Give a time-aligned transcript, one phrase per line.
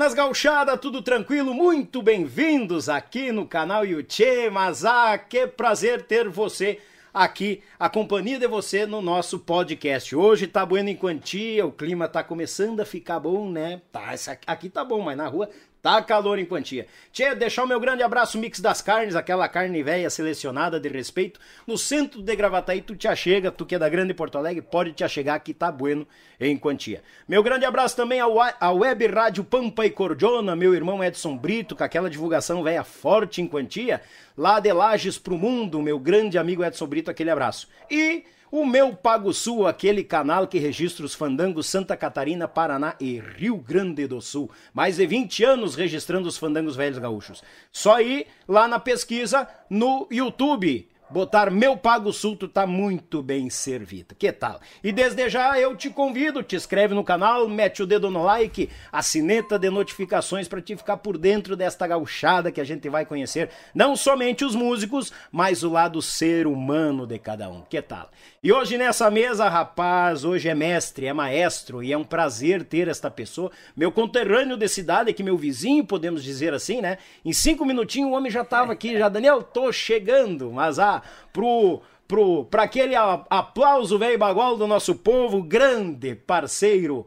[0.00, 1.52] Buenas gauchada, tudo tranquilo?
[1.52, 6.78] Muito bem-vindos aqui no canal Yuchê, mas ah, que prazer ter você
[7.12, 10.16] aqui, a companhia de você no nosso podcast.
[10.16, 13.82] Hoje tá bueno em quantia, o clima tá começando a ficar bom, né?
[13.92, 14.14] Tá,
[14.46, 15.50] aqui tá bom, mas na rua
[15.82, 16.86] Tá calor em quantia.
[17.10, 21.40] Tchê, deixar o meu grande abraço Mix das Carnes, aquela carne velha selecionada de respeito.
[21.66, 24.92] No centro de Gravataí, tu te achega, tu que é da Grande Porto Alegre, pode
[24.92, 26.06] te achegar que tá bueno
[26.38, 27.02] em quantia.
[27.26, 31.74] Meu grande abraço também ao, à Web Rádio Pampa e Cordiona, meu irmão Edson Brito,
[31.74, 34.02] com aquela divulgação velha forte em quantia.
[34.36, 37.68] Lá de Lages pro Mundo, meu grande amigo Edson Brito, aquele abraço.
[37.90, 43.20] E o meu Pago Sul, aquele canal que registra os fandangos Santa Catarina, Paraná e
[43.20, 44.50] Rio Grande do Sul.
[44.74, 47.42] Mais de 20 anos registrando os fandangos velhos gaúchos.
[47.70, 53.50] Só ir lá na pesquisa no YouTube botar Meu Pago Sul, tu tá muito bem
[53.50, 54.14] servido.
[54.14, 54.60] Que tal?
[54.82, 58.70] E desde já eu te convido, te inscreve no canal, mete o dedo no like,
[58.92, 63.04] a sineta de notificações para te ficar por dentro desta gauchada que a gente vai
[63.04, 67.62] conhecer não somente os músicos, mas o lado ser humano de cada um.
[67.62, 68.10] Que tal?
[68.42, 72.88] E hoje nessa mesa, rapaz, hoje é mestre, é maestro e é um prazer ter
[72.88, 76.96] esta pessoa, meu conterrâneo de cidade, que meu vizinho, podemos dizer assim, né?
[77.22, 81.02] Em cinco minutinhos o homem já tava aqui, já, Daniel, tô chegando, mas ah,
[81.34, 87.06] pro pro para aquele aplauso velho bagual do nosso povo, grande parceiro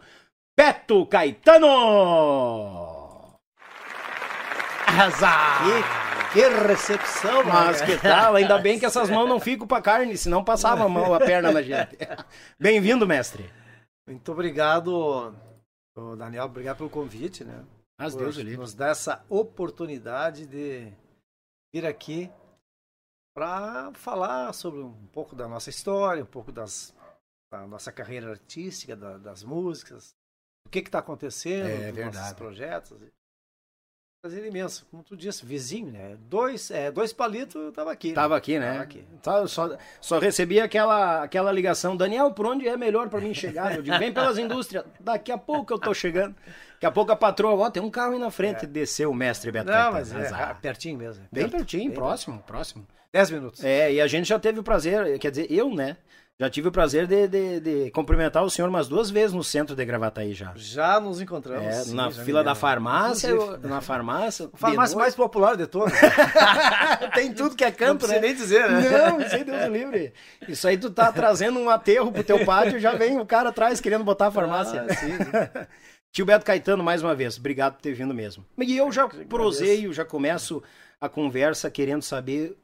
[0.55, 1.67] Beto Caetano.
[4.85, 6.12] Azar.
[6.33, 8.35] Que, recepção, Mas que tal?
[8.35, 11.51] Ainda bem que essas mãos não ficam para carne, senão passava a mão, a perna
[11.51, 11.95] na gente.
[12.59, 13.47] Bem-vindo, mestre.
[14.07, 15.31] Muito obrigado,
[16.17, 17.63] Daniel, obrigado pelo convite, né?
[17.99, 20.91] As Deus nos dá essa oportunidade de
[21.71, 22.31] vir aqui
[23.35, 26.95] para falar sobre um pouco da nossa história, um pouco das,
[27.51, 30.15] da nossa carreira artística, da, das músicas,
[30.65, 32.97] o que está acontecendo, é, dos nossos projetos.
[34.23, 36.15] Prazer imenso, como tu disse, vizinho, né?
[36.29, 38.07] Dois, é, dois palitos eu tava aqui.
[38.07, 38.13] Né?
[38.13, 38.71] Tava aqui, né?
[38.71, 39.05] Tava aqui.
[39.21, 43.75] Só, só, só recebi aquela, aquela ligação, Daniel, por onde é melhor para mim chegar?
[43.75, 46.33] Eu digo, vem pelas indústrias, daqui a pouco eu tô chegando.
[46.75, 48.65] Daqui a pouco a patroa, ó, tem um carro aí na frente, é.
[48.65, 51.25] desceu o mestre Beto Não, mas é, é, pertinho mesmo.
[51.29, 52.47] Bem pertinho, bem próximo, perto.
[52.47, 52.87] próximo.
[53.11, 53.61] Dez minutos.
[53.61, 55.97] É, e a gente já teve o prazer, quer dizer, eu, né?
[56.43, 59.77] Já tive o prazer de, de, de, cumprimentar o senhor umas duas vezes no centro
[59.77, 60.51] de Gravataí já.
[60.57, 61.67] Já nos encontramos.
[61.67, 64.49] É, sim, na fila da farmácia, eu, na farmácia.
[64.51, 65.93] A farmácia mais popular de todas.
[67.15, 68.19] Tem tudo que é canto, não né?
[68.19, 68.89] nem dizer, né?
[68.89, 70.11] Não, sem Deus livre.
[70.45, 73.79] Isso aí tu tá trazendo um aterro pro teu pátio, já vem o cara atrás
[73.79, 74.85] querendo botar a farmácia.
[74.85, 75.13] Ah, sim.
[76.11, 78.45] Tio Beto Caetano, mais uma vez, obrigado por ter vindo mesmo.
[78.59, 80.61] E eu já proseio, já começo
[80.99, 82.57] a conversa querendo saber,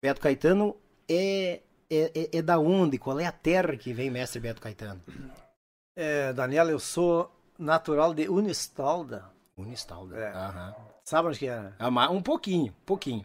[0.00, 0.76] Beto Caetano
[1.08, 2.98] é é, é, é, da onde?
[2.98, 5.02] Qual é a terra que vem mestre Beto Caetano?
[5.96, 9.24] É, Daniela, eu sou natural de Unistalda.
[9.56, 10.32] Unistalda, é.
[10.32, 10.74] Aham.
[11.04, 11.72] Sabe onde que é?
[12.10, 13.24] Um pouquinho, pouquinho.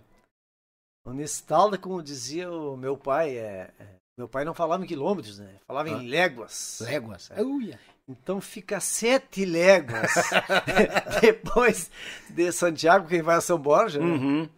[1.06, 5.56] Unistalda, como dizia o meu pai, é, é, meu pai não falava em quilômetros, né?
[5.66, 5.92] Falava ah.
[5.94, 6.80] em léguas.
[6.82, 7.32] Léguas.
[7.32, 7.42] É.
[7.42, 7.80] Uia.
[8.08, 10.12] Então fica sete léguas
[11.22, 11.90] depois
[12.30, 14.06] de Santiago, quem vai a São Borja, né?
[14.06, 14.50] uhum.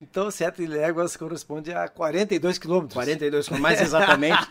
[0.00, 2.94] Então, sete léguas corresponde a 42 quilômetros.
[2.94, 4.48] 42 quilômetros, mais exatamente.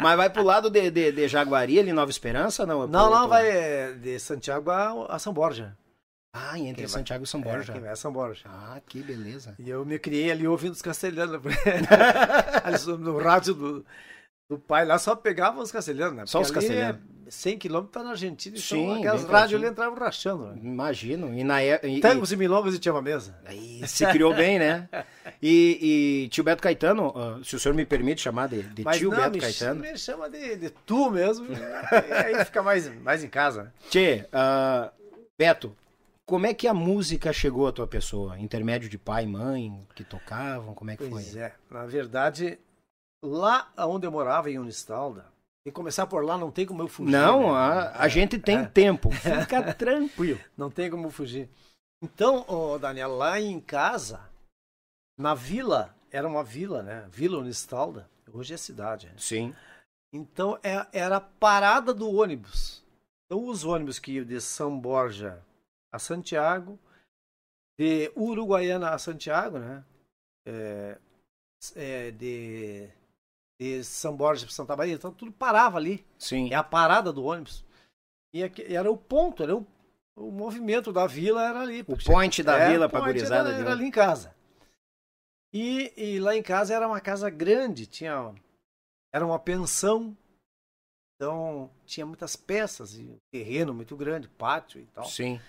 [0.00, 2.82] Mas vai pro lado de, de, de Jaguari, ali, Nova Esperança, não?
[2.82, 5.76] É não, não, vai é, de Santiago a, a, São Borja.
[6.32, 7.72] Ah, entre quem Santiago vai, e São Borja.
[7.72, 8.44] É, quem vai a São Borja.
[8.46, 9.54] Ah, que beleza.
[9.58, 11.40] E eu me criei ali ouvindo os castelhanos.
[12.98, 13.86] no rádio do,
[14.48, 16.26] do pai lá só pegava os castelhanos, né?
[16.26, 17.00] Só os castelhanos.
[17.14, 20.46] É 100 quilômetros tá na Argentina, então Sim, aquelas rádios ali entravam rachando.
[20.46, 20.60] Né?
[20.62, 21.38] Imagino.
[21.38, 23.38] E na e, Tangos e milongas e tinha uma mesa.
[23.44, 24.88] Aí se criou bem, né?
[25.40, 29.10] E, e, tio Beto Caetano, uh, se o senhor me permite chamar de, de tio
[29.10, 29.80] não, Beto me Caetano.
[29.80, 31.46] Me chama de, de tu mesmo.
[32.26, 33.72] aí fica mais, mais em casa.
[33.88, 34.90] Tchê, uh,
[35.38, 35.76] Beto,
[36.26, 38.36] como é que a música chegou à tua pessoa?
[38.36, 40.74] Intermédio de pai e mãe que tocavam?
[40.74, 41.22] Como é que pois foi?
[41.22, 42.58] Pois é, na verdade,
[43.22, 45.26] lá onde eu morava, em Unistalda,
[45.66, 47.10] e começar por lá não tem como eu fugir.
[47.10, 47.58] Não, né?
[47.58, 48.64] a, a é, gente tem é.
[48.66, 49.10] tempo.
[49.10, 50.40] Fica tranquilo.
[50.56, 51.48] Não tem como fugir.
[52.02, 54.20] Então, oh, Daniel, lá em casa,
[55.18, 57.06] na vila, era uma vila, né?
[57.10, 58.08] Vila Unistalda.
[58.32, 59.08] Hoje é cidade.
[59.08, 59.14] Né?
[59.18, 59.54] Sim.
[60.12, 62.82] Então, é, era a parada do ônibus.
[63.26, 65.42] Então, os ônibus que iam de São Borja
[65.92, 66.78] a Santiago,
[67.78, 69.84] de Uruguaiana a Santiago, né?
[70.46, 70.98] É,
[71.74, 72.88] é, de
[73.58, 76.06] de São Borja para Santa Maria, então tudo parava ali.
[76.18, 76.50] Sim.
[76.52, 77.64] É a parada do ônibus.
[78.32, 79.66] E era o ponto, era o,
[80.14, 81.84] o movimento da vila era ali.
[81.88, 83.50] O point da é, vila para gurizada.
[83.50, 84.34] Era, era ali em casa.
[85.52, 88.34] E, e, lá em casa era uma casa grande, tinha
[89.12, 90.16] era uma pensão.
[91.16, 95.06] Então tinha muitas peças e um terreno muito grande, pátio e tal.
[95.06, 95.40] Sim.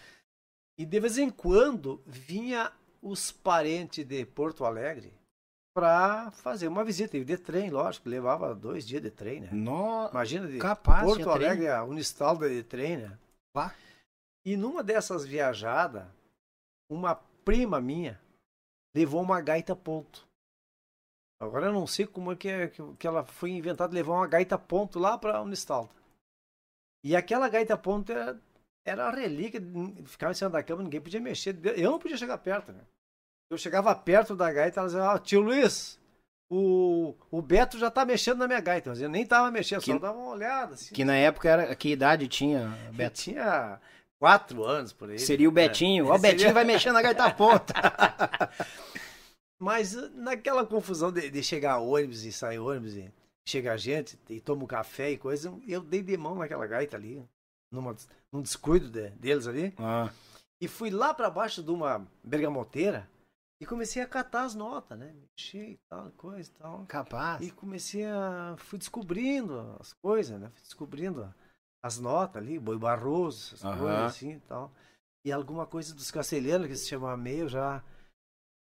[0.79, 2.71] E de vez em quando vinha
[3.01, 5.13] os parentes de Porto Alegre
[5.80, 7.18] para fazer uma visita.
[7.18, 9.50] E de trem, lógico, levava dois dias de trem, né?
[9.52, 10.10] No...
[10.10, 11.48] Imagina, de Capaz, Porto trem.
[11.48, 13.18] Alegre a Unistalda de trem, né?
[13.54, 13.74] Pá.
[14.46, 16.06] E numa dessas viajadas,
[16.92, 18.20] uma prima minha
[18.94, 20.28] levou uma gaita ponto.
[21.42, 24.58] Agora eu não sei como é que, é, que ela foi inventada, levar uma gaita
[24.58, 25.94] ponto lá para Unistalda.
[27.06, 28.38] E aquela gaita ponto era,
[28.86, 29.62] era a relíquia,
[30.06, 31.58] ficava em cima da cama, ninguém podia mexer.
[31.78, 32.81] Eu não podia chegar perto, né?
[33.50, 36.00] Eu chegava perto da gaita, ela dizia, ah, tio Luiz,
[36.51, 38.92] o, o Beto já tá mexendo na minha gaita.
[38.94, 40.75] Eu nem tava mexendo, Que- só dava uma olhada.
[40.75, 40.94] Assim.
[40.94, 41.75] Que na época era.
[41.75, 43.22] Que idade tinha, Beto?
[43.22, 43.80] tinha
[44.19, 45.18] quatro anos por aí.
[45.19, 46.07] Seria o Betinho.
[46.07, 47.74] Ó, o Seria- Betinho vai mexer na gaita ponta.
[49.60, 53.12] Mas uh, naquela confusão de, de chegar ônibus e sair ônibus e
[53.48, 57.22] chega gente e toma um café e coisa, eu dei de mão naquela gaita ali,
[57.72, 57.95] numa,
[58.31, 60.10] num descuido de- deles ali, Ah,
[60.62, 63.10] e fui lá para baixo de uma bergamoteira
[63.61, 65.13] e comecei a catar as notas, né?
[65.13, 66.85] Mexer e tal, coisa e tal.
[66.85, 67.45] capaz.
[67.45, 68.56] E comecei a.
[68.57, 70.50] fui descobrindo as coisas, né?
[70.50, 71.33] Fui descobrindo
[71.83, 73.79] as notas ali, Boi Barroso, essas Aham.
[73.79, 74.71] coisas assim e tal.
[75.25, 77.83] E alguma coisa dos castelhanos que se chama meio já.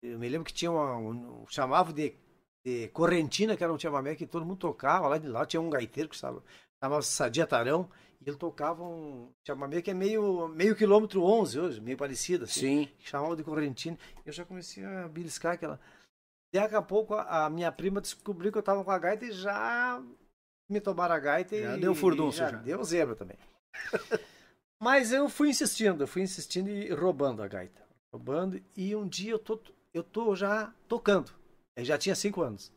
[0.04, 0.98] Eu me lembro que tinha uma.
[0.98, 2.16] Um, chamavam de,
[2.66, 5.08] de Correntina, que era um chamamé que todo mundo tocava.
[5.08, 6.44] Lá de lá tinha um gaiteiro que chamava,
[6.84, 7.88] chamava Sadia Tarão.
[8.22, 12.86] E ele tocava um chamamé que é meio, meio quilômetro 11 hoje, meio parecido assim
[12.86, 12.92] Sim.
[13.00, 13.98] chamava de correntina.
[14.24, 15.80] Eu já comecei a beliscar aquela.
[16.54, 19.32] Daqui a pouco a, a minha prima descobriu que eu tava com a gaita e
[19.32, 20.04] já
[20.70, 22.58] me tomaram a gaita Já e deu furdunço, já, já.
[22.58, 23.38] deu zebra também.
[24.80, 27.82] Mas eu fui insistindo, eu fui insistindo e roubando a gaita.
[28.14, 29.60] Roubando e um dia eu tô,
[29.94, 31.32] eu tô já tocando.
[31.76, 32.72] Eu já tinha cinco anos.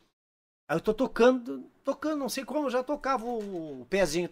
[0.69, 4.29] Aí eu tô tocando, tocando, não sei como, já tocava o pezinho,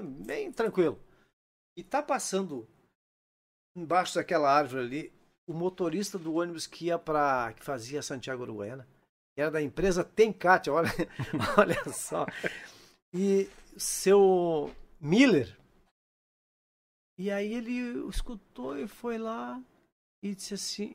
[0.00, 0.98] bem tranquilo.
[1.76, 2.66] E tá passando
[3.76, 5.12] embaixo daquela árvore ali,
[5.46, 8.88] o motorista do ônibus que ia para que fazia Santiago Uruguaiana,
[9.36, 10.90] era da empresa Tencate, olha,
[11.56, 12.26] olha só.
[13.12, 15.56] E seu Miller.
[17.18, 19.62] E aí ele escutou e foi lá
[20.22, 20.94] e disse assim: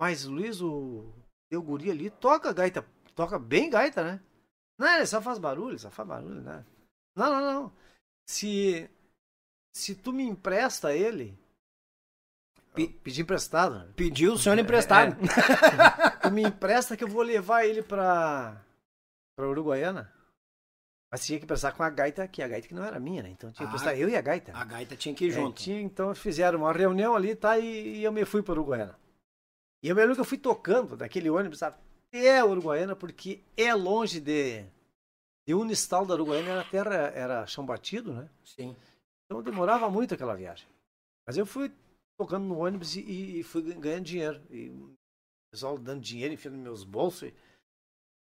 [0.00, 1.12] "Mas Luiz, o
[1.50, 4.20] teu guri ali toca gaita, toca bem gaita, né?"
[4.78, 6.64] Não, ele só faz barulho, só faz barulho, né?
[7.16, 7.72] Não, não, não.
[8.28, 8.90] Se
[9.74, 11.38] se tu me empresta ele,
[12.74, 13.78] Pe- pedir emprestado.
[13.78, 13.92] né?
[13.96, 15.16] Pediu o senhor emprestado.
[16.22, 18.62] Tu me empresta que eu vou levar ele pra,
[19.36, 20.12] pra Uruguaiana.
[21.10, 23.30] Mas tinha que emprestar com a gaita, que a gaita que não era minha, né?
[23.30, 24.52] Então tinha que Ah, emprestar eu e a gaita.
[24.54, 25.62] A gaita tinha que ir É, junto.
[25.62, 27.58] tinha, então fizeram uma reunião ali, tá?
[27.58, 28.98] E, e eu me fui para Uruguaiana.
[29.82, 31.62] E eu me lembro que eu fui tocando daquele ônibus
[32.08, 34.64] até Uruguaiana, porque é longe de.
[35.46, 38.28] De Unistal da Uruguaiana, era terra, era chão batido, né?
[38.44, 38.74] Sim.
[39.24, 40.66] Então demorava muito aquela viagem.
[41.24, 41.72] Mas eu fui
[42.18, 44.42] tocando no ônibus e, e fui ganhando dinheiro.
[44.50, 44.96] E o
[45.52, 47.28] pessoal dando dinheiro, enfiando nos meus bolsos.
[47.28, 47.34] E,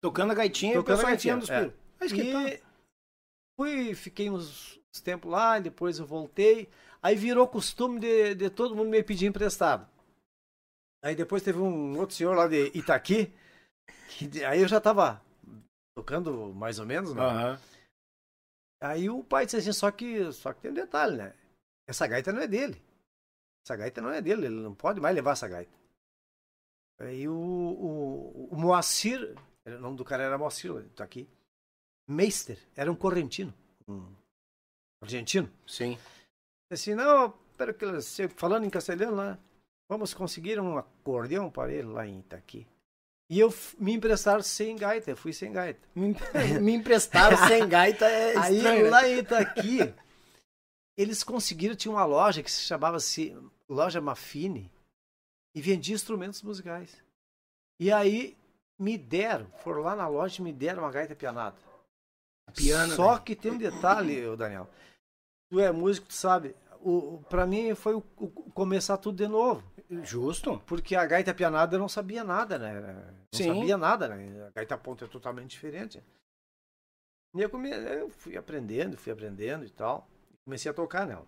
[0.03, 1.75] Tocando a gaitinha Tocando e a gaitinha, enfiando os é.
[2.01, 2.73] Mas que e tal?
[3.57, 6.69] fui, fiquei uns, uns tempos lá, depois eu voltei.
[7.01, 9.89] Aí virou costume de, de todo mundo me pedir emprestado.
[11.05, 13.33] Aí depois teve um outro senhor lá de Itaqui,
[14.19, 15.23] que aí eu já tava
[15.97, 17.23] tocando mais ou menos, né?
[17.23, 17.61] Aham.
[18.81, 21.35] Aí o pai disse assim, só que, só que tem um detalhe, né?
[21.87, 22.83] Essa gaita não é dele.
[23.65, 25.73] Essa gaita não é dele, ele não pode mais levar essa gaita.
[27.01, 31.29] Aí o, o, o Moacir, o nome do cara era Moacir, tá aqui.
[32.09, 33.55] Meister, era um correntino,
[33.89, 34.13] um
[35.01, 35.49] argentino.
[35.67, 35.97] Sim.
[36.71, 37.87] Disse assim, não, pera que
[38.31, 39.39] falando em castelhano lá,
[39.89, 42.67] vamos conseguir um acordeão para ele lá em Itaqui.
[43.33, 43.49] E eu
[43.79, 45.81] me emprestaram sem gaita, eu fui sem gaita.
[45.95, 46.15] Me,
[46.61, 48.91] me emprestaram sem gaita é Aí estranho, né?
[48.91, 49.95] lá em Itaqui,
[50.99, 53.35] eles conseguiram, tinha uma loja que se chamava se
[53.67, 54.71] Loja Mafine
[55.57, 57.03] e vendia instrumentos musicais.
[57.81, 58.37] E aí
[58.79, 61.57] me deram, foram lá na loja e me deram uma gaita pianada.
[62.55, 63.23] Piano, Só né?
[63.25, 64.69] que tem um detalhe, Daniel.
[65.51, 66.55] Tu é músico, tu sabe.
[66.81, 69.63] O, o- pra mim foi o, o começar tudo de novo.
[70.03, 70.61] Justo.
[70.67, 72.81] Porque a gaita pianada eu não sabia nada, né?
[72.81, 73.55] Não Sim.
[73.55, 74.47] sabia nada, né?
[74.47, 76.03] A gaita ponta é totalmente diferente.
[77.35, 77.71] E eu, come...
[77.71, 80.09] eu fui aprendendo, fui aprendendo e tal.
[80.45, 81.27] Comecei a tocar nela.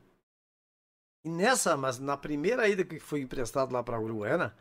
[1.25, 4.57] E nessa, mas na primeira ida que fui emprestado lá pra Uruguaiana,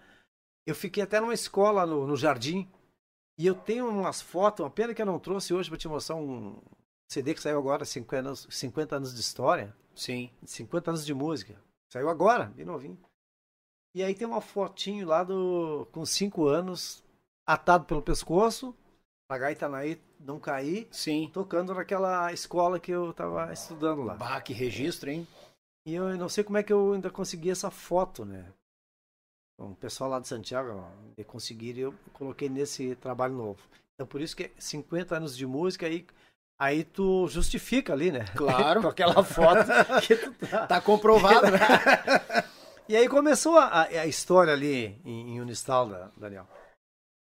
[0.65, 2.69] eu fiquei até numa escola no, no jardim.
[3.37, 6.15] E eu tenho umas fotos, uma pena que eu não trouxe hoje pra te mostrar
[6.15, 6.61] um
[7.11, 9.75] CD que saiu agora, 50 anos, 50 anos de história.
[9.95, 10.31] Sim.
[10.45, 11.59] 50 anos de música.
[11.91, 12.97] Saiu agora, bem novinho.
[13.93, 17.03] E aí tem uma fotinho lá do com 5 anos,
[17.45, 18.75] atado pelo pescoço,
[19.29, 21.29] a gaita naí não cair, Sim.
[21.33, 24.15] tocando naquela escola que eu tava estudando lá.
[24.15, 25.27] Bah, que registro, hein?
[25.85, 28.45] E eu não sei como é que eu ainda consegui essa foto, né?
[29.59, 30.85] O pessoal lá de Santiago
[31.15, 33.59] de conseguir, eu coloquei nesse trabalho novo.
[33.93, 36.07] Então por isso que 50 anos de música aí
[36.57, 38.25] aí tu justifica ali, né?
[38.35, 38.81] Claro.
[38.83, 39.65] Com aquela foto
[40.01, 40.67] que tu tá.
[40.67, 41.59] tá comprovado, né?
[42.87, 46.47] e aí começou a, a história ali em, em Unistal, Daniel.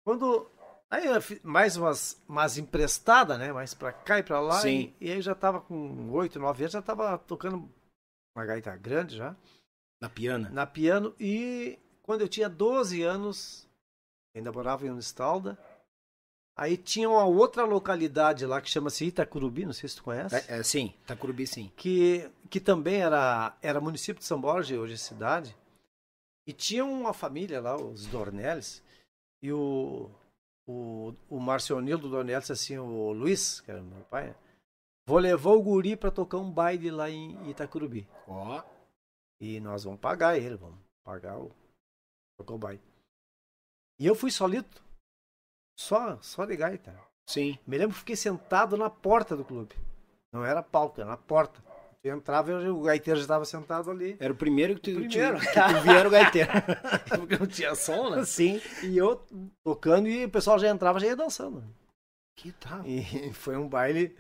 [0.05, 0.51] Quando
[0.91, 1.05] Aí
[1.43, 3.53] mais umas, umas emprestadas, né?
[3.53, 4.61] Mais pra cá e pra lá.
[4.61, 4.95] Sim.
[5.01, 7.71] E, e aí já tava com 8, 9 anos, já tava tocando
[8.35, 9.37] uma gaita grande já.
[10.01, 10.49] Na piano?
[10.51, 11.15] Na piano.
[11.21, 13.69] E quando eu tinha 12 anos,
[14.35, 15.59] ainda morava em Unistalda.
[16.59, 20.35] Aí tinha uma outra localidade lá que chama-se Itacurubi, não sei se tu conhece.
[20.35, 21.71] É, é, sim, Itacurubi sim.
[21.77, 25.57] Que, que também era, era município de São Borja, hoje é cidade.
[26.45, 28.83] E tinha uma família lá, os Dornelles.
[29.41, 30.11] E o,
[30.67, 34.35] o, o Marcionildo Dornelles assim, o Luiz, que era meu pai,
[35.07, 38.05] vou levar o guri para tocar um baile lá em Itacurubi.
[38.27, 38.65] Ó.
[39.41, 41.53] E nós vamos pagar ele, vamos pagar o,
[42.37, 42.83] tocar o baile.
[43.97, 44.88] E eu fui solito.
[45.79, 46.93] Só, só de gaita.
[47.25, 47.57] Sim.
[47.65, 49.77] Me lembro que fiquei sentado na porta do clube.
[50.33, 51.63] Não era palco, era na porta.
[52.03, 54.17] Eu entrava e o gaiteiro já estava sentado ali.
[54.19, 55.39] Era o primeiro que tu, primeiro.
[55.39, 56.51] que tu vieram o gaiteiro.
[57.17, 58.25] Porque não tinha som, né?
[58.25, 58.61] Sim.
[58.83, 59.25] E eu
[59.63, 61.65] tocando e o pessoal já entrava, já ia dançando.
[62.37, 62.85] Que tal?
[62.85, 64.17] E foi um baile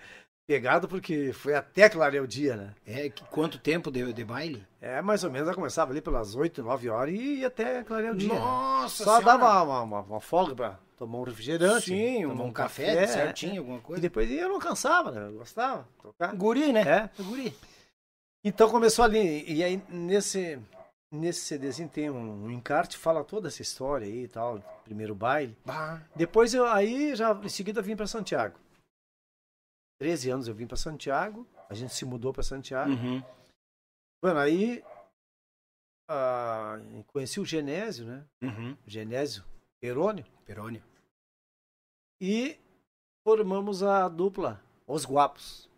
[0.48, 2.74] pegado porque foi até clarear o dia, né?
[2.86, 4.66] É, que, quanto tempo de, de baile?
[4.80, 8.14] É, mais ou menos, eu começava ali pelas 8, 9 horas e ia até clarear
[8.14, 8.32] o dia.
[8.32, 9.24] Nossa Só senhora.
[9.38, 11.90] dava uma, uma, uma folga pra tomar um refrigerante.
[11.90, 13.58] Sim, tomar um, café, certinho, é.
[13.58, 14.00] alguma coisa.
[14.00, 15.26] E depois eu não cansava, né?
[15.26, 16.34] Eu gostava tocar.
[16.34, 16.80] Guri, né?
[16.80, 17.54] É, guri.
[18.42, 20.58] Então começou ali, e aí nesse,
[21.12, 25.54] nesse CDzinho tem um, um encarte, fala toda essa história aí e tal, primeiro baile.
[25.66, 26.00] Bah.
[26.16, 28.54] Depois eu aí já em seguida vim para Santiago.
[29.98, 32.90] 13 anos eu vim para Santiago, a gente se mudou para Santiago.
[32.90, 33.22] Uhum.
[34.22, 34.82] Bueno, aí
[36.08, 36.78] ah,
[37.08, 38.24] conheci o Genésio, né?
[38.42, 38.76] Uhum.
[38.86, 39.44] Genésio
[39.80, 40.24] Perônio.
[40.44, 40.82] Perônio.
[42.20, 42.58] E
[43.26, 45.68] formamos a dupla Os Guapos.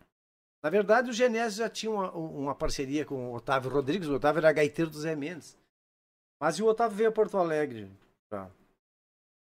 [0.63, 4.07] Na verdade, o Genésio já tinha uma, uma parceria com o Otávio Rodrigues.
[4.07, 5.57] O Otávio era gaiteiro do Zé Mendes.
[6.39, 7.91] Mas o Otávio veio a Porto Alegre
[8.29, 8.49] para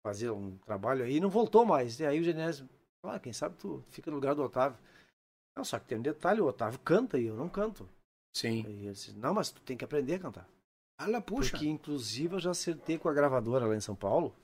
[0.06, 1.98] fazer um trabalho aí e não voltou mais.
[1.98, 2.68] E aí o Genésio,
[3.08, 4.78] ah, quem sabe tu fica no lugar do Otávio.
[5.56, 7.88] Não, só que tem um detalhe, o Otávio canta e eu não canto.
[8.34, 8.62] Sim.
[8.66, 10.48] E ele disse, não, mas tu tem que aprender a cantar.
[10.98, 11.50] Ela puxa.
[11.50, 14.34] Porque, inclusive, eu já acertei com a gravadora lá em São Paulo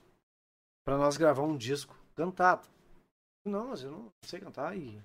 [0.85, 2.67] para nós gravar um disco cantado.
[3.45, 5.01] Não, mas eu não sei cantar e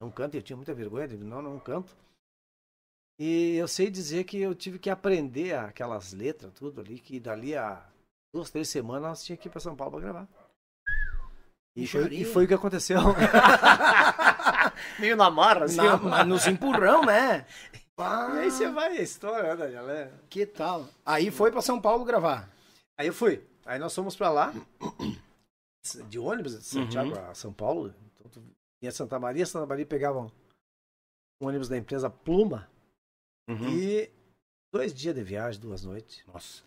[0.00, 0.36] não canto.
[0.36, 1.96] Eu tinha muita vergonha, digo, não, não canto.
[3.18, 7.54] E eu sei dizer que eu tive que aprender aquelas letras, tudo ali, que dali
[7.54, 7.88] a
[8.34, 10.28] duas, três semanas nós tínhamos que ir para São Paulo para gravar.
[11.76, 13.00] E foi, e foi, o que aconteceu.
[15.00, 15.76] Meio na marra, assim.
[15.76, 17.44] Na, nos empurrão, né?
[17.98, 19.90] E aí você vai, a história, né, Daniel?
[19.90, 20.10] É.
[20.28, 20.88] Que tal?
[21.04, 22.48] Aí foi para São Paulo gravar.
[22.96, 23.44] Aí eu fui.
[23.66, 24.54] Aí nós fomos para lá,
[26.08, 27.30] de ônibus, de Santiago uhum.
[27.30, 27.94] a São Paulo.
[28.20, 28.42] Então,
[28.82, 30.30] ia Santa Maria, Santa Maria pegavam
[31.40, 32.68] um ônibus da empresa Pluma.
[33.48, 33.68] Uhum.
[33.68, 34.10] E
[34.72, 36.24] dois dias de viagem, duas noites.
[36.26, 36.62] Nossa.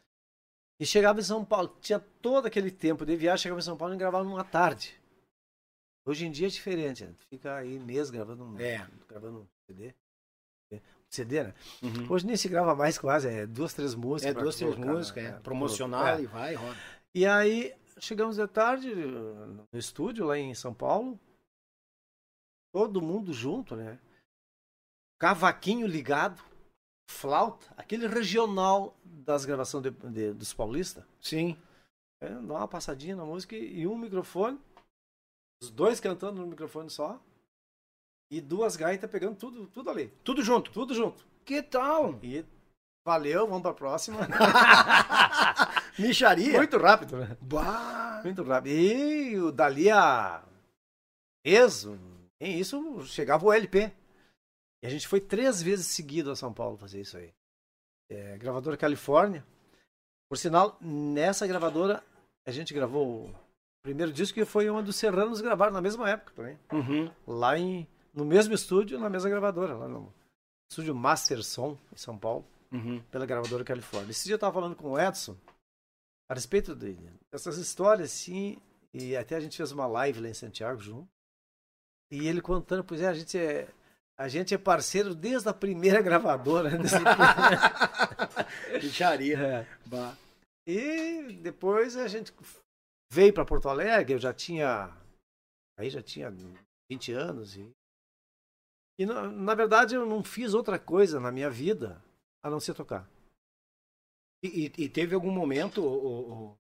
[0.80, 1.76] E chegava em São Paulo.
[1.82, 4.97] Tinha todo aquele tempo de viagem, chegava em São Paulo e gravava numa tarde.
[6.08, 7.14] Hoje em dia é diferente, né?
[7.30, 8.88] Fica aí mês gravando um, é.
[9.10, 9.94] gravando um CD.
[11.10, 11.54] CD, né?
[11.82, 12.12] Uhum.
[12.12, 14.36] Hoje nem se grava mais quase, é duas, três músicas.
[14.36, 16.22] É duas, três músicas, é, promocional é.
[16.22, 16.78] e vai, roda.
[17.14, 21.20] E aí chegamos de tarde no estúdio lá em São Paulo.
[22.74, 24.00] Todo mundo junto, né?
[25.20, 26.42] Cavaquinho ligado,
[27.10, 31.04] flauta, aquele regional das gravações de, de, dos paulistas.
[31.20, 31.58] Sim.
[32.22, 34.60] É, dá uma passadinha na música e um microfone,
[35.62, 37.20] os dois cantando no microfone só.
[38.30, 40.10] E duas gaitas pegando tudo, tudo ali.
[40.24, 40.72] Tudo junto?
[40.72, 41.26] Tudo junto.
[41.46, 42.20] Que tal?
[42.22, 42.46] E
[43.06, 44.20] valeu, vamos pra próxima.
[45.98, 46.58] Micharia?
[46.58, 47.38] Muito rápido, né?
[47.40, 48.22] Bah.
[48.24, 48.74] Muito rápido.
[48.74, 50.44] E o dali a
[51.42, 51.98] peso,
[52.42, 53.92] em isso chegava o LP.
[54.84, 57.34] E a gente foi três vezes seguido a São Paulo fazer isso aí.
[58.10, 59.46] É, gravadora Califórnia.
[60.30, 62.04] Por sinal, nessa gravadora
[62.46, 63.34] a gente gravou
[63.88, 66.60] primeiro disco que foi uma dos Serranos gravaram na mesma época também.
[66.74, 67.10] Uhum.
[67.26, 70.14] Lá em no mesmo estúdio, na mesma gravadora, lá no
[70.70, 73.02] estúdio Master Som, em São Paulo, uhum.
[73.10, 74.12] pela gravadora Califórnia.
[74.12, 75.38] Esse dia eu estava falando com o Edson
[76.30, 76.98] a respeito de,
[77.32, 78.58] dessas histórias, sim,
[78.94, 81.08] e até a gente fez uma live lá em Santiago junto.
[82.12, 83.70] E ele contando, pois é, a gente é,
[84.18, 86.72] a gente é parceiro desde a primeira gravadora.
[86.72, 86.84] Né?
[88.82, 89.38] Bicharia.
[89.38, 89.66] É.
[90.66, 92.34] E depois a gente
[93.12, 94.96] veio para Porto Alegre, eu já tinha.
[95.78, 96.32] Aí já tinha
[96.90, 97.72] 20 anos e
[99.00, 102.04] e na, na, verdade eu não fiz outra coisa na minha vida
[102.44, 103.08] a não ser tocar.
[104.44, 106.58] E, e, e teve algum momento, o, o,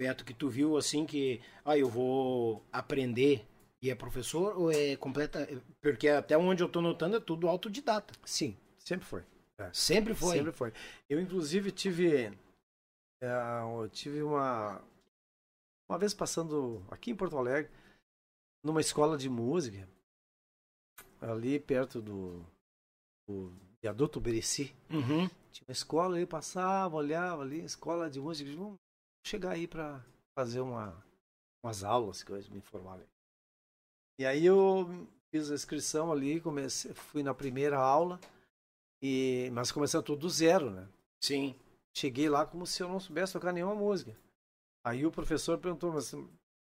[0.00, 3.46] Beto, que tu viu assim que, ah, eu vou aprender
[3.82, 5.46] e é professor ou é completa?
[5.82, 8.14] Porque até onde eu tô notando é tudo autodidata.
[8.24, 9.22] Sim, sempre foi.
[9.58, 9.70] É.
[9.72, 10.36] Sempre foi.
[10.36, 10.72] Sempre foi.
[11.08, 12.32] Eu inclusive tive,
[13.22, 13.28] é,
[13.62, 14.82] eu tive uma
[15.88, 17.70] uma vez passando aqui em Porto Alegre
[18.64, 19.88] numa escola de música
[21.20, 22.44] ali perto do,
[23.28, 24.74] do viaduto Bereci.
[24.90, 25.28] Uhum.
[25.52, 28.76] Tinha uma escola, eu passava, olhava ali, escola de música, vamos
[29.26, 31.04] chegar aí para fazer uma,
[31.62, 33.00] umas aulas, coisas, me informar.
[34.18, 34.86] E aí eu
[35.30, 38.18] fiz a inscrição ali, comecei, fui na primeira aula,
[39.02, 40.88] e mas começando tudo do zero, né?
[41.22, 41.54] Sim.
[41.96, 44.16] Cheguei lá como se eu não soubesse tocar nenhuma música.
[44.84, 46.14] Aí o professor perguntou, mas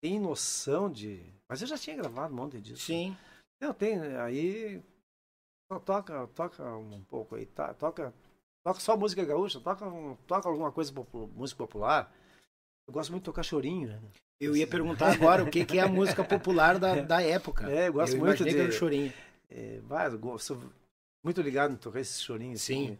[0.01, 1.23] tem noção de.
[1.47, 2.85] Mas eu já tinha gravado um monte disso.
[2.85, 3.15] Sim.
[3.61, 4.81] Eu tenho, aí
[5.85, 8.13] toca, toca um pouco aí, tá, toca,
[8.65, 9.85] toca só música gaúcha, toca,
[10.25, 10.93] toca alguma coisa
[11.35, 12.11] música popular.
[12.87, 14.01] Eu gosto muito de tocar chorinho, né?
[14.41, 17.69] Eu ia perguntar agora o que, que é a música popular da, da época.
[17.69, 19.13] É, eu gosto eu muito de chorinho.
[19.49, 20.57] É, vai, eu sou
[21.23, 22.61] muito ligado em tocar esses chorinhos.
[22.61, 22.73] Assim.
[22.73, 22.85] Sim.
[22.93, 22.99] Assim.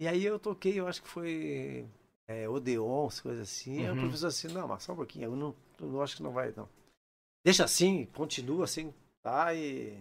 [0.00, 1.86] E aí eu toquei, eu acho que foi
[2.28, 3.80] é, Odeon, coisas assim.
[3.80, 3.92] Uhum.
[3.92, 6.32] Aí o professor assim, não, mas só um pouquinho, eu não, eu acho que não
[6.32, 6.68] vai, não.
[7.44, 8.92] Deixa assim, continua assim,
[9.22, 9.54] tá?
[9.54, 9.98] E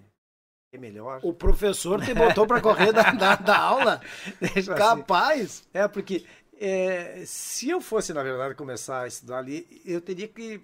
[0.73, 1.21] é melhor.
[1.23, 4.01] O professor te botou para correr da, da, da aula?
[4.41, 4.75] Deixa assim.
[4.75, 5.41] Capaz!
[5.41, 5.63] Assim.
[5.73, 6.25] É, porque
[6.59, 10.61] é, se eu fosse, na verdade, começar a estudar ali, eu teria que.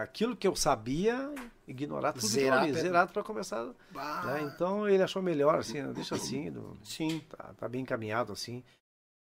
[0.00, 1.30] Aquilo que eu sabia,
[1.66, 3.66] ignorar tudo Zerar, ali, zerado para começar.
[3.92, 4.42] Né?
[4.42, 6.50] Então ele achou melhor, assim, deixa assim.
[6.50, 7.20] Do, Sim.
[7.28, 8.64] Tá, tá, bem encaminhado, assim.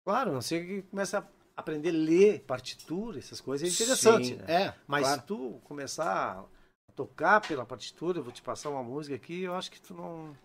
[0.04, 1.22] Claro, não sei que começa a
[1.56, 4.28] aprender a ler partitura, essas coisas, é interessante.
[4.28, 4.44] Sim, né?
[4.48, 5.20] É, Mas claro.
[5.20, 6.44] se tu começar
[6.88, 9.94] a tocar pela partitura, eu vou te passar uma música aqui, eu acho que tu
[9.94, 10.36] não.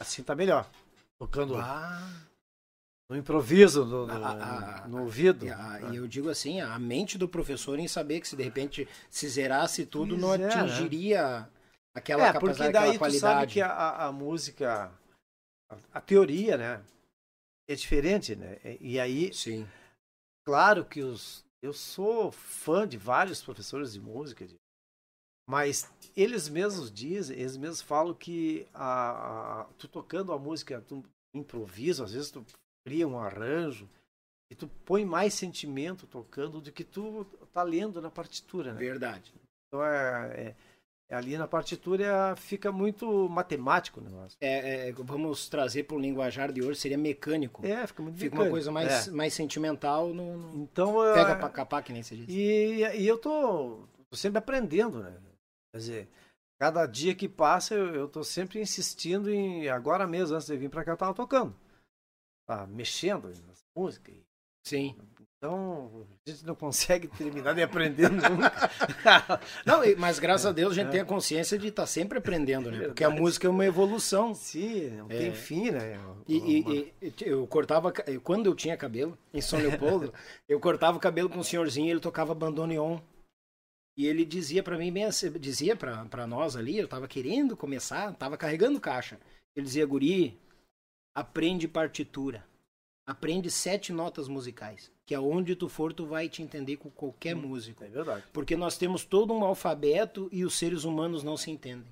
[0.00, 0.68] Assim tá melhor.
[1.18, 1.56] Tocando.
[1.56, 2.28] Ah
[3.08, 5.46] no improviso, no, no, a, a, no ouvido.
[5.46, 9.26] E, eu digo assim, a mente do professor em saber que se de repente se
[9.28, 10.46] zerasse tudo, pois não é, né?
[10.46, 11.48] atingiria né?
[11.94, 13.18] aquela é, capacidade, porque daí qualidade.
[13.18, 14.92] Tu sabe que a, a música,
[15.92, 16.82] a, teoria, né,
[17.66, 18.58] é diferente, né?
[18.78, 19.66] E aí, Sim.
[20.48, 24.46] Claro que os, eu sou fã de vários professores de música,
[25.46, 31.04] mas eles mesmos dizem, eles mesmos falam que a, a, tu tocando a música, tu
[31.36, 32.46] improviso, às vezes tu
[32.86, 33.86] cria um arranjo
[34.50, 38.80] e tu põe mais sentimento tocando do que tu tá lendo na partitura, né?
[38.80, 39.30] Verdade.
[39.66, 40.56] Então é, é,
[41.10, 44.36] ali na partitura fica muito matemático o negócio.
[44.40, 47.64] É, é vamos trazer para o linguajar de hoje seria mecânico.
[47.64, 48.44] É, fica muito Fica mecânico.
[48.44, 49.10] uma coisa mais, é.
[49.10, 50.62] mais sentimental no, no...
[50.62, 52.26] então pega para capar que nem se diz.
[52.28, 55.16] E, e eu tô, tô sempre aprendendo, né?
[55.72, 56.08] Quer dizer,
[56.60, 60.68] cada dia que passa eu, eu tô sempre insistindo em agora mesmo antes de vir
[60.70, 61.54] para cá eu tava tocando
[62.48, 64.16] tá mexendo nas músicas.
[64.66, 64.96] Sim.
[65.38, 68.52] Então, a gente não consegue terminar de aprender nunca.
[69.64, 72.72] não, mas graças a Deus a gente tem a consciência de estar tá sempre aprendendo,
[72.72, 72.88] né?
[72.88, 74.34] Porque a música é uma evolução.
[74.34, 75.32] Sim, não tem é.
[75.32, 75.96] fim, né?
[76.26, 76.74] E, uma...
[76.74, 77.92] e, e, eu cortava,
[78.24, 80.12] quando eu tinha cabelo, em São Leopoldo,
[80.48, 82.98] eu cortava o cabelo com um senhorzinho ele tocava bandoneon.
[83.96, 84.92] E ele dizia para mim,
[85.38, 89.20] dizia para nós ali, eu tava querendo começar, tava carregando caixa.
[89.54, 90.36] Ele dizia, guri,
[91.14, 92.44] aprende partitura.
[93.06, 97.40] Aprende sete notas musicais, que aonde tu for tu vai te entender com qualquer hum,
[97.40, 97.82] músico.
[97.82, 98.24] É verdade.
[98.30, 101.90] Porque nós temos todo um alfabeto e os seres humanos não se entendem.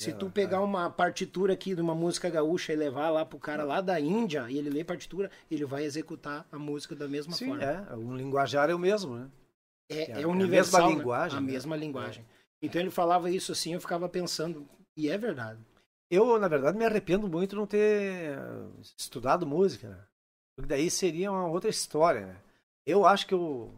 [0.00, 3.62] Se tu pegar uma partitura aqui de uma música gaúcha e levar lá pro cara
[3.62, 7.50] lá da Índia e ele ler partitura, ele vai executar a música da mesma Sim,
[7.50, 7.62] forma.
[7.62, 7.94] é.
[7.94, 9.30] O linguajar é o mesmo, né?
[9.88, 10.80] É, é, é universal.
[10.80, 10.98] A mesma né?
[10.98, 11.38] linguagem.
[11.38, 11.52] A né?
[11.52, 12.26] mesma linguagem.
[12.60, 15.60] Então ele falava isso assim, eu ficava pensando, e é verdade.
[16.10, 18.36] Eu, na verdade, me arrependo muito de não ter
[18.96, 20.07] estudado música, né?
[20.58, 22.36] Porque daí seria uma outra história, né?
[22.84, 23.72] Eu acho que eu,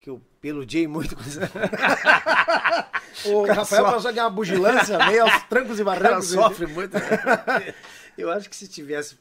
[0.00, 1.40] que eu peludei muito com isso.
[3.26, 6.28] o Rafael passou aqui uma bugilância, meio aos trancos e barrancos.
[6.28, 6.94] sofre muito.
[6.94, 7.74] Né?
[8.16, 9.18] eu acho que se tivesse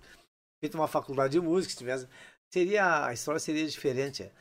[0.64, 2.08] feito uma faculdade de música, se tivesse,
[2.54, 4.32] seria, a história seria diferente.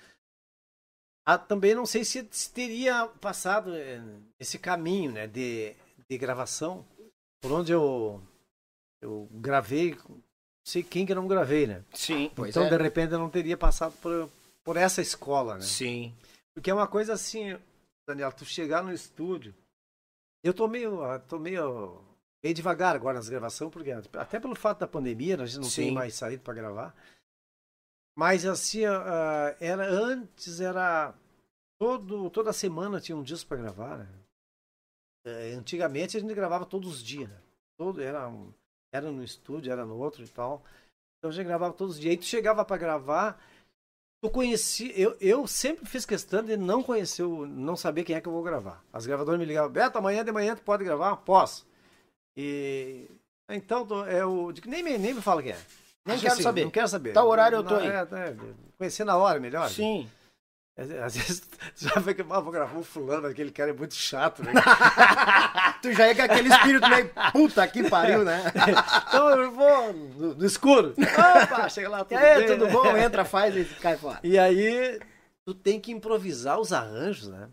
[1.25, 4.03] Ah, também não sei se, se teria passado eh,
[4.38, 5.75] esse caminho né, de,
[6.07, 6.87] de gravação
[7.40, 8.20] por onde eu,
[9.01, 9.96] eu gravei,
[10.64, 11.85] sei quem que eu não gravei, né?
[11.92, 12.70] Sim, Então, é.
[12.70, 14.31] de repente, eu não teria passado por,
[14.64, 15.62] por essa escola, né?
[15.62, 16.14] Sim.
[16.55, 17.59] Porque é uma coisa assim,
[18.07, 19.55] Daniel, tu chegar no estúdio,
[20.42, 22.01] eu tô meio, tô meio,
[22.42, 25.64] meio devagar agora nas gravações, porque até pelo fato da pandemia, né, a gente não
[25.64, 25.83] Sim.
[25.83, 26.94] tem mais saído para gravar.
[28.16, 31.14] Mas assim, uh, era antes era
[31.79, 34.09] todo toda semana tinha um disco para gravar, né?
[35.25, 37.40] É, antigamente a gente gravava todos os dias, né?
[37.79, 38.31] Todo, era,
[38.92, 40.62] era no estúdio, era no outro e tal.
[41.18, 42.12] Então já gravava todos os dias.
[42.12, 43.40] Aí tu chegava para gravar,
[44.22, 44.92] tu conhecia.
[44.98, 48.33] Eu, eu sempre fiz questão de não conhecer, o, não saber quem é que eu
[48.33, 48.83] vou gravar.
[48.92, 51.16] As gravadoras me ligavam, Beto, amanhã de manhã tu pode gravar?
[51.16, 51.66] Posso.
[52.37, 53.07] E.
[53.48, 54.53] Então, tô- é o.
[54.66, 55.59] Nem me, nem me fala quem é.
[56.07, 56.64] Nem quero assim, saber.
[56.64, 57.12] Não quero saber.
[57.12, 57.88] Tal horário eu tô aí.
[57.88, 58.37] é, é,
[58.79, 59.68] conhecer na hora, melhor.
[59.68, 60.09] Sim.
[60.78, 61.40] Às vezes
[61.76, 64.52] tu já vê que ah, vou gravar o fulano, aquele cara é muito chato, né?
[65.83, 68.42] Tu já é com aquele espírito meio puta que pariu, né?
[69.09, 70.94] então eu vou no, no escuro.
[70.98, 72.70] Opa, chega lá, tudo é, bem, tudo né?
[72.70, 74.20] bom, entra, faz e cai fora.
[74.22, 75.00] E aí,
[75.46, 77.48] tu tem que improvisar os arranjos, né?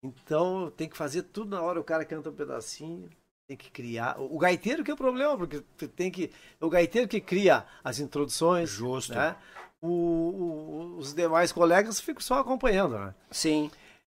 [0.00, 1.80] Então, tem que fazer tudo na hora.
[1.80, 3.10] O cara canta um pedacinho,
[3.48, 4.18] tem que criar.
[4.20, 6.30] O o gaiteiro que é o problema, porque tu tem que.
[6.60, 8.70] O gaiteiro que cria as introduções.
[8.70, 9.12] Justo.
[9.12, 9.34] Né?
[9.82, 13.14] O- o- os demais colegas ficam só acompanhando, né?
[13.30, 13.70] Sim.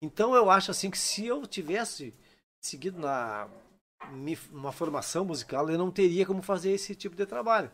[0.02, 2.14] Então, eu acho assim que se eu tivesse
[2.62, 3.48] seguido na
[4.50, 7.70] uma formação musical, eu não teria como fazer esse tipo de trabalho.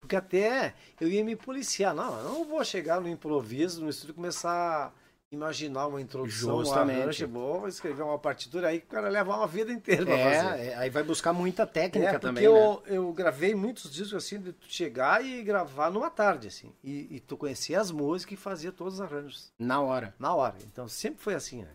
[0.00, 1.94] Porque até eu ia me policiar.
[1.94, 4.94] Não, eu não vou chegar no improviso, no estúdio começar
[5.32, 6.98] imaginar uma introdução, Justamente.
[6.98, 10.18] um arranjo, vou escrever uma partitura aí que o cara leva uma vida inteira pra
[10.18, 10.60] fazer.
[10.60, 12.48] É, é, aí vai buscar muita técnica É, porque também, né?
[12.48, 16.72] eu, eu gravei muitos discos assim, de tu chegar e gravar numa tarde, assim.
[16.82, 20.12] E, e tu conhecia as músicas e fazia todos os arranjos Na hora.
[20.18, 20.56] na hora.
[20.64, 21.70] Então sempre foi assim, né?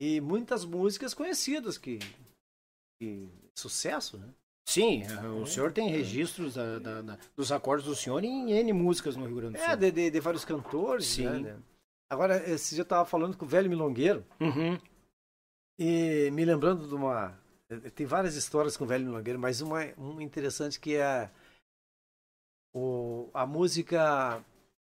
[0.00, 2.00] E muitas músicas conhecidas que,
[3.00, 4.28] que sucesso, né?
[4.66, 5.02] Sim,
[5.40, 9.26] o senhor tem registros da- da- da- dos acordes do senhor em N músicas no
[9.26, 9.68] Rio Grande do Sul.
[9.70, 11.24] É, de, de, de vários cantores, Sim.
[11.26, 11.56] né, né?
[12.10, 14.78] Agora, esse dia eu tava falando com o velho Milongueiro Uhum.
[15.78, 17.38] e me lembrando de uma...
[17.94, 21.30] Tem várias histórias com o velho Milongueiro, mas uma, uma interessante que é
[22.74, 24.44] o, a música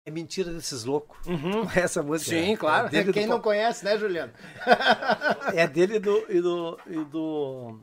[0.05, 1.25] É Mentira Desses Loucos.
[1.25, 1.63] Uhum.
[1.75, 2.31] Essa música.
[2.31, 2.89] Sim, é claro.
[2.89, 4.33] do Quem Pa- não conhece, né, Juliano?
[5.55, 6.31] É dele e do.
[6.31, 7.79] E do, e do,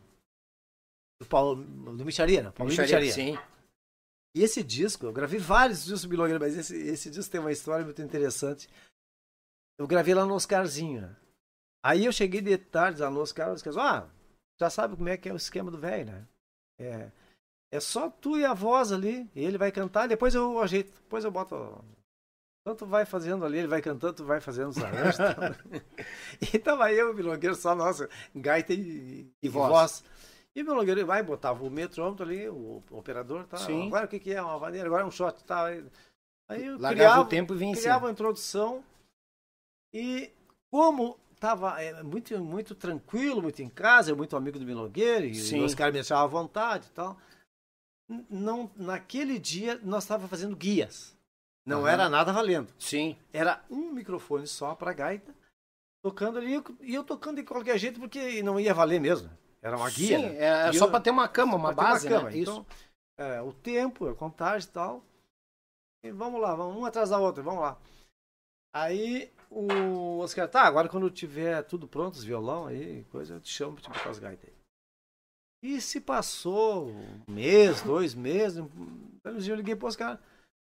[1.20, 1.56] do Paulo.
[1.64, 2.50] Do Micharia, né?
[2.50, 3.12] Paulo Micharia.
[3.12, 3.38] Sim.
[4.36, 7.52] E esse disco, eu gravei vários discos do Milongueiro, mas esse, esse disco tem uma
[7.52, 8.68] história muito interessante.
[9.78, 11.16] Eu gravei lá no Oscarzinho, né?
[11.84, 14.08] Aí eu cheguei de tarde lá no Oscar, os caras, ah,
[14.58, 16.26] já sabe como é que é o esquema do velho, né?
[16.78, 17.10] É,
[17.70, 21.24] é só tu e a voz ali, e ele vai cantar, depois eu ajeito, depois
[21.24, 21.84] eu boto.
[22.66, 25.18] Tanto vai fazendo ali, ele vai cantando, tu vai fazendo os arranjos.
[26.40, 29.70] e tava eu, o Milongueiro, só nossa, gaita e, E e voz.
[29.70, 30.04] voz.
[30.56, 33.58] E o Milongueiro vai, botava o metrômetro ali, o operador, tá?
[33.58, 33.88] Sim.
[33.88, 34.40] Agora o que, que é?
[34.40, 35.66] Uma vaneira, agora é um shot, tá?
[36.48, 38.82] Aí eu Largava criava, o tempo e vinha criava a introdução
[39.94, 40.30] e
[40.70, 45.34] como tava é, muito, muito tranquilo, muito em casa, eu muito amigo do Milongueiro, e
[45.34, 45.64] Sim.
[45.64, 47.16] os caras me deixavam à vontade e tal.
[48.28, 51.16] Não, naquele dia nós estávamos fazendo guias.
[51.64, 51.90] Não Aham.
[51.90, 52.72] era nada valendo.
[52.78, 53.16] Sim.
[53.32, 55.34] Era um microfone só para gaita,
[56.02, 59.30] tocando ali, e eu tocando de qualquer jeito, porque não ia valer mesmo.
[59.62, 60.18] Era uma guia.
[60.18, 60.66] Sim, né?
[60.66, 62.30] é, E só pra ter uma cama, uma Pra ter base, cama.
[62.30, 62.36] né?
[62.36, 62.50] Isso.
[62.50, 62.66] Então,
[63.16, 65.02] é, o tempo, a contagem e tal.
[66.04, 67.78] E vamos lá, vamos um atrás da outra, vamos lá.
[68.74, 73.52] Aí o Oscar, tá, agora quando tiver tudo pronto, os violão aí, coisa, eu te
[73.52, 74.54] chamo pra te botar as gaitas aí.
[75.62, 78.68] E se passou um mês, dois meses, um
[79.24, 80.20] belo dia eu liguei pro Oscar.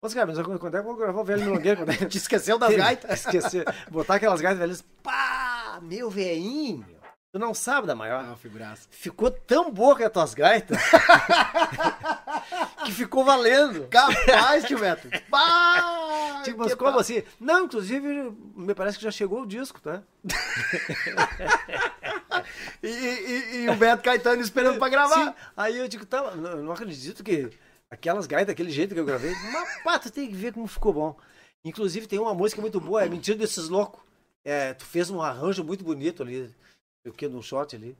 [0.04, 1.82] Oscar, mas quando é que eu vou gravar o velho milongueiro?
[1.82, 3.12] Quando é que Te esqueceu das gaitas?
[3.12, 4.82] Esquecer, botar aquelas gaitas velhas.
[5.04, 6.97] Pá, meu veinho.
[7.32, 8.26] Tu não sabe da maior.
[8.26, 8.88] Ah, figuraça.
[8.89, 10.78] Ficou tão boa que as tuas gaitas
[12.88, 13.88] que ficou valendo.
[13.88, 15.08] Capaz, tio Beto.
[15.30, 17.21] Bah, Tipo, mas como pa- assim?
[17.39, 20.02] Não, inclusive, me parece que já chegou o disco, tá?
[22.82, 25.28] E, e- e o Beto Caetano esperando pra gravar.
[25.28, 25.34] Sim.
[25.56, 27.50] Aí eu digo, tá, não, eu não acredito que
[27.89, 29.34] aquelas gaitas daquele jeito que eu gravei.
[29.52, 31.17] Mas, pá, tu tem que ver como ficou bom.
[31.65, 34.02] Inclusive, tem uma música muito boa, é Mentira desses Loucos.
[34.45, 36.54] É, tu fez um arranjo muito bonito ali,
[37.06, 37.97] o que, no shot ali.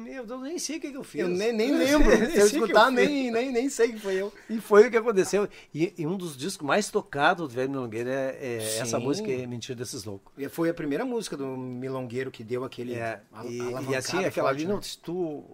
[0.00, 1.20] Meu Deus, eu nem sei o que, que eu fiz.
[1.20, 2.10] Eu nem, nem lembro.
[2.30, 4.32] Se eu escutar, nem, nem, nem sei que foi eu.
[4.48, 5.48] E foi o que aconteceu.
[5.74, 9.46] E, e um dos discos mais tocados do Velho Milongueiro é, é essa música, é
[9.46, 10.32] Mentira desses Loucos.
[10.36, 12.94] E Foi a primeira música do Milongueiro que deu aquele.
[12.94, 13.58] É, e,
[13.90, 14.74] e assim, aquela forte, ali, né?
[14.74, 15.44] não, se tu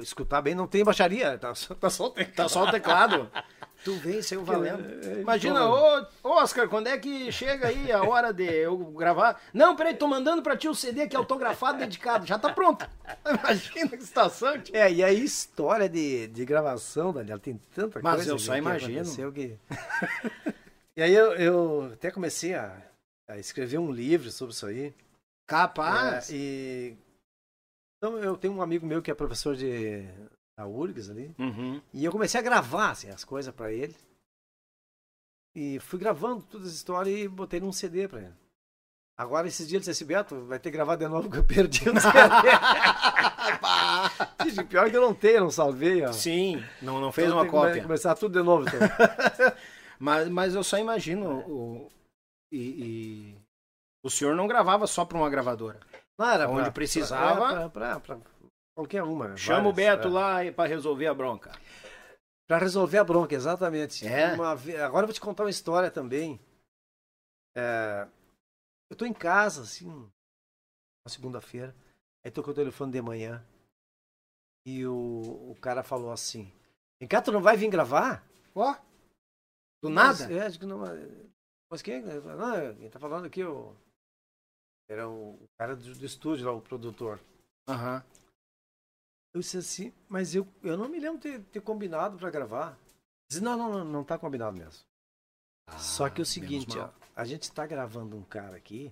[0.00, 2.36] escutar bem, não tem baixaria, tá, tá só o teclado.
[2.36, 3.30] Tá só o teclado.
[3.84, 4.84] tu vem saiu valendo.
[5.04, 9.40] é, Imagina, então, ô Oscar, quando é que chega aí a hora de eu gravar?
[9.52, 12.26] Não, peraí, tô mandando pra ti o CD que é autografado, dedicado.
[12.26, 12.88] Já tá pronto.
[13.26, 14.74] Imagina que situação, tio.
[14.76, 18.52] É, e a história de, de gravação, Daniel, tem tanta Mas coisa eu que- só
[18.52, 19.00] que imagino.
[19.00, 19.58] aconteceu que...
[20.96, 22.76] e aí eu, eu até comecei a,
[23.28, 24.94] a escrever um livro sobre isso aí.
[25.46, 26.30] Capaz.
[26.30, 26.96] É, e...
[27.96, 30.04] Então eu tenho um amigo meu que é professor de
[30.58, 31.32] da URGS ali.
[31.38, 31.80] Uhum.
[31.94, 33.94] E eu comecei a gravar assim, as coisas pra ele.
[35.54, 38.34] E fui gravando toda essa história e botei num CD pra ele.
[39.16, 41.44] Agora, esses dias ele disse assim, Beto, vai ter que gravar de novo que eu
[41.44, 42.18] perdi o CD.
[44.68, 46.04] Pior que eu não tenho, não salvei.
[46.04, 46.12] Ó.
[46.12, 47.82] Sim, não, não fez Então uma cópia.
[47.82, 48.66] começar tudo de novo.
[48.68, 48.78] Então.
[50.00, 51.90] Mas, mas eu só imagino o.
[52.52, 52.58] E,
[53.34, 53.36] e-
[54.04, 55.80] o senhor não gravava só para uma gravadora.
[56.16, 57.68] Não, era Onde pra- precisava.
[57.70, 58.20] Pra- pra
[58.78, 59.36] qualquer uma.
[59.36, 60.10] Chama o várias, Beto é.
[60.10, 61.50] lá para resolver a bronca.
[62.46, 64.06] Pra resolver a bronca, exatamente.
[64.06, 64.34] É?
[64.34, 66.38] Uma Agora eu vou te contar uma história também.
[67.56, 68.06] É,
[68.88, 69.88] Eu tô em casa, assim,
[71.04, 71.74] na segunda-feira.
[72.24, 73.44] Aí tocou o telefone de manhã.
[74.64, 76.52] E o, o cara falou assim:
[77.00, 78.24] Vem cá, tu não vai vir gravar?
[78.54, 78.74] Ó.
[79.82, 80.32] Do Mas, nada?
[80.32, 80.82] é, acho que não.
[81.70, 81.96] Mas quem?
[81.96, 82.20] é?
[82.20, 83.74] Não, quem tá falando aqui o.
[84.88, 87.20] Era o cara do, do estúdio lá, o produtor.
[87.68, 88.02] Aham.
[89.34, 92.78] Eu disse assim, mas eu, eu não me lembro de ter, ter combinado pra gravar.
[93.30, 94.82] Disse, não, não, não, não tá combinado mesmo.
[95.78, 98.90] Só que é o Ah, seguinte, ó, a gente tá gravando um cara aqui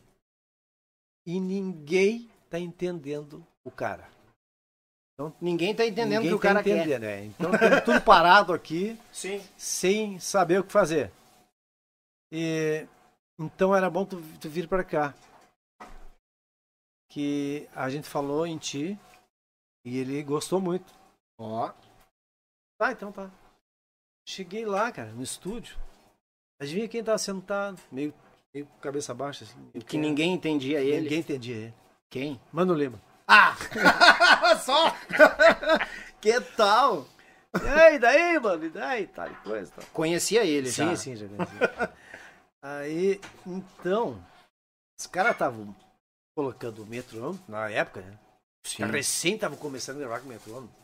[1.27, 4.09] e ninguém tá entendendo o cara.
[5.41, 6.77] Ninguém tá entendendo o ninguém que o cara tá quer.
[6.77, 7.25] entendendo, é.
[7.25, 9.43] Então estamos tudo parado aqui, Sim.
[9.57, 11.11] sem saber o que fazer.
[12.31, 12.87] E
[13.39, 15.15] então era bom tu, tu vir pra cá.
[17.09, 18.99] Que a gente falou em ti
[19.87, 20.93] e ele gostou muito.
[21.39, 21.73] Ó.
[22.77, 23.31] Tá, então tá.
[24.29, 25.79] Cheguei lá, cara, no estúdio.
[26.61, 27.81] Adivinha quem tava sentado?
[27.93, 28.13] Meio,
[28.53, 29.71] meio cabeça baixa, assim.
[29.87, 31.03] Que ninguém entendia ele.
[31.03, 31.75] Ninguém entendia ele.
[32.11, 32.41] Quem?
[32.53, 33.01] Mano Lima.
[33.29, 33.55] Ah!
[34.59, 34.91] Só!
[36.21, 37.07] que tal?
[37.63, 38.65] E aí, daí, mano?
[38.65, 39.07] E daí?
[39.07, 39.85] Tal coisa, tal.
[39.93, 40.97] Conhecia ele Sim, já.
[40.97, 41.93] sim, já conhecia.
[42.61, 44.21] aí, então,
[44.99, 45.75] os caras estavam
[46.35, 48.19] colocando o metrônomo, na época, né?
[48.67, 48.85] Sim.
[48.85, 50.75] Recém estavam começando a gravar com o metrônomo.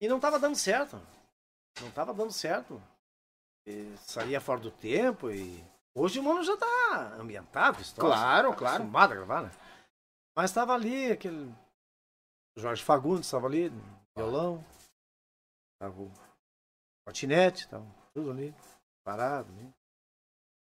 [0.00, 1.00] E não tava dando certo.
[1.80, 2.80] Não tava dando certo.
[3.66, 5.62] E saía fora do tempo e...
[5.94, 8.14] Hoje o mano já tá ambientado, história.
[8.14, 8.74] Claro, tá claro.
[8.76, 9.50] acostumado a gravar, né?
[10.36, 11.52] Mas tava ali aquele...
[12.56, 13.72] Jorge Fagundes estava ali,
[14.16, 14.64] violão.
[15.80, 16.12] Tava o
[17.04, 18.54] patinete, tava tudo ali,
[19.04, 19.52] parado.
[19.52, 19.72] Né?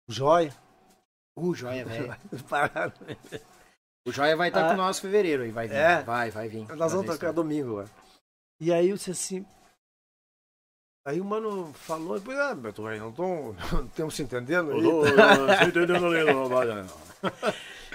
[0.08, 0.54] O Joia.
[1.36, 2.16] O Joia, velho.
[2.48, 2.94] parado.
[4.06, 4.70] O Joia vai estar Ah.
[4.70, 5.76] com nós em fevereiro aí, vai vir.
[5.76, 6.02] É.
[6.02, 6.66] Vai, vai vir.
[6.76, 7.34] Nós vamos tocar isso.
[7.34, 7.90] domingo agora.
[8.60, 9.46] E aí eu disse assim.
[11.06, 13.24] Aí o mano falou, depois, ah, Beto, aí não tô,
[13.72, 14.80] não estamos se entendendo aí.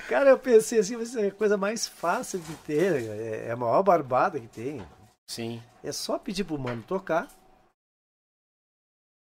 [0.08, 3.56] Cara, eu pensei assim, vai ser a coisa mais fácil de ter, é, é a
[3.56, 4.86] maior barbada que tem.
[5.30, 5.62] Sim.
[5.84, 7.28] É só pedir pro mano tocar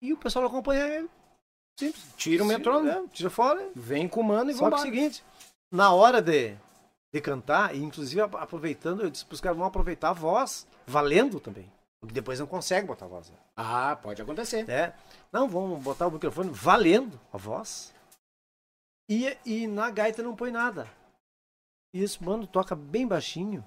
[0.02, 1.10] e o pessoal acompanhar ele.
[1.80, 2.04] Simples.
[2.18, 2.90] Tira o Sim, metrônomo.
[2.90, 3.70] é, tira fora.
[3.76, 5.24] Vem com o mano e Só que é o vamos seguinte,
[5.72, 6.58] na hora de,
[7.18, 11.72] de cantar, e inclusive aproveitando, eu disse pros caras vão aproveitar a voz, valendo também.
[12.00, 13.30] Porque depois não consegue botar a voz.
[13.30, 13.38] né?
[13.56, 14.70] Ah, pode acontecer.
[14.70, 14.96] É.
[15.32, 17.94] Não, vamos botar o microfone valendo a voz.
[19.10, 20.88] E, e na gaita não põe nada.
[21.94, 23.66] E esse mano toca bem baixinho.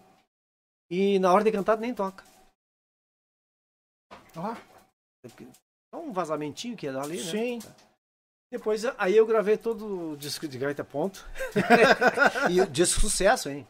[0.88, 2.24] E na hora de cantar nem toca.
[4.36, 4.54] Ó.
[5.92, 7.30] É um vazamentinho que é dali, né?
[7.30, 7.58] Sim.
[8.50, 11.24] Depois, aí eu gravei todo o disco de gaita ponto.
[12.50, 13.66] e o disco sucesso, hein?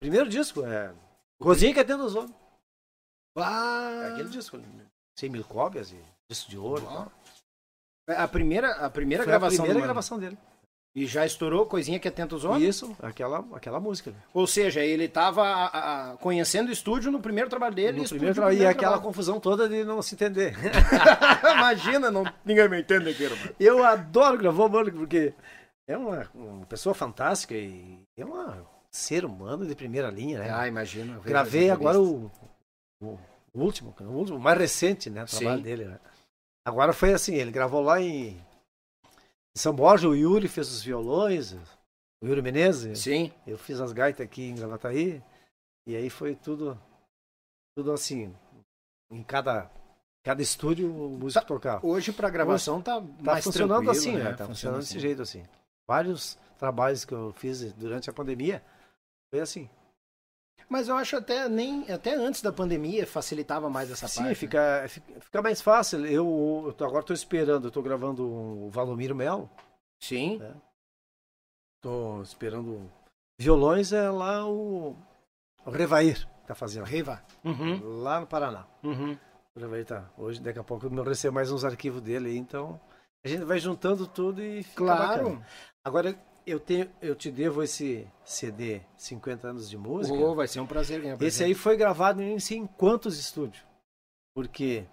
[0.00, 0.94] Primeiro disco, é.
[1.38, 2.34] Cozinha que é dentro dos homens.
[3.36, 4.58] É Ah, aquele disco.
[5.18, 6.00] 100 mil cópias e
[6.30, 6.86] disco de ouro.
[6.86, 7.12] tal.
[8.08, 10.38] a primeira, a primeira Foi gravação a primeira gravação dele.
[10.94, 12.64] E já estourou coisinha que atenta os homens?
[12.76, 14.12] Isso, aquela, aquela música.
[14.34, 18.02] Ou seja, ele tava a- a- conhecendo o estúdio no primeiro trabalho dele.
[18.02, 19.02] No primeiro no tra- e primeiro aquela trabalho.
[19.08, 20.54] confusão toda de não se entender.
[21.56, 23.54] Imagina, não, ninguém me entende aqui, mano.
[23.58, 25.32] Eu adoro gravar o Mano, porque
[25.88, 30.50] é uma, uma pessoa fantástica e é um ser humano de primeira linha, né?
[30.50, 32.30] Ah, vejo Gravei agora o,
[33.02, 33.18] o,
[33.54, 35.24] último, o último, o mais recente, né?
[35.24, 35.62] O trabalho Sim.
[35.62, 35.98] dele, né?
[36.66, 38.36] Agora foi assim, ele gravou lá em,
[39.54, 41.52] em São Borja, o Yuri fez os violões,
[42.22, 43.32] o Yuri Menezes, Sim.
[43.46, 45.22] eu fiz as gaitas aqui em Gravataí,
[45.86, 46.80] e aí foi tudo,
[47.76, 48.34] tudo assim,
[49.10, 49.70] em cada,
[50.24, 51.86] cada estúdio o músico tocava.
[51.86, 54.24] Hoje pra gravação tá, Tá mais funcionando assim, né?
[54.24, 54.32] né?
[54.32, 55.44] Tá funcionando desse jeito assim.
[55.86, 58.64] Vários trabalhos que eu fiz durante a pandemia
[59.30, 59.68] foi assim.
[60.72, 64.34] Mas eu acho até nem até antes da pandemia facilitava mais essa Sim, parte.
[64.36, 66.06] fica, fica, fica mais fácil.
[66.06, 69.50] Eu, eu agora estou esperando, tô gravando o Valdomiro Melo.
[70.00, 70.40] Sim.
[70.42, 70.50] É.
[71.82, 72.90] Tô esperando.
[73.38, 74.96] Violões é lá o,
[75.66, 76.84] o Revair tá fazendo.
[76.84, 77.22] Reva.
[77.44, 78.00] Uhum.
[78.02, 78.66] Lá no Paraná.
[78.82, 79.18] Uhum.
[79.54, 80.08] O Revair tá.
[80.16, 82.80] Hoje, daqui a pouco eu recebo mais uns arquivos dele então.
[83.22, 85.24] A gente vai juntando tudo e fica Claro.
[85.24, 85.46] bacana.
[85.84, 90.16] Agora eu tenho, eu te devo esse CD 50 anos de música.
[90.16, 91.44] Oh, vai ser um prazer ganhar Esse presente.
[91.44, 93.64] aí foi gravado em em quantos estúdios.
[94.34, 94.86] Porque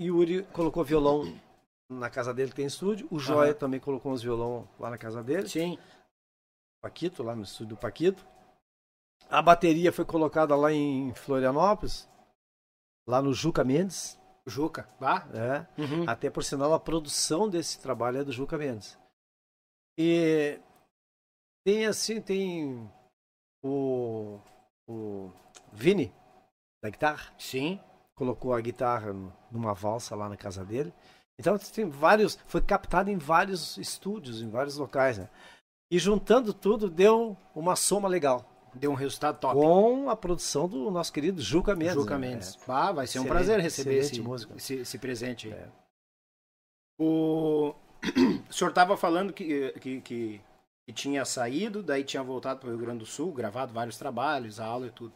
[0.00, 1.38] Yuri colocou violão
[1.90, 3.06] na casa dele, tem estúdio.
[3.10, 3.58] O Joia Aham.
[3.58, 5.48] também colocou uns violão lá na casa dele.
[5.48, 5.78] Sim.
[6.82, 8.26] Paquito, lá no estúdio do Paquito.
[9.28, 12.08] A bateria foi colocada lá em Florianópolis,
[13.06, 14.18] lá no Juca Mendes.
[14.44, 15.26] Juca, vá?
[15.32, 15.80] É.
[15.80, 16.04] Uhum.
[16.08, 18.98] Até por sinal, a produção desse trabalho é do Juca Mendes.
[19.96, 20.58] E
[21.64, 22.90] tem assim, tem
[23.62, 24.38] o,
[24.88, 25.30] o
[25.72, 26.12] Vini,
[26.82, 27.80] da guitarra, Sim.
[28.14, 29.14] colocou a guitarra
[29.50, 30.92] numa valsa lá na casa dele.
[31.38, 35.28] Então tem vários, foi captado em vários estúdios, em vários locais, né?
[35.90, 38.48] E juntando tudo deu uma soma legal.
[38.74, 39.54] Deu um resultado top.
[39.54, 41.94] Com a produção do nosso querido Juca Mendes.
[41.94, 42.28] Juca né?
[42.28, 42.56] Mendes.
[42.66, 44.22] Bah, vai ser um Excelente- prazer receber esse,
[44.56, 45.52] esse, esse presente.
[45.52, 45.68] É.
[46.98, 47.74] O...
[48.48, 50.40] o senhor estava falando que, que, que,
[50.86, 54.58] que tinha saído, daí tinha voltado para o Rio Grande do Sul, gravado vários trabalhos,
[54.60, 55.14] aula e tudo.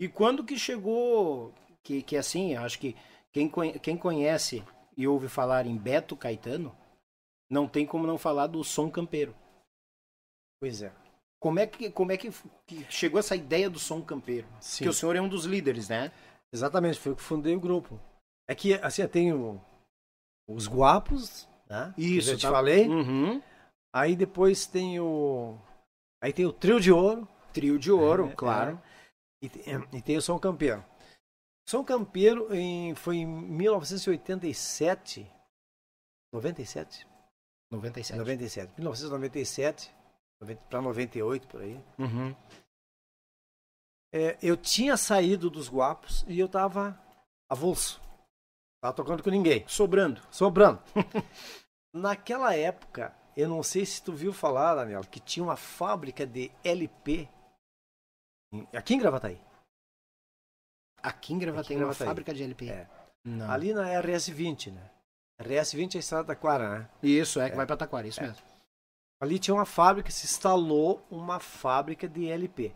[0.00, 2.96] E quando que chegou, que, que assim, acho que
[3.32, 4.64] quem, quem conhece
[4.96, 6.76] e ouve falar em Beto Caetano,
[7.50, 9.34] não tem como não falar do som campeiro.
[10.60, 10.92] Pois é.
[11.40, 12.30] Como é que, como é que,
[12.66, 14.46] que chegou essa ideia do som campeiro?
[14.60, 14.78] Sim.
[14.84, 16.12] Porque o senhor é um dos líderes, né?
[16.52, 18.00] Exatamente, foi eu que fundei o grupo.
[18.48, 19.60] É que, assim, tem o-
[20.48, 21.92] os guapos, né?
[21.96, 22.86] que eu já te tá- falei.
[22.88, 23.42] Uhum.
[23.94, 25.58] Aí depois tem o.
[26.22, 27.28] Aí tem o trio de ouro.
[27.52, 28.80] Trio de ouro, É, claro.
[29.42, 30.82] E, tem- e tem o Som Campeiro.
[31.68, 35.30] Som Campeiro em, foi em 1987.
[36.32, 37.06] 97?
[37.70, 38.18] 97.
[38.18, 38.72] 97.
[38.76, 39.94] 1997
[40.68, 41.78] para 98 por aí.
[41.98, 42.34] Uhum.
[44.14, 46.98] É, eu tinha saído dos guapos e eu tava
[47.50, 48.00] avulso.
[48.82, 49.66] Tava tocando com ninguém.
[49.68, 50.22] Sobrando.
[50.30, 50.82] Sobrando.
[51.94, 56.50] Naquela época, eu não sei se tu viu falar, Daniel, que tinha uma fábrica de
[56.64, 57.28] LP
[58.74, 59.40] aqui em Gravataí.
[61.02, 62.06] Aqui em Gravataí, Aqui em uma Gravataí.
[62.06, 62.68] fábrica de LP.
[62.70, 62.88] É.
[63.48, 64.90] Ali na RS20, né?
[65.40, 66.90] RS20 é a Estrada da Quara, né?
[67.02, 68.28] Isso, é que vai pra Taquara, isso É.
[68.28, 68.44] mesmo.
[69.20, 72.74] Ali tinha uma fábrica, se instalou uma fábrica de LP.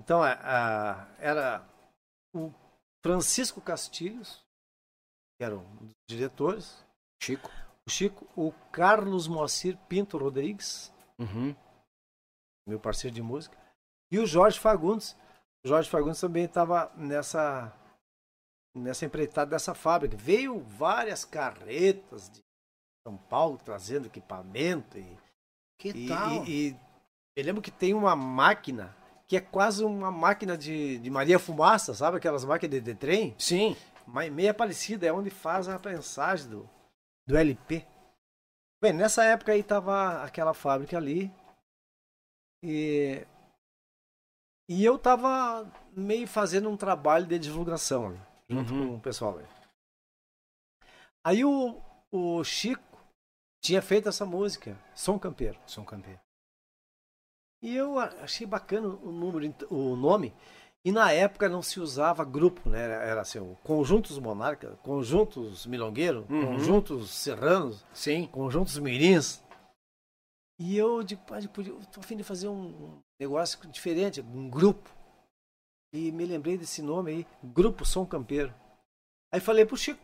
[0.00, 1.64] Então, a- a- era
[2.34, 2.52] o
[3.04, 4.44] Francisco Castilhos,
[5.38, 6.84] que era um dos diretores,
[7.22, 7.48] Chico.
[7.86, 11.54] O Chico, o Carlos Moacir Pinto Rodrigues, Uhum.
[12.66, 13.56] meu parceiro de música,
[14.10, 15.16] e o Jorge Fagundes.
[15.64, 17.72] O Jorge Fagundes também estava nessa
[18.76, 20.16] nessa empreitada dessa fábrica.
[20.16, 22.40] Veio várias carretas de
[23.06, 25.16] São Paulo trazendo equipamento e
[25.78, 26.44] Que e, tal?
[26.44, 26.76] e- e
[27.36, 28.96] eu lembro que tem uma máquina
[29.28, 33.34] que é quase uma máquina de, de Maria Fumaça, sabe aquelas máquinas de, de trem?
[33.38, 33.76] Sim.
[34.06, 36.68] Mas meia parecida, é onde faz a prensagem do,
[37.26, 37.86] do LP.
[38.82, 41.32] Bem, nessa época aí tava aquela fábrica ali.
[42.62, 43.26] E,
[44.68, 48.88] e eu tava meio fazendo um trabalho de divulgação ali, junto Uhum.
[48.88, 49.48] com o pessoal ali.
[51.26, 51.80] Aí o,
[52.12, 52.82] o Chico
[53.62, 55.58] tinha feito essa música, Som Campeiro.
[55.66, 56.20] São campeão.
[57.62, 60.34] E eu achei bacana o número, o nome.
[60.84, 62.82] E na época não se usava grupo, né?
[62.82, 66.46] Era, assim, Conjuntos Monarca, Conjuntos Milongueiro, Uhum.
[66.46, 68.26] Conjuntos Serranos, Sim.
[68.26, 69.42] Conjuntos Mirins.
[70.60, 74.88] E eu digo, pai, eu tô a fim de fazer um negócio diferente, um grupo.
[75.92, 78.54] E me lembrei desse nome aí, Grupo Som Campeiro.
[79.32, 80.00] Aí falei pro Chico,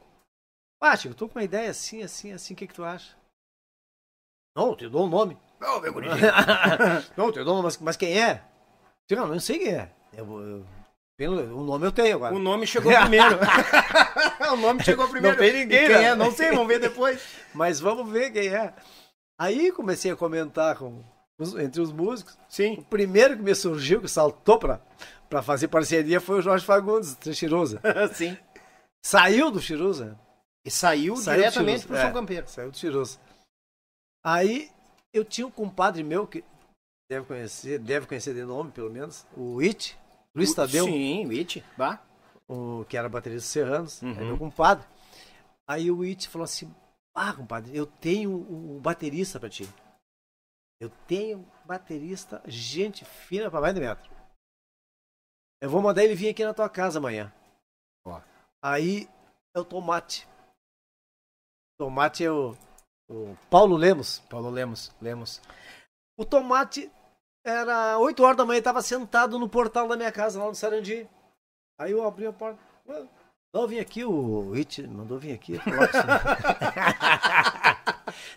[0.82, 3.16] ah, Chico, tô com uma ideia assim, assim, assim, o que que tu acha?
[4.56, 5.36] Não, te dou um nome.
[5.60, 6.20] Ô, meu gurizinho.
[7.16, 8.42] não, te dou um nome, mas, mas quem é?
[9.10, 9.94] Não, não sei quem é.
[10.12, 10.66] Eu, eu-
[11.58, 12.34] o nome eu tenho agora.
[12.34, 13.38] O nome chegou primeiro.
[14.52, 15.36] o nome chegou primeiro.
[15.36, 16.04] Não tem ninguém, E quem né?
[16.04, 16.14] é?
[16.14, 17.22] Não sei, vamos ver depois.
[17.54, 18.72] Mas vamos ver quem é.
[19.38, 21.02] Aí comecei a comentar com
[21.58, 22.34] entre os músicos.
[22.34, 22.82] O Sim.
[22.88, 24.80] primeiro que me surgiu, que saltou pra,
[25.28, 27.80] pra fazer parceria, foi o Jorge Fagundes, do Chirusa.
[28.14, 28.36] Sim.
[29.04, 30.18] Saiu do Chirusa.
[30.64, 32.02] E saiu, Saiu diretamente pro é.
[32.02, 32.46] São Campeiro.
[32.48, 33.18] Saiu do Chirusa.
[34.24, 34.70] Aí
[35.12, 36.44] eu tinha um compadre meu que
[37.10, 39.98] deve conhecer, deve conhecer de nome, pelo menos, o It,
[40.32, 40.84] Luiz Tadeu.
[40.84, 41.64] Sim, o It.
[41.76, 42.00] Bah.
[42.48, 44.12] o, que era baterista dos Serranos, Uhum.
[44.12, 44.86] é meu compadre.
[45.68, 46.72] Aí o It falou assim:
[47.14, 49.68] Ah, compadre, eu tenho um baterista pra ti.
[50.80, 54.08] Eu tenho baterista, gente fina pra mais de metro.
[55.60, 57.30] Eu vou mandar ele vir aqui na tua casa amanhã.
[58.06, 58.20] Ó.
[58.62, 59.08] Aí
[59.54, 60.26] é o Tomate.
[61.78, 62.56] Tomate é o,
[63.10, 64.20] o Paulo Lemos.
[64.20, 64.90] Paulo Lemos.
[65.02, 65.42] Lemos.
[66.18, 66.90] O Tomate
[67.44, 71.08] era 8 horas da manhã, estava sentado no portal da minha casa lá no Sarandi.
[71.78, 72.58] Aí eu abri a porta.
[72.88, 73.04] "Ué,
[73.52, 75.58] Não, vim aqui, o It mandou vir aqui.
[75.58, 76.02] falar com você."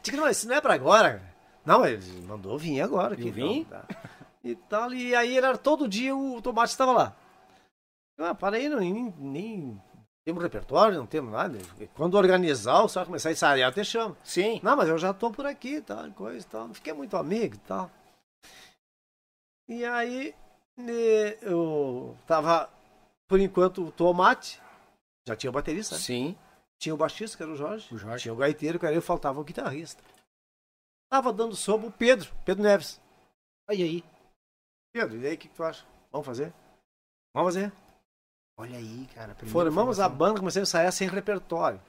[0.02, 1.20] Digo, não, isso não é pra agora.
[1.20, 1.34] cara."
[1.66, 3.14] Não, ele mandou vir agora.
[3.14, 3.60] Aqui, Eu vim?
[3.60, 3.88] então, tá.
[4.44, 7.16] E tal, e aí era todo dia o Tomate estava lá.
[8.20, 9.82] Ah, para aí, não, nem, nem
[10.26, 11.58] temos repertório, não temos nada.
[11.96, 14.18] Quando organizar, o senhor começar a ensaiar, eu te chamo.
[14.24, 14.60] Sim.
[14.62, 16.68] Não, mas eu já tô por aqui, tal, coisa e tal.
[16.68, 17.90] Não fiquei muito amigo e tal.
[19.68, 20.36] E aí
[21.42, 22.70] eu tava,
[23.28, 24.62] por enquanto, o Tomate,
[25.28, 26.02] já tinha o baterista, né?
[26.02, 26.38] Sim.
[26.80, 28.24] tinha o baixista, que era o Jorge, O Jorge.
[28.24, 30.04] tinha o gaiteiro, que era eu, faltava o guitarrista.
[31.10, 33.00] Tava dando sombra o Pedro, Pedro Neves.
[33.70, 34.04] Olha aí.
[34.92, 35.86] Pedro, e aí o que, que tu acha?
[36.12, 36.54] Vamos fazer?
[37.34, 37.72] Vamos fazer.
[38.58, 39.34] Olha aí, cara.
[39.46, 40.18] Formamos a formação.
[40.18, 41.82] banda, começamos a ensaiar sem repertório.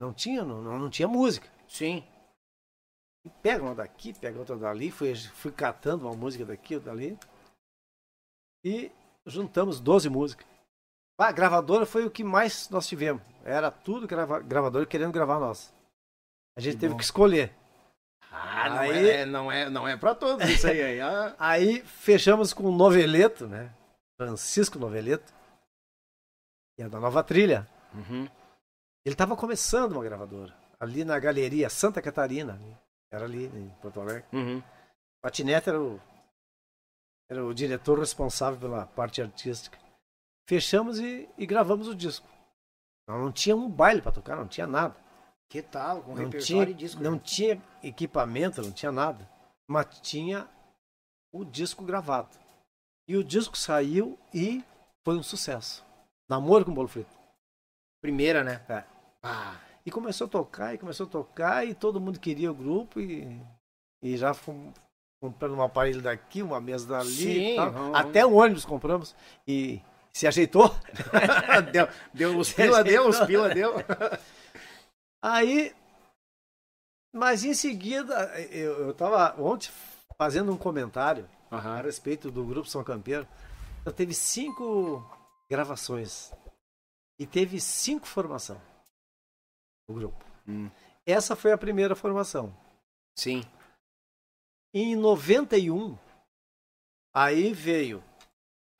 [0.00, 1.48] Não tinha, não, não, não tinha música.
[1.68, 2.04] Sim.
[3.42, 7.18] Pega uma daqui, pega outra dali, fui, fui catando uma música daqui, outra dali.
[8.64, 8.90] E
[9.26, 10.46] juntamos 12 músicas.
[11.18, 13.22] A gravadora foi o que mais nós tivemos.
[13.44, 15.72] Era tudo grava, gravadora querendo gravar nós.
[16.56, 16.98] A gente Que teve bom.
[16.98, 17.54] que escolher.
[18.30, 20.82] Ah, não, Aí- é, não, é, não é pra todos isso aí.
[20.82, 21.00] aí.
[21.00, 23.72] Ah, Aí fechamos com o Noveleto, né?
[24.20, 25.32] Francisco Noveleto.
[26.76, 27.66] Que é da nova trilha.
[27.94, 28.24] uhum.
[29.06, 30.52] Ele estava começando uma gravadora.
[30.80, 32.58] Ali na galeria Santa Catarina.
[33.14, 34.24] Era ali em Porto Alegre.
[34.32, 34.60] Uhum.
[35.22, 36.00] Patinete era o,
[37.30, 39.78] era o diretor responsável pela parte artística.
[40.48, 42.26] Fechamos e, e gravamos o disco.
[43.06, 44.96] Não, não tinha um baile para tocar, não tinha nada.
[45.48, 46.02] Que tal?
[46.02, 47.00] Com Não repertório tinha, e disco.
[47.02, 49.30] não tinha equipamento, não tinha nada.
[49.68, 50.48] Mas tinha
[51.32, 52.36] o disco gravado.
[53.06, 54.64] E o disco saiu e
[55.04, 55.84] foi um sucesso.
[56.28, 57.16] Namoro com bolo frito.
[58.00, 58.64] Primeira, né?
[58.68, 58.84] É.
[59.22, 63.00] Ah, E começou a tocar, e começou a tocar, e todo mundo queria o grupo,
[63.00, 63.40] e,
[64.02, 64.72] e já fomos
[65.22, 67.10] comprando um aparelho daqui, uma mesa dali.
[67.10, 69.14] Sim, vamos- Até o ônibus compramos.
[69.46, 69.80] E
[70.12, 70.74] se ajeitou.
[71.72, 73.74] deu, deu os pila, deu, os pila, deu.
[75.22, 75.74] Aí,
[77.14, 78.14] mas em seguida,
[78.50, 79.70] eu, eu tava ontem
[80.18, 81.82] fazendo um comentário a Aham.
[81.82, 83.26] respeito do grupo São Campeiro.
[83.84, 85.02] Eu teve cinco
[85.50, 86.32] gravações
[87.18, 88.60] e teve cinco formação.
[89.88, 90.24] O grupo.
[90.46, 90.70] Hum.
[91.06, 92.54] Essa foi a primeira formação.
[93.18, 93.42] Sim.
[94.72, 95.96] Em 91,
[97.14, 98.02] aí veio.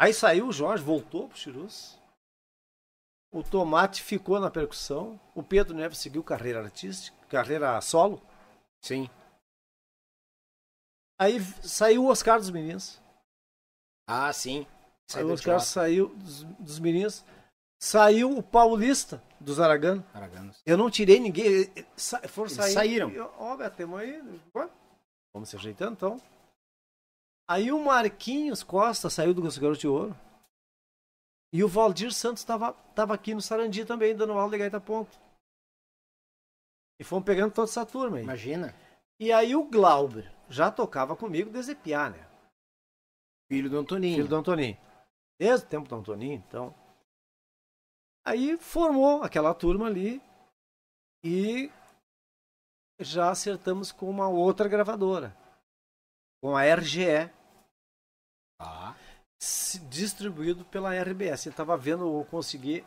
[0.00, 1.98] Aí saiu o Jorge, voltou pro Chirus.
[3.32, 5.20] O Tomate ficou na percussão.
[5.34, 8.22] O Pedro Neves seguiu carreira artística, carreira solo.
[8.82, 9.08] Sim.
[11.18, 13.00] Aí saiu o Oscar dos Meninos.
[14.06, 14.66] Ah, sim.
[15.14, 17.24] Aí o do Oscar saiu dos, dos Meninos.
[17.84, 20.02] Saiu o Paulista dos Aragano.
[20.14, 20.62] Araganos.
[20.64, 21.70] Eu não tirei ninguém.
[21.94, 22.72] Sa foram Eles sair.
[22.72, 23.10] saíram.
[23.10, 24.22] Eu, Ó, Beto, temos aí.
[25.34, 26.16] Vamos se ajeitando então.
[27.46, 30.16] Aí o Marquinhos Costa saiu do Garoto de Ouro.
[31.52, 35.14] E o Valdir Santos estava tava aqui no Sarandi também, dando aula de gaita ponto.
[36.98, 38.22] E fomos pegando toda essa turma aí.
[38.22, 38.74] Imagina.
[39.20, 42.26] E aí o Glauber já tocava comigo desde piá, né?
[43.46, 44.16] Filho do Antoninho.
[44.16, 44.78] Filho do Antoninho.
[45.38, 46.74] Desde o tempo do Antoninho, então.
[48.26, 50.22] Aí formou aquela turma ali
[51.24, 51.70] e
[53.00, 55.36] já acertamos com uma outra gravadora,
[56.42, 57.30] com a RGE,
[58.60, 58.94] Ah.
[59.42, 61.46] se- distribuído pela RBS.
[61.46, 62.84] Eu tava vendo, eu consegui,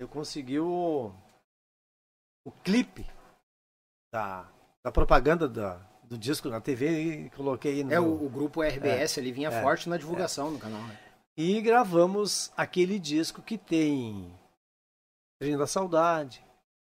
[0.00, 1.12] eu consegui o,
[2.44, 3.06] o clipe
[4.12, 4.50] da,
[4.84, 9.18] da propaganda da, do disco na TV e coloquei no, É, o, o grupo RBS
[9.18, 9.62] ali vinha É.
[9.62, 10.82] forte na divulgação do canal.
[10.82, 10.98] né?
[11.36, 14.36] E gravamos aquele disco que tem
[15.40, 16.44] Trem da Saudade,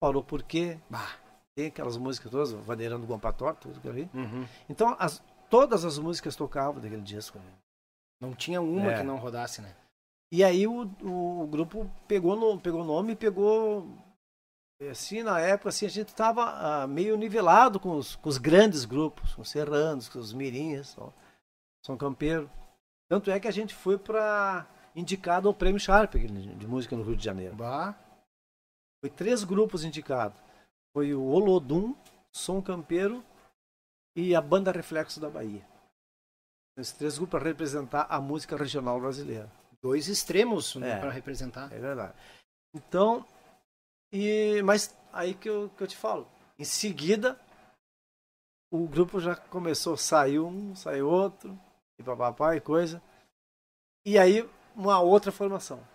[0.01, 1.15] Parou Por Quê, Bah.
[1.55, 4.09] tem aquelas músicas todas, Vaneirando Guampator, tudo aquilo ali.
[4.13, 4.47] Uhum.
[4.69, 7.37] Então, as- todas as músicas tocavam daquele disco.
[7.37, 7.45] né?
[8.19, 8.97] Não tinha uma É.
[8.97, 9.75] que não rodasse, né?
[10.31, 13.87] E aí o, o, o grupo pegou no pegou nome e pegou.
[14.89, 19.35] Assim, na época, assim, a gente estava meio nivelado com os, com os grandes grupos,
[19.35, 21.13] com os Serranos, com os Mirins, São,
[21.85, 22.49] São Campeiro.
[23.07, 24.65] Tanto é que a gente foi para
[24.95, 27.55] indicado ao Prêmio Sharp de música no Rio de Janeiro.
[27.55, 27.93] Bah.
[29.01, 30.39] Foi três grupos indicados.
[30.93, 31.95] Foi o Olodum,
[32.31, 33.23] Som Campeiro
[34.15, 35.67] e a Banda Reflexo da Bahia.
[36.77, 39.51] Esses três grupos para representar a música regional brasileira.
[39.81, 40.99] Dois extremos né, É.
[40.99, 41.71] para representar.
[41.73, 42.13] É verdade.
[42.73, 43.25] Então,
[44.13, 46.27] e, mas aí que eu, que eu te falo.
[46.59, 47.39] Em seguida,
[48.71, 51.59] o grupo já começou, saiu um, saiu outro,
[51.99, 53.01] e papapá e coisa.
[54.05, 55.85] E aí, uma outra formação.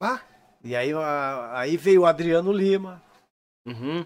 [0.00, 0.20] Ah.
[0.64, 3.02] E aí, a- aí veio o Adriano Lima,
[3.66, 4.04] Uhum.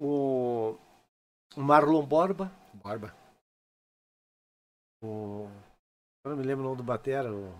[0.00, 0.78] o,
[1.56, 3.14] o Marlon Borba, Borba.
[5.02, 5.46] o.
[6.24, 7.50] Eu não me lembro o nome do Batera, o.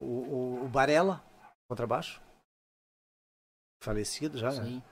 [0.00, 1.22] O, o, o Barella,
[1.68, 2.20] contrabaixo.
[3.82, 4.64] Falecido já, né?
[4.64, 4.82] Sim.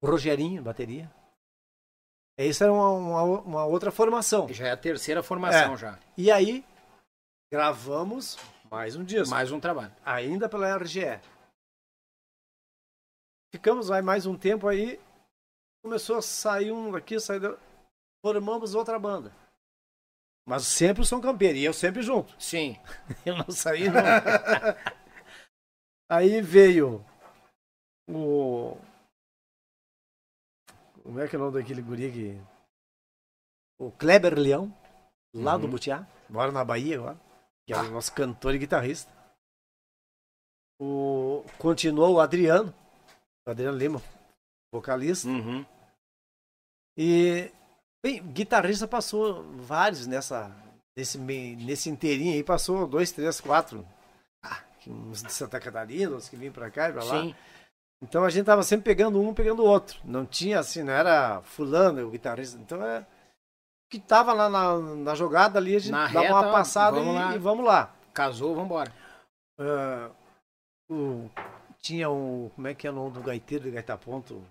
[0.00, 1.10] O Rogerinho, bateria.
[2.38, 4.48] É, Isso era uma, uma, uma outra formação.
[4.52, 5.76] Já é a terceira formação É.
[5.76, 5.98] já.
[6.16, 6.64] E aí,
[7.50, 8.36] gravamos
[8.70, 9.30] mais um disco.
[9.30, 9.94] Mais um trabalho.
[10.04, 11.20] ainda pela RGE.
[13.52, 15.00] Ficamos aí mais um tempo aí.
[15.82, 17.56] Começou a sair um daqui, sair da...
[18.22, 19.32] formamos outra banda.
[20.46, 22.34] Mas sempre o São Campeiro, e eu sempre junto.
[22.40, 22.78] Sim.
[23.24, 24.00] Eu não saí, não.
[26.10, 27.04] Aí veio
[28.08, 28.74] o.
[31.02, 32.40] Como é que é o nome daquele guri que.
[33.78, 34.74] O Kleber Leão,
[35.34, 35.70] lá do Uhum.
[35.70, 37.20] Butiá, mora na Bahia agora,
[37.68, 39.12] que é o nosso cantor e guitarrista.
[40.80, 41.44] O...
[41.58, 42.74] Continuou o Adriano,
[43.46, 44.02] o Adriano Lima,
[44.72, 45.28] vocalista.
[45.28, 45.66] Uhum.
[46.96, 47.52] E,
[48.02, 50.50] bem, guitarrista passou vários nessa,
[50.96, 53.86] nesse, nesse inteirinho aí, passou dois, três, quatro.
[54.42, 57.20] Ah, uns de Santa Catarina, uns que vinham pra cá e pra lá.
[57.20, 57.34] Sim.
[58.02, 60.00] Então a gente tava sempre pegando um, pegando o outro.
[60.04, 62.58] Não tinha assim, não era fulano, o guitarrista.
[62.58, 63.06] Então é.
[63.90, 67.32] Que tava lá na, na jogada ali, a gente Na dava reta, uma passada vamos
[67.32, 67.94] e, e vamos lá.
[68.12, 68.92] Casou, vambora.
[69.58, 70.10] Ah,
[70.90, 71.30] o-
[71.80, 72.50] tinha um.
[72.50, 74.44] Como é que é o nome do gaiteiro de Gaita Ponto?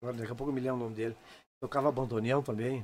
[0.00, 1.16] Agora, daqui a pouco eu me lembro o nome dele.
[1.60, 2.82] Tocava bandoneão também.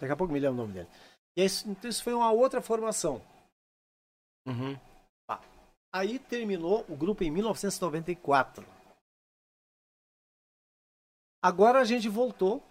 [0.00, 0.88] Daqui a pouco eu me lembro o nome dele.
[1.36, 3.22] E isso, então isso foi uma outra formação.
[4.48, 4.76] Uhum.
[5.92, 8.64] Aí terminou o grupo em 1994.
[11.42, 12.62] Agora a gente voltou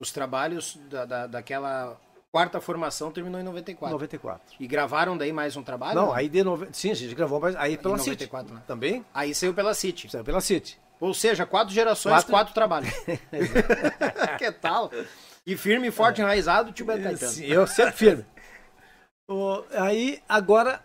[0.00, 1.98] Os trabalhos da, da, daquela
[2.30, 3.92] quarta formação terminou em em 94.
[3.94, 4.56] 94.
[4.60, 5.94] E gravaram daí mais um trabalho?
[5.98, 6.68] Não, aí de nove...
[6.72, 8.24] Sim, a gente gravou, mas aí pela City.
[8.26, 8.62] 94, né?
[8.66, 9.04] Também?
[9.14, 10.10] Aí saiu pela City.
[10.10, 10.78] Saiu pela City.
[11.00, 12.90] Ou seja, quatro gerações, quatro, Quatro- trabalhos.
[14.38, 14.90] que tal?
[15.46, 17.30] E firme forte, enraizado, tio Beto Caetano.
[17.32, 18.26] Sim, eu sempre firme.
[19.28, 20.82] O- aí, agora,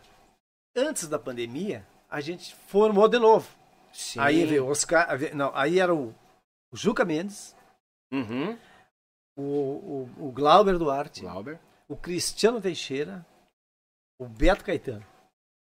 [0.76, 3.48] antes da pandemia, a gente formou de novo.
[3.92, 4.20] Sim.
[4.20, 5.08] Aí veio o Oscar.
[5.34, 6.14] Não, aí era o
[6.74, 7.56] Juca Mendes,
[8.14, 8.58] Uhum.
[9.42, 11.60] O, o, o Glauber Duarte, Glauber.
[11.88, 13.26] o Cristiano Teixeira,
[14.20, 15.06] o Beto Caetano.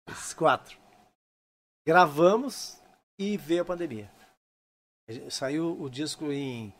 [0.08, 0.78] Esses quatro.
[1.86, 2.80] Gravamos
[3.18, 4.10] e veio a pandemia.
[5.30, 6.72] Saiu o disco em,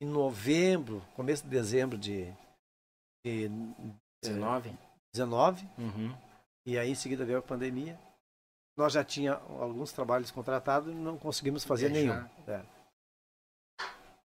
[0.00, 2.32] em novembro, começo de dezembro de,
[3.24, 3.48] de
[4.22, 4.76] 19.
[5.12, 5.68] 19.
[5.78, 6.16] Uhum.
[6.66, 7.98] E aí em seguida veio a pandemia.
[8.76, 12.30] Nós já tinha alguns trabalhos contratados e não conseguimos fazer Viajar.
[12.46, 12.52] nenhum.
[12.52, 12.66] É.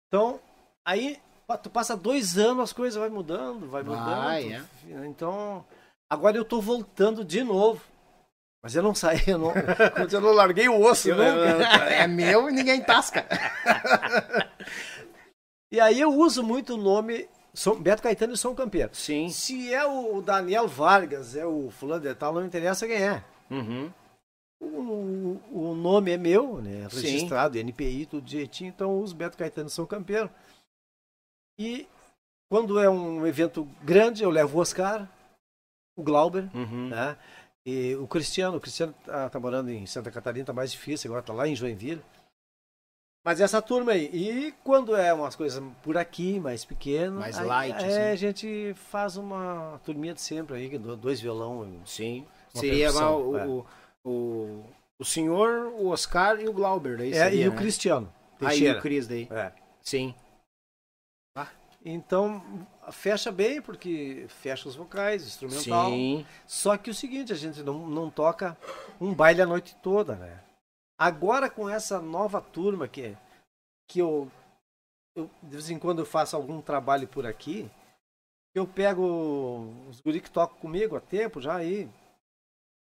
[0.08, 0.42] Então,
[0.86, 1.22] aí
[1.58, 4.06] tu passa dois anos, as coisas vai mudando, vai mudando.
[4.24, 4.64] Vai, é.
[5.08, 5.66] Então,
[6.10, 7.82] agora eu tô voltando de novo.
[8.64, 9.52] Mas eu não saí, eu não,
[10.12, 11.66] eu não larguei o osso Eu- nunca.
[11.90, 13.26] é meu e ninguém tasca.
[15.72, 18.90] E aí eu uso muito o nome São, Beto Caetano e São Campeiro.
[18.94, 19.30] Sim.
[19.30, 23.24] Se é o Daniel Vargas, é o fulano de tal, não interessa quem é.
[23.50, 23.92] Uhum.
[24.62, 26.88] O, o nome é meu, né?
[26.92, 27.02] Sim.
[27.02, 30.30] Registrado, NPI, tudo direitinho, então eu uso Beto Caetano e São Campeiro.
[31.60, 31.88] E
[32.50, 35.08] quando é um evento grande, eu levo o Oscar,
[35.98, 36.90] o Glauber, Uhum.
[36.90, 37.18] né?
[37.66, 41.24] E o Cristiano, o Cristiano tá, tá morando em Santa Catarina, tá mais difícil, agora
[41.24, 42.02] tá lá em Joinville.
[43.24, 47.46] Mas essa turma aí, e quando é umas coisas por aqui, mais pequeno, Mais aí-
[47.46, 48.02] light, é, assim.
[48.12, 51.82] a gente faz uma turminha de sempre aí, do- dois violão.
[51.86, 52.26] Sim.
[52.52, 53.46] Seria percussão, o, é.
[53.46, 53.66] o,
[54.04, 54.64] o,
[55.00, 56.98] o senhor, o Oscar e o Glauber.
[56.98, 57.58] Daí É, seria, e o né?
[57.58, 59.28] Cristiano Aí o Cris daí.
[59.30, 59.52] É.
[59.84, 60.16] Sim.
[61.84, 62.44] Então,
[62.92, 65.90] fecha bem, porque fecha os vocais, instrumental.
[65.90, 66.26] Sim.
[66.46, 68.56] Só que o seguinte, a gente não, não toca
[69.00, 70.44] um baile a noite toda, né?
[70.98, 73.18] Agora com essa nova turma que,
[73.88, 74.30] que eu,
[75.16, 77.68] eu de vez em quando eu faço algum trabalho por aqui,
[78.54, 81.90] eu pego os guris que tocam comigo há tempo já aí.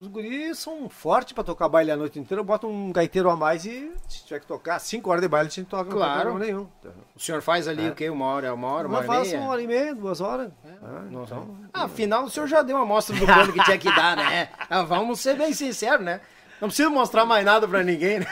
[0.01, 3.37] Os guris são fortes pra tocar baile a noite inteira, eu boto um gaiteiro a
[3.37, 6.35] mais e se tiver que tocar 5 horas de baile, a gente toca, Claro.
[6.35, 6.69] não tem nenhum.
[7.17, 7.91] O senhor faz ali É.
[7.91, 8.09] o quê?
[8.09, 9.41] Uma hora, uma hora, uma Uma hora e faço meia?
[9.43, 10.53] uma hora e meia, duas horas.
[10.65, 13.65] É, Ah, não- então, Ah, afinal, o senhor já deu uma amostra do plano que
[13.65, 14.49] tinha que dar, né?
[14.71, 16.21] Ah, vamos ser bem sinceros, né?
[16.61, 18.27] Não precisa mostrar mais nada pra ninguém, né?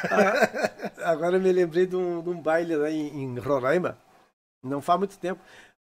[1.02, 3.98] Agora eu me lembrei de um, de um baile lá em, em Roraima,
[4.62, 5.40] não faz muito tempo.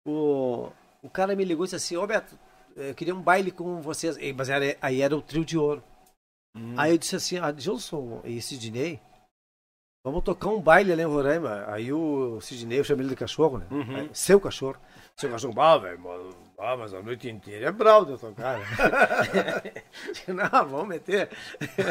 [0.08, 0.70] O,
[1.04, 2.38] o cara me ligou e disse assim: Ô Beto,
[2.76, 4.18] eu queria um baile com vocês.
[4.36, 5.84] Mas era, aí era o trio de ouro.
[6.78, 9.00] Aí eu disse assim: Ah, Gilson e Sidney,
[10.04, 11.66] vamos tocar um baile ali em Roraima.
[11.68, 13.68] Aí o Sidney, eu chamei ele de cachorro, né?
[13.70, 13.96] Uhum.
[13.96, 14.78] Aí, seu cachorro.
[15.16, 16.00] Seu cachorro, ah, velho,
[16.58, 18.58] ah, mas a noite inteira é bravo de eu tocar.
[18.58, 18.66] né?"
[20.12, 21.30] Disse, não, vamos meter.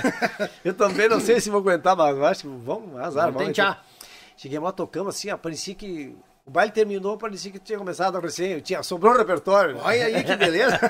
[0.65, 3.27] eu também não sei se vou aguentar, mas acho que vamos, azar.
[3.27, 3.71] Vamos vamos tentar.
[3.71, 3.99] meter.
[4.37, 6.17] Cheguei lá, tocamos assim, ó, parecia que.
[6.49, 8.59] O baile terminou, parecia que tinha começado a recém.
[8.61, 9.75] Tinha, sobrou o repertório.
[9.75, 9.83] né?
[9.85, 10.81] Olha aí que beleza.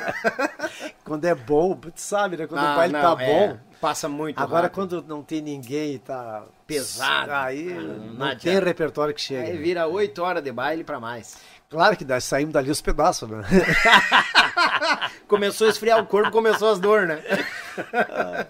[1.04, 2.46] Quando é bom, tu sabe, né?
[2.46, 3.58] Quando Ah, o baile não, tá é, bom.
[3.80, 4.74] passa muito Agora, rápido.
[4.76, 7.32] quando não tem ninguém e tá Pesado.
[7.32, 7.96] aí Ah, não,
[8.28, 9.42] não tem repertório que chega.
[9.48, 9.58] Aí né?
[9.58, 11.38] vira oito horas de baile pra mais.
[11.68, 13.42] Claro que nós saímos dali os pedaços, né?
[15.26, 17.20] Começou a esfriar o corpo, começou as dores, né?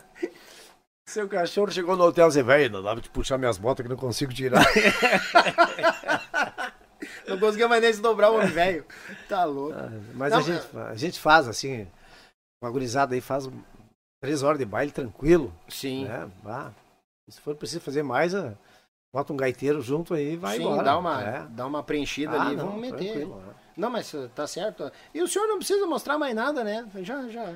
[1.07, 3.83] Seu cachorro chegou no hotel e disse, velho, não dá pra te puxar minhas botas
[3.83, 4.63] que não consigo tirar.
[7.29, 8.85] Não conseguia mais nem se dobrar o homem velho.
[9.29, 9.75] Tá louco.
[9.79, 11.87] Ah, Mas Não, a, gente, a gente faz assim,
[12.63, 13.49] uma gurizada aí faz
[14.23, 15.53] três horas de baile tranquilo.
[15.69, 16.05] Sim.
[16.07, 16.29] Né?
[16.47, 16.71] Ah,
[17.29, 18.55] se for preciso fazer mais, ah,
[19.15, 20.83] bota um gaiteiro junto aí e vai Sim, embora.
[20.83, 21.47] dá uma, É.
[21.51, 23.27] dá uma preenchida Ah, ali, não, vamos meter.
[23.27, 23.37] né?
[23.77, 24.91] Não, mas tá certo.
[25.15, 26.87] E o senhor não precisa mostrar mais nada, né?
[27.03, 27.55] Já, já.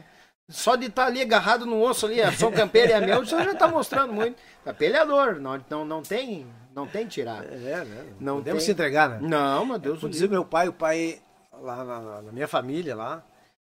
[0.50, 3.26] Só de estar ali agarrado no osso ali, a São Campeiro e a meu, o
[3.26, 4.36] senhor já tá mostrando muito.
[4.66, 7.44] É peleador, não, não, não tem, não tem tirar.
[7.44, 8.16] É, né?
[8.20, 9.18] Não Podemos tem- se entregar, né?
[9.20, 12.48] Não, meu Deus do Como dizia meu pai, o pai lá na, na- na minha
[12.48, 13.24] família lá,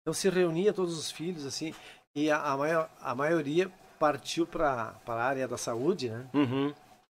[0.03, 1.75] então se reunia todos os filhos assim,
[2.15, 6.29] e a, a, maior, a maioria partiu para a área da saúde, né?
[6.35, 6.75] Uhum.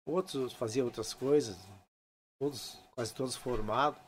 [0.07, 1.57] Outros faziam outras coisas,
[2.41, 4.01] todos, quase todos formados.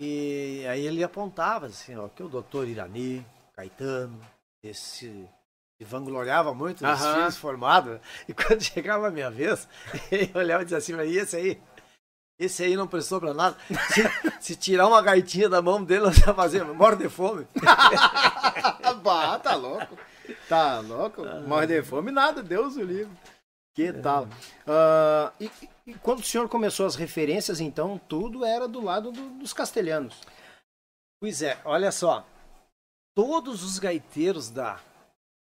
[0.00, 3.24] E aí ele apontava assim, ó, que o doutor Irani,
[3.54, 4.18] Caetano,
[4.62, 5.28] esse
[5.80, 7.14] se vangloriava muito dos Aham.
[7.14, 7.92] filhos formados.
[7.94, 8.00] né?
[8.28, 9.66] E quando chegava a minha vez,
[10.12, 11.60] ele olhava e dizia assim, e esse aí?
[12.38, 13.56] Esse aí não prestou pra nada.
[13.88, 14.02] Se,
[14.40, 17.46] se tirar uma gaitinha da mão dele, nós ia fazer, morre de fome.
[19.02, 19.96] bah, tá louco.
[20.48, 21.22] Tá louco?
[21.46, 23.12] Morre de fome nada, Deus o livre.
[23.74, 24.26] Que tal?
[24.66, 25.50] Ah, e,
[25.86, 30.18] e quando o senhor começou as referências, então, tudo era do lado do- dos castelhanos.
[31.20, 32.26] Pois é, olha só.
[33.14, 34.78] Todos os gaiteiros da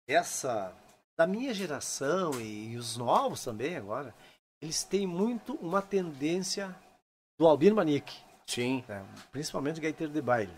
[0.07, 0.75] essa
[1.17, 4.13] da minha geração e, os novos também agora,
[4.61, 6.75] eles têm muito uma tendência
[7.39, 8.83] do Albino Manique, Sim.
[8.87, 9.05] né?
[9.31, 10.53] principalmente o gaiteiro de baile.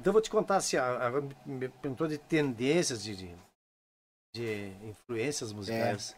[0.00, 3.34] Então vou te contar assim, a- a- me perguntou de tendências de, de,
[4.34, 6.14] de influências musicais.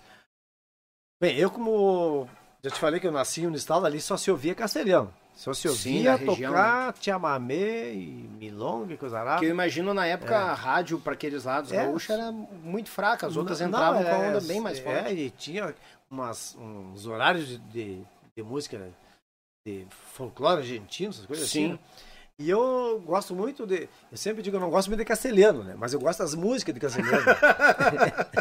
[1.21, 2.29] Bem, eu como
[2.63, 5.15] já te falei que eu nasci no estado ali só se ouvia castelhano.
[5.35, 9.47] Só se Sim, ouvia região, tocar chamamé e milonga e coisa Porque eu arada.
[9.47, 10.39] imagino na época É.
[10.39, 11.77] a rádio para aqueles lados É.
[11.77, 15.09] gaúcha era muito fraca, as outras Não, entravam com a é, onda bem mais forte.
[15.09, 15.75] É, e tinha
[16.11, 18.03] umas, uns horários de, de,
[18.37, 18.91] de música
[19.67, 21.65] de folclore argentino, essas coisas Sim.
[21.65, 21.73] assim.
[21.73, 21.79] né?
[22.39, 23.87] E eu gosto muito de.
[24.11, 25.75] Eu sempre digo, eu não gosto muito de castelhano, né?
[25.77, 27.23] Mas eu gosto das músicas de castelhano.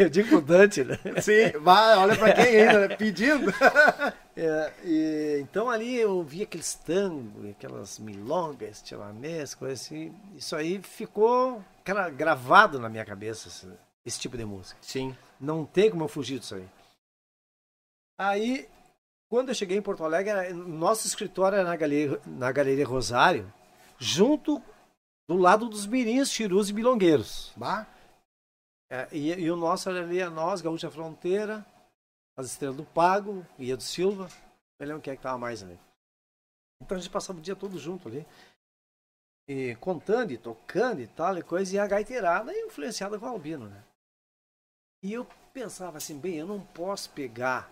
[0.04, 0.98] eu digo pro Dante, né?
[1.20, 2.96] Sim, vai, olha pra quem ainda, né?
[2.96, 3.52] pedindo.
[4.36, 10.14] É, e, então ali eu vi aqueles tangos, aquelas milongas, chamamés, coisas assim.
[10.34, 13.68] Isso aí ficou cara, gravado na minha cabeça, esse,
[14.06, 14.78] esse tipo de música.
[14.80, 15.14] Sim.
[15.38, 16.66] Não tem como eu fugir disso aí.
[18.18, 18.66] Aí,
[19.28, 23.52] quando eu cheguei em Porto Alegre, nosso escritório era na Galeria, na Galeria Rosário,
[23.98, 24.62] junto
[25.28, 27.52] do lado dos mirins, chirus e bilongueiros.
[27.56, 27.86] Bah,
[28.90, 31.64] É, e, e o nosso era ali, a nós, Gaúcha Fronteira,
[32.36, 34.28] as Estrelas do Pago, Ia do Silva,
[34.78, 35.78] não lembro quem é que tava mais ali.
[36.82, 38.26] Então a gente passava o dia todo junto ali.
[39.48, 43.68] E contando e tocando e tal e coisa, e a gaiteirada influenciada com o Albino,
[43.68, 43.84] né?
[45.02, 47.70] E eu pensava assim, bem, eu não posso pegar,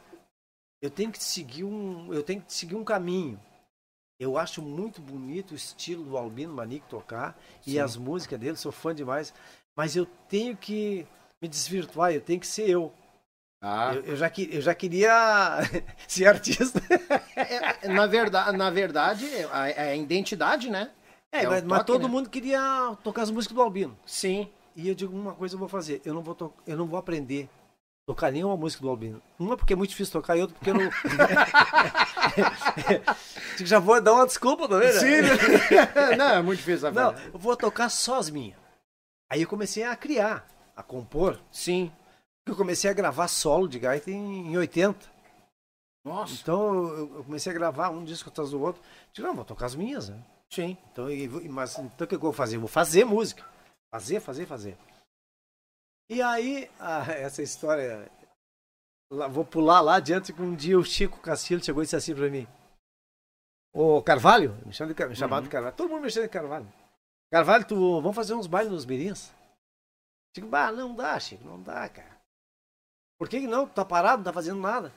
[0.80, 3.40] eu tenho que seguir um, eu tenho que seguir um caminho.
[4.18, 7.72] Eu acho muito bonito o estilo do Albino Manique tocar Sim.
[7.72, 9.32] e as músicas dele, sou fã demais,
[9.79, 11.07] mas eu tenho que
[11.41, 12.93] me desvirtuar, eu tenho que ser eu.
[13.62, 13.93] ah.
[13.95, 15.59] Eu, eu já, eu já queria
[16.09, 16.83] ser artista.
[17.37, 20.91] É, é, na, verdade, na verdade, a, a identidade, né?
[21.33, 22.09] É, É mas, mas toque, todo né?
[22.09, 23.97] mundo queria tocar as músicas do Albino.
[24.05, 24.51] Sim.
[24.74, 26.99] E eu digo, uma coisa eu vou fazer, eu não vou, to- eu não vou
[26.99, 29.22] aprender a tocar nenhuma música do Albino.
[29.39, 30.91] Uma porque é muito difícil tocar e outra porque eu não...
[33.64, 35.01] Já vou dar uma desculpa também, né?
[35.01, 35.22] Sim?
[36.16, 36.91] Não, é muito difícil.
[36.93, 38.57] Não, eu vou tocar só as minhas.
[39.31, 41.41] Aí eu comecei a criar, a compor.
[41.53, 41.93] Sim.
[42.47, 44.99] Eu comecei a gravar solo de gaita em, em 80.
[46.05, 46.35] Nossa.
[46.41, 48.83] Então eu, eu comecei a gravar um disco atrás do outro.
[49.12, 50.24] Digo, não, vou tocar as minhas, né?
[50.51, 50.79] Sim.
[50.91, 52.57] Então, e vou- mas então o que eu vou fazer?
[52.57, 53.45] Eu vou fazer música.
[53.93, 54.79] Fazer, fazer, fazer.
[56.11, 58.11] E aí, ah, essa história.
[59.12, 62.14] lá- vou pular lá adiante que um dia o Chico Castilho chegou e disse assim
[62.14, 62.47] pra mim.
[63.74, 65.76] Ô Carvalho, me, chama de, me chamava de Carvalho.
[65.76, 66.66] Todo mundo me chama de Carvalho.
[67.31, 69.31] Carvalho, tu, vamos fazer uns bailes nos mirins?
[70.35, 72.16] Digo, bah, não dá, Chico, não dá, cara.
[73.18, 73.66] Por que que não?
[73.66, 74.93] Tu tá parado, não tá fazendo nada.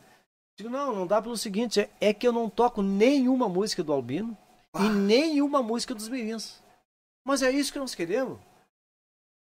[0.58, 3.92] Digo, não, não dá pelo seguinte, é, é que eu não toco nenhuma música do
[3.92, 4.38] Albino
[4.80, 6.62] e nenhuma música dos mirins.
[7.26, 8.40] Mas é isso que nós queremos.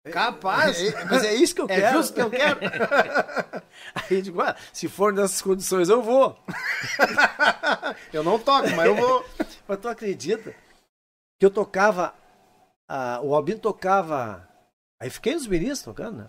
[0.05, 0.79] É- Capaz.
[0.81, 1.97] é- mas é isso que eu É quero.
[1.97, 2.59] justo que eu quero.
[3.95, 6.37] Aí eu digo, ah, se for nessas condições eu vou.
[8.13, 9.25] Eu não toco, mas eu vou.
[9.67, 10.51] Mas tu acredita
[11.39, 12.13] que eu tocava,
[12.89, 14.49] ah, o Albino tocava,
[14.99, 16.27] aí fiquei nos mirins tocando, né?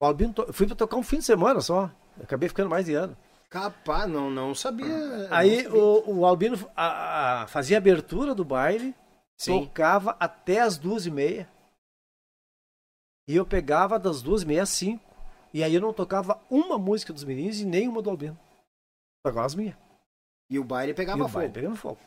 [0.00, 0.50] O Albino, to...
[0.50, 3.14] fui pra tocar um fim de semana só, eu acabei ficando mais de ano.
[3.50, 4.86] Capaz, não, não sabia.
[5.30, 5.84] Aí não sabia.
[5.84, 8.94] o, o Albino ah, ah, fazia a abertura do baile,
[9.36, 9.66] Sim.
[9.66, 11.46] tocava até as duas e meia.
[13.28, 15.04] E eu pegava das duas e meia às cinco.
[15.52, 18.38] E aí eu não tocava uma música dos meninos e nenhuma do Albino.
[19.22, 19.76] Tocava as minhas.
[20.48, 21.34] E o baile E pegava o fogo.
[21.34, 21.98] baile pegando fogo.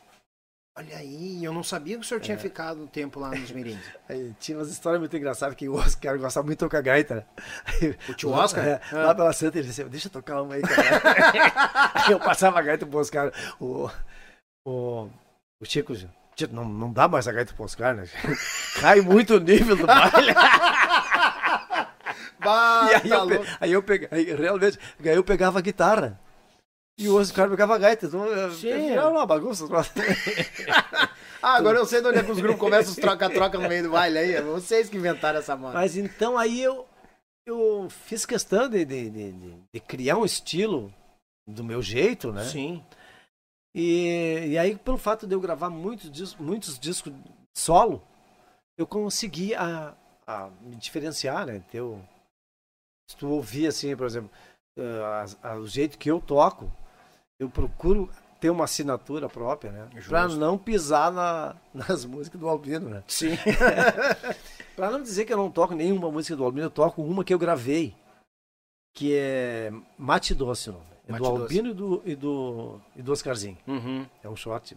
[0.76, 3.78] Olha aí, eu não sabia que o senhor tinha ficado um tempo lá nos Mirins.
[4.40, 7.14] Tinha umas histórias muito engraçadas que o Oscar gostava muito de tocar gaita.
[7.80, 7.94] né?
[8.08, 8.66] O tio Oscar?
[8.66, 8.96] é, Ah.
[9.06, 11.92] Lá pela Santa, ele disse, deixa eu tocar uma aí, cara.
[11.94, 13.32] aí eu passava a gaita pro Oscar.
[13.60, 13.88] O,
[14.66, 15.08] o,
[15.62, 18.08] o Chico, Chico, não, não dá mais a gaita pro Oscar, né?
[18.80, 20.34] Cai muito o nível do baile.
[22.40, 26.18] Bah, E aí, tá eu, aí eu aí, realmente, aí eu pegava a guitarra.
[26.98, 28.06] E o Oscar pegava a gaita.
[28.06, 28.90] Então, eu- Sim.
[28.90, 29.64] Era uma bagunça.
[31.46, 33.82] Ah, agora eu sei de onde é que os grupos começam os troca-troca no meio
[33.82, 34.32] do baile aí.
[34.34, 35.74] é Vocês que inventaram essa moda.
[35.74, 36.86] Mas então aí eu,
[37.44, 39.32] eu fiz questão de, de, de,
[39.70, 40.90] de- criar um estilo
[41.46, 42.44] do meu jeito, né?
[42.44, 42.82] Sim.
[43.74, 47.12] E, e aí, pelo fato de eu gravar muitos discos, muitos discos
[47.54, 48.02] solo,
[48.78, 49.92] eu consegui a,
[50.26, 51.62] a me diferenciar, né?
[51.70, 52.02] Ter o-
[53.10, 54.30] se tu ouvir assim, por exemplo,
[54.78, 55.02] eh,
[55.42, 56.72] a- a- o jeito que eu toco,
[57.38, 58.10] eu procuro
[58.40, 59.88] ter uma assinatura própria, né?
[60.06, 63.02] Pra não pisar na, nas músicas do Albino, né?
[63.08, 63.30] Sim.
[64.76, 67.32] Pra não dizer que eu não toco nenhuma música do Albino, eu toco uma que
[67.32, 67.94] eu gravei,
[68.92, 70.84] que é Mate Doce, o nome.
[71.06, 71.42] É Mate do Doce.
[71.42, 73.56] Albino e do, e do, e do Oscarzinho.
[73.66, 74.06] Uhum.
[74.22, 74.76] É um shot.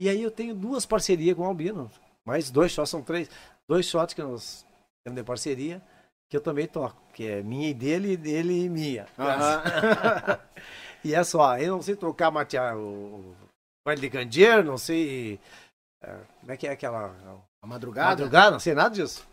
[0.00, 1.90] E aí eu tenho duas parcerias com o Albino.
[2.24, 3.30] Mais dois shots, são três.
[3.68, 4.66] Dois shots que nós
[5.04, 5.80] temos de parceria,
[6.28, 7.00] que eu também toco.
[7.14, 9.06] Que é minha e dele, e dele e minha.
[9.18, 10.38] Aham.
[11.06, 13.32] E é só, eu não sei tocar matear o
[13.86, 15.38] baile de candeeiro, não sei.
[16.02, 17.14] é, como é que é aquela.
[17.62, 18.10] A madrugada?
[18.10, 19.24] Madrugada, não sei nada disso.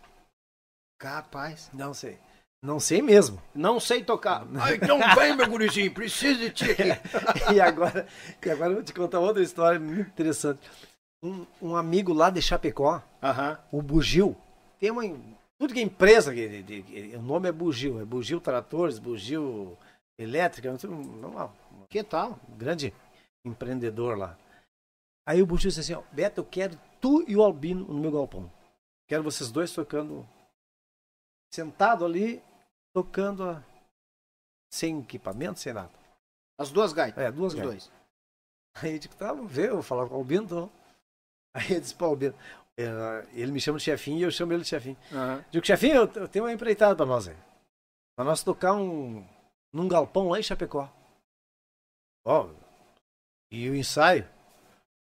[1.00, 1.70] Capaz.
[1.72, 2.18] Não sei.
[2.62, 3.42] Não sei mesmo.
[3.54, 4.46] Não sei tocar.
[4.58, 6.82] Ah, então vem, meu gurizinho, preciso de ti aqui.
[7.54, 8.06] e agora,
[8.44, 10.60] e agora eu vou te contar outra história muito interessante.
[11.22, 13.58] Um, um amigo lá de Chapecó, Aham.
[13.72, 14.36] o Bugil,
[14.78, 15.02] tem uma.
[15.58, 19.76] Tudo que é empresa, que, de- de- o nome é Bugil, é Bugil Tratores, Bugil
[20.18, 21.52] Elétrica, não sei, não,
[21.94, 22.40] Que tal?
[22.58, 22.92] grande
[23.46, 24.36] empreendedor lá.
[25.24, 28.10] Aí o Bugil disse assim: ó, Beto, eu quero tu e o Albino no meu
[28.10, 28.50] galpão.
[29.08, 30.28] Quero vocês dois tocando,
[31.52, 32.42] sentado ali,
[32.92, 33.62] tocando a-
[34.72, 35.92] sem equipamento, sem nada.
[36.58, 37.22] As duas gaitas.
[37.22, 37.70] É, duas gaitas.
[37.88, 37.92] dois.
[38.82, 40.72] Aí eu digo, tá, vamos ver, eu vou falar com o Albino, então.
[41.54, 42.34] Aí eu disse para o Albino,
[42.76, 44.96] eh, ele me chama de chefinho e eu chamo ele de chefinho.
[45.12, 45.44] Aham.
[45.48, 47.36] Digo, chefinho, eu, eu tenho uma empreitada para nós aí.
[48.16, 49.24] Para nós tocar um,
[49.72, 50.90] num galpão lá em Chapecó.
[52.24, 52.48] Ó,
[53.52, 54.26] e o ensaio?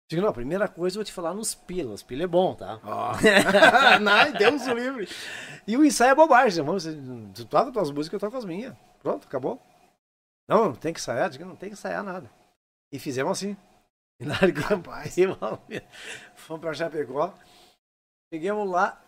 [0.09, 1.93] Digo, não, a primeira coisa eu vou te falar nos pila.
[1.93, 2.79] Os pila é bom, tá?
[2.83, 3.13] Ó.
[4.01, 5.07] Não, Deus o livre.
[5.65, 6.61] E o ensaio é bobagem.
[6.65, 6.83] Vamos,
[7.33, 8.75] tu toca as tuas músicas, eu toco as minhas.
[9.01, 9.61] Pronto, acabou.
[10.49, 11.29] Não, não tem que ensaiar.
[11.29, 12.29] Digo, não tem que ensaiar nada.
[12.91, 13.55] E fizemos assim.
[14.19, 14.85] E largamos.
[16.35, 17.33] Fomos pra Chapecó.
[18.33, 19.01] Chegamos lá.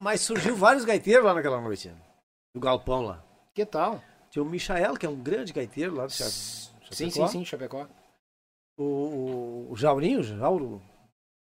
[0.00, 1.92] Mas surgiu vários gaiteiros lá naquela noite.
[2.54, 3.24] Do galpão lá.
[3.52, 4.00] Que tal?
[4.30, 6.24] Tinha o Michael, que é um grande gaiteiro lá do Cha-
[6.86, 6.94] Chapecó.
[6.94, 7.88] Sim, sim, sim, Chapecó.
[8.78, 10.82] O, o, o Jaurinho, o Jauro,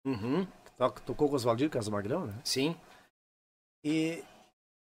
[0.06, 0.44] Uhum.
[0.46, 2.40] que to- tocou com os Valdir Casamagrão, né?
[2.44, 2.76] Sim.
[3.84, 4.22] E,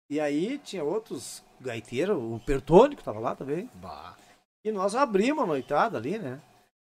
[0.09, 3.67] e aí tinha outros gaiteiros, o Pertônico tava lá também.
[3.75, 4.17] Bah.
[4.65, 6.41] E nós abrimos a noitada ali, né?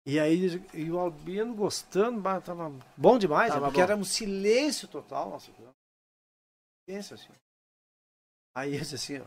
[0.06, 3.68] E aí e o Albino gostando, tava bom demais, Tava né?
[3.68, 3.84] porque bom.
[3.92, 5.74] era um silêncio total programa.
[6.86, 7.30] Silêncio assim.
[8.56, 9.26] Aí eu disse assim, ó,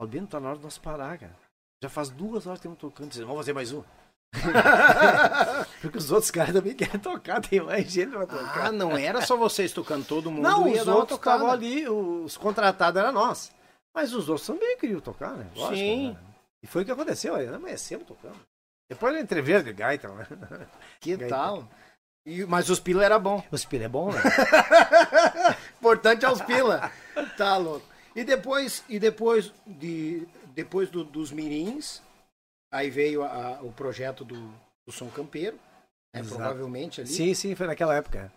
[0.00, 1.36] Albino, tá na hora de nós parar, cara.
[1.82, 3.82] Já faz duas horas que estamos tocando, Disse, vamos fazer mais um.
[5.80, 8.66] porque os outros caras também querem tocar, tem mais gente pra tocar.
[8.66, 11.36] Ah, não era só vocês tocando, todo mundo Não, os outros tocada.
[11.36, 13.52] estavam ali, os contratados eram nós.
[13.94, 15.46] Mas os outros também queriam tocar, né?
[15.54, 16.08] Lógico, Sim.
[16.12, 16.16] né?
[16.62, 18.36] E foi o que aconteceu, aí amanhecemos tocando.
[18.90, 20.26] Depois da entrevista de gaita, né?
[21.00, 21.34] Que Gaita.
[21.34, 21.68] tal?
[22.26, 23.42] E- mas os pila era bom.
[23.52, 24.20] O espelho é bom, né?
[25.78, 26.90] Importante é os pila.
[27.36, 27.86] Tá louco.
[28.16, 32.00] E depois, e depois, de, depois do- dos mirins,
[32.72, 34.48] aí veio a- a- o projeto do,
[34.86, 35.58] do Som Campeiro,
[36.14, 37.10] né, provavelmente ali.
[37.10, 38.32] sim, sim, foi naquela época.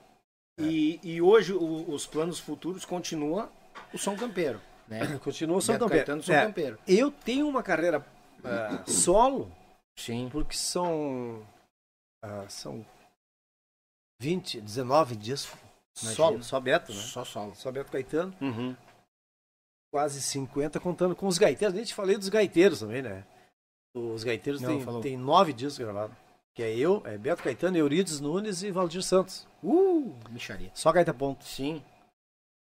[0.59, 3.51] E, e hoje o- os planos futuros continua
[3.93, 4.59] o Som Campeiro.
[4.87, 4.99] Né?
[5.23, 5.89] Continua o Beto Campeiro.
[5.89, 6.79] Caetano, Som É, Campeiro.
[6.87, 8.03] eu tenho uma carreira
[8.43, 9.51] ah, solo,
[9.99, 10.29] Sim.
[10.31, 11.45] porque são,
[12.23, 12.85] ah, são
[14.21, 15.59] 20, 19 discos.
[16.01, 16.15] Imagina.
[16.15, 17.01] Solo, só Beto, né?
[17.01, 17.53] Só solo.
[17.55, 18.33] Só Beto Caetano.
[18.39, 18.75] Uhum.
[19.97, 21.75] Quase 50, contando com os gaiteiros.
[21.75, 23.25] A gente falei dos gaiteiros também, né?
[23.95, 25.01] Os gaiteiros Não, falou.
[25.01, 26.15] tem nove discos gravados.
[26.53, 29.47] Que é eu, é Beto Caetano, Eurides Nunes e Valdir Santos.
[29.63, 30.69] Uh, micharia.
[30.75, 31.43] Só gaita ponto.
[31.43, 31.83] Sim.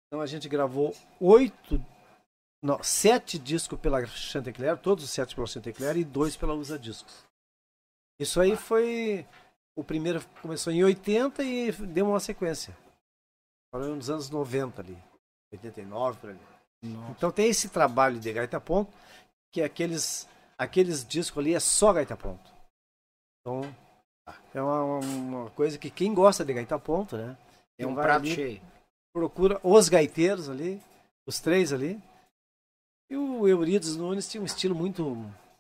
[0.09, 1.81] Então a gente gravou oito,
[2.61, 7.25] não, sete discos pela Chantecler, todos os sete pela Chantecler e dois pela Usa Discos.
[8.19, 9.25] Isso aí foi.
[9.77, 12.77] O primeiro começou em 80 e deu uma sequência.
[13.73, 14.99] Foi nos anos 90 ali.
[15.53, 16.50] 89 por ali.
[16.83, 18.91] Então tem esse trabalho de gaita ponto,
[19.53, 20.27] que é aqueles,
[20.57, 22.51] aqueles discos ali é só gaita ponto.
[23.41, 23.63] Então
[24.55, 27.37] É uma, uma coisa que quem gosta de gaita ponto, né?
[27.79, 28.63] É um prato ali, cheio.
[29.13, 30.81] Procura os gaiteiros ali,
[31.27, 32.01] os três ali.
[33.11, 35.17] E o Eurides Nunes tinha um estilo muito,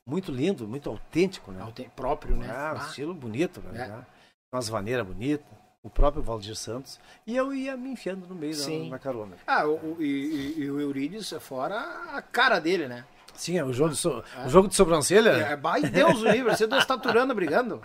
[0.07, 1.61] muito lindo, muito autêntico, né?
[1.62, 2.49] Aute- Próprio, né?
[2.51, 3.89] Ah, um Ah, estilo bonito, né?
[3.89, 4.07] É.
[4.55, 5.47] Umas vaneiras bonitas.
[5.83, 7.01] O próprio Valdir Santos.
[7.26, 8.91] E eu ia me enfiando no meio da, Sim.
[8.91, 9.37] na carona.
[9.47, 11.78] Ah, o, o- e, e- o Eurides, fora
[12.14, 13.05] a cara dele, né?
[13.35, 15.31] Sim, é o jogo de, so- o jogo de sobrancelha.
[15.31, 17.81] É, vai Deus o livre, você duas taturando brigando.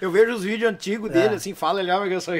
[0.00, 1.36] Eu vejo os vídeos antigos dele, É.
[1.36, 2.34] assim, fala, ele olha que eu sou.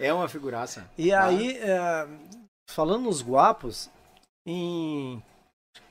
[0.00, 0.84] É uma figuraça.
[0.98, 2.06] E aí, é,
[2.70, 3.90] falando nos guapos,
[4.46, 5.22] em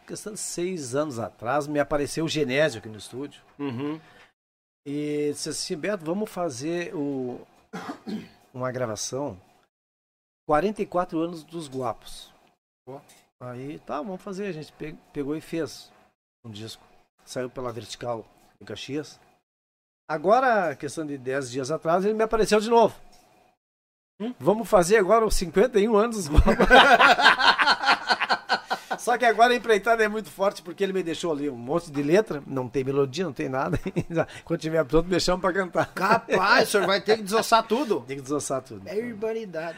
[0.05, 3.41] questão de seis anos atrás, me apareceu o Genésio aqui no estúdio.
[3.57, 3.99] Uhum.
[4.89, 7.45] E disse assim, Beto, vamos fazer o,
[8.53, 9.37] uma gravação
[10.47, 12.33] 44 anos dos guapos.
[12.87, 13.01] Ó.
[13.41, 14.47] Aí, tá, vamos fazer.
[14.47, 15.91] A gente pe- pegou e fez
[16.45, 16.81] um disco.
[17.25, 18.25] Saiu pela Vertical
[18.61, 19.19] em Caxias.
[20.09, 22.97] Agora, questão de 10 dias atrás, ele me apareceu de novo.
[24.21, 24.33] Hum?
[24.39, 26.53] Vamos fazer agora os 51 anos dos guapos.
[29.07, 31.89] Só que agora a empreitada é muito forte porque ele me deixou ali um monte
[31.89, 33.79] de letra, não tem melodia, não tem nada.
[34.43, 35.93] Quando tiver pronto, me chama pra cantar.
[35.93, 38.01] Capaz, o senhor vai ter que desossar tudo.
[38.07, 38.85] Tem que desossar tudo.
[38.85, 39.77] É urbanidade.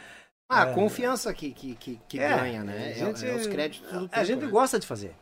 [0.51, 0.73] Ah, É.
[0.73, 2.89] confiança que, que, que, que É, ganha, né?
[2.89, 4.51] É- gente- é os créditos do A gente né?
[4.51, 5.13] gosta de fazer.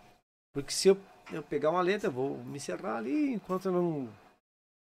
[0.53, 0.97] Porque se eu,
[1.33, 4.07] eu pegar uma letra, eu vou me encerrar ali enquanto eu não,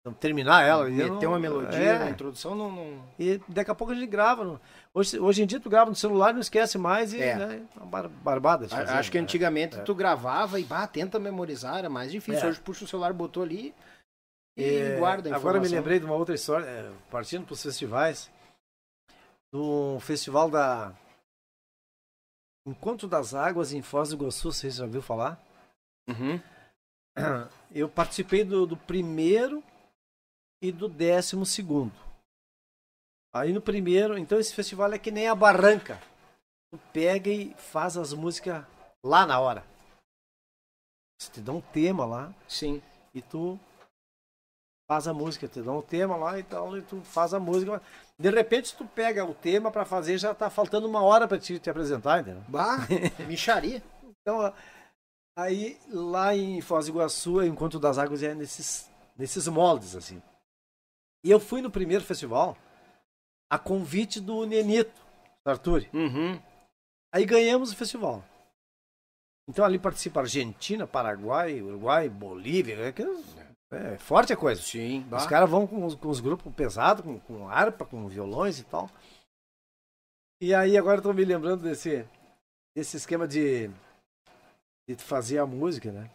[0.05, 0.89] não terminar ela.
[0.89, 1.97] e Meter não- uma melodia, é.
[1.99, 2.71] uma introdução, não.
[2.71, 3.03] não...
[3.19, 4.45] E daqui a pouco a gente grava.
[4.45, 4.61] no-
[4.97, 7.37] Hoje, hoje em dia tu grava no celular, não esquece mais e É.
[7.37, 9.25] né, é uma bar- barbada fazer, Acho que né?
[9.25, 9.83] antigamente É.
[9.83, 12.47] tu gravava e bah, tenta memorizar, era mais difícil.
[12.47, 12.49] É.
[12.49, 13.75] Hoje puxa o celular, botou ali
[14.57, 17.63] e É, guarda a Agora me lembrei de uma outra história, é, partindo para os
[17.63, 18.31] festivais,
[19.53, 20.95] do festival da
[22.67, 25.39] Encontro das Águas em Foz do Iguaçu, você já ouviu falar?
[26.09, 26.41] Uhum.
[27.71, 29.63] Eu participei do, do primeiro
[30.63, 32.06] e do décimo segundo.
[33.37, 36.01] Aí no primeiro, então esse festival é que nem a Barranca.
[36.73, 38.65] Tu pega e faz as músicas
[39.05, 39.65] lá na hora.
[41.21, 42.83] Você te dá um tema lá Sim.
[43.15, 43.59] e tu
[44.89, 47.83] faz a música, te dá um tema lá e tal, e tu faz a música.
[48.19, 51.59] De repente tu pega o tema pra fazer, já tá faltando uma hora pra te,
[51.59, 52.43] te apresentar, entendeu?
[52.49, 52.87] Bah,
[53.27, 53.83] micharia.
[54.21, 54.53] Então,
[55.37, 60.23] aí lá em Foz do Iguaçu, o Encontro das Águas é nesses, nesses moldes, assim.
[61.25, 62.57] E eu fui no primeiro festival
[63.51, 64.93] a convite do Nenito,
[65.45, 65.87] do Arthur.
[65.93, 66.41] Uhum.
[67.13, 68.25] Aí ganhamos o festival.
[69.49, 72.75] Então ali participa Argentina, Paraguai, Uruguai, Bolívia.
[72.75, 72.95] É,
[73.77, 74.61] é forte a coisa.
[74.61, 75.03] Sim.
[75.03, 75.19] Bah.
[75.19, 78.65] Os caras vão com os, com os grupos pesados, com, com harpa, com violões e
[78.65, 78.91] tal.
[80.41, 82.07] E aí agora tô me lembrando desse,
[82.77, 83.71] desse esquema de,
[84.89, 86.11] de fazer a música, né?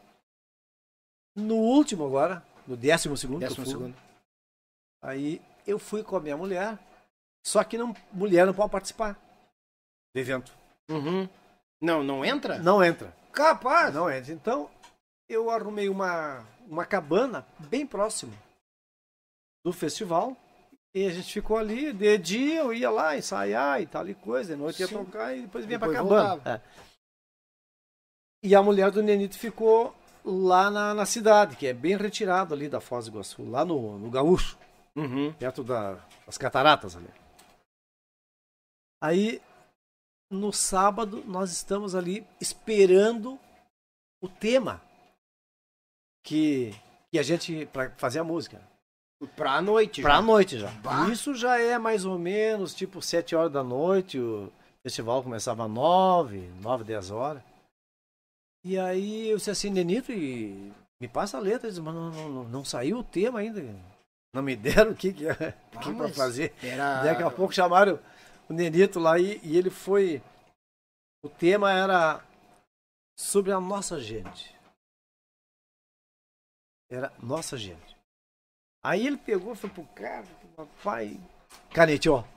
[1.35, 3.95] No último agora, no décimo segundo, Décimo segundo.
[5.01, 6.77] aí eu fui com a minha mulher,
[7.45, 9.13] só que não, mulher não pode participar
[10.13, 10.53] do evento.
[10.89, 11.27] Uhum.
[11.81, 12.59] Não, não entra?
[12.59, 13.15] Não entra.
[13.31, 13.93] Capaz.
[13.93, 14.31] Não entra.
[14.33, 14.69] Então,
[15.29, 18.33] eu arrumei uma, uma cabana bem próximo
[19.65, 20.35] do festival.
[20.93, 24.53] E a gente ficou ali, de dia eu ia lá ensaiar e tal e coisa,
[24.53, 24.97] de noite ia Sim.
[25.05, 26.41] tocar e depois vinha Depois pra cabana.
[26.45, 26.61] É.
[28.43, 32.67] E a mulher do Nenito ficou lá na, na cidade, que é bem retirado ali
[32.67, 34.57] da Foz do Iguaçu, lá no, no Gaúcho,
[34.95, 35.31] Uhum.
[35.33, 37.07] perto da- das cataratas ali.
[39.01, 39.41] Aí,
[40.29, 43.39] no sábado, nós estamos ali esperando
[44.21, 44.81] o tema
[46.23, 46.71] que,
[47.11, 48.61] que a gente, para fazer a música.
[49.35, 50.01] Pra noite.
[50.01, 50.21] Pra já.
[50.21, 50.69] noite já.
[50.81, 51.09] Bah.
[51.09, 54.19] Isso já é mais ou menos tipo 7 horas da noite.
[54.19, 54.51] O
[54.83, 57.43] festival começava 9, 9, 10 horas.
[58.63, 61.67] E aí eu disse assim, Nenito, e me passa a letra.
[61.67, 63.61] Ele disse, mas não, não, não, não saiu o tema ainda.
[64.33, 66.53] Não me deram o que, que, o que pra fazer.
[66.61, 67.03] Era...
[67.03, 67.99] Daqui a pouco chamaram
[68.51, 70.21] o Nenito lá e, e ele foi.
[71.23, 72.21] O tema era
[73.17, 74.53] sobre a nossa gente.
[76.89, 77.95] Era nossa gente.
[78.83, 80.25] Aí ele pegou, foi pro cara,
[80.55, 81.17] papai,
[81.73, 82.27] caneteou.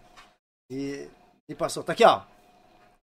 [0.71, 1.11] E,
[1.49, 1.83] e passou.
[1.83, 2.23] Tá aqui, ó.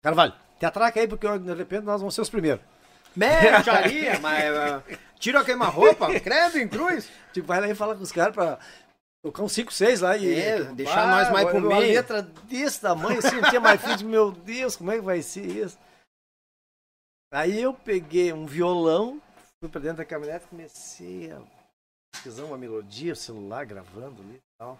[0.00, 2.64] Carvalho, te atraca aí, porque de repente nós vamos ser os primeiros.
[3.16, 4.56] Mecharia, mas...
[4.56, 4.82] ah,
[5.18, 7.10] Tira a queima-roupa, credo em cruz.
[7.32, 8.58] Tipo, vai lá e fala com os caras pra
[9.22, 10.40] tocar uns 5, 6 lá e.
[10.40, 11.94] É, deixar nós mais pro uma meio.
[11.94, 14.08] letra desse tamanho, assim, não tinha mais filho.
[14.08, 15.78] Meu Deus, como é que vai ser isso?
[17.32, 19.22] Aí eu peguei um violão,
[19.62, 21.40] fui pra dentro da caminhonete e comecei a
[22.12, 24.78] pesquisar uma melodia, o celular gravando ali e tal.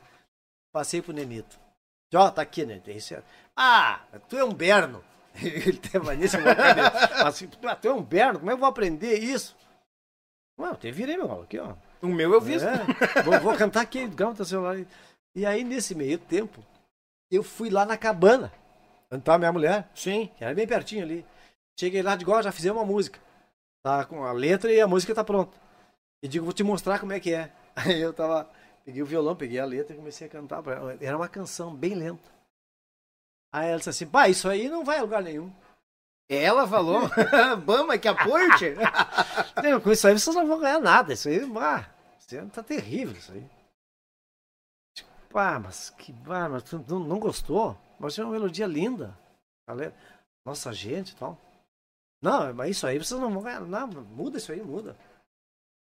[0.72, 1.58] Passei pro Nenito.
[2.12, 2.80] Ó, tá aqui, né?
[2.80, 2.98] Tem.
[3.56, 5.04] Ah, tu é um berno.
[5.40, 6.26] Ele tem mania
[7.24, 9.56] Assim, "Ah, tu é um berno, como é que eu vou aprender isso?
[10.58, 11.74] Não, eu te virei, meu irmão, aqui, ó.
[12.02, 12.62] O meu eu fiz.
[12.62, 14.76] É, vou, vou cantar aqui, grava teu celular.
[15.34, 16.64] E aí, nesse meio tempo,
[17.30, 18.52] eu fui lá na cabana,
[19.10, 20.30] onde tá minha mulher, Sim.
[20.36, 21.24] que era bem pertinho ali.
[21.78, 23.20] Cheguei lá, digo, ó, já fizemos uma música.
[23.82, 25.56] Tá com a letra e a música tá pronta.
[26.22, 27.50] E digo, vou te mostrar como é que é.
[27.74, 28.50] Aí eu tava,
[28.84, 30.98] peguei o violão, peguei a letra e comecei a cantar pra ela.
[31.00, 32.30] Era uma canção bem lenta.
[33.52, 35.50] Aí ela disse assim, pá, isso aí não vai a lugar nenhum.
[36.30, 37.10] Ela falou.
[37.66, 38.76] Bama, que aporte.
[39.60, 41.12] Não, com isso aí vocês não vão ganhar nada.
[41.12, 43.44] Isso aí, ah, isso aí tá terrível isso aí.
[44.94, 47.76] Tipo, pá, mas que ah, mas tu não, não gostou?
[47.98, 49.18] Mas é uma melodia linda.
[49.66, 49.74] A
[50.46, 51.36] Nossa gente e tal.
[52.22, 53.60] Não, mas isso aí vocês não vão ganhar.
[53.62, 54.96] Não, muda isso aí, muda.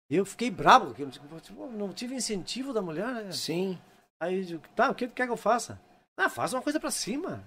[0.08, 3.32] E eu fiquei bravo, porque tipo, tipo, não tive incentivo da mulher, né?
[3.32, 3.76] Sim.
[4.20, 5.80] Aí eu digo, tá, o que tu quer que eu faça?
[6.16, 7.42] Ah, faz uma coisa pra cima.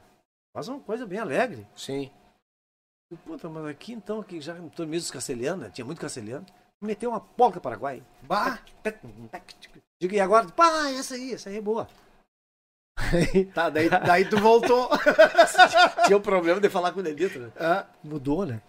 [0.53, 1.65] Faz uma coisa bem alegre.
[1.75, 2.11] Sim.
[3.17, 5.71] Puta, mas aqui então, que já meio dos castelhano, né?
[5.71, 6.45] tinha muito castelhano,
[6.79, 8.03] meteu uma polca paraguai.
[8.21, 8.59] Bah.
[9.99, 10.47] Digo, e agora?
[10.49, 11.87] Pá, essa aí, essa aí é boa.
[13.53, 14.89] Tá, daí, daí tu voltou.
[16.05, 17.51] tinha o problema de falar com o Nenito, né?
[17.57, 18.61] Ah, Mudou, né?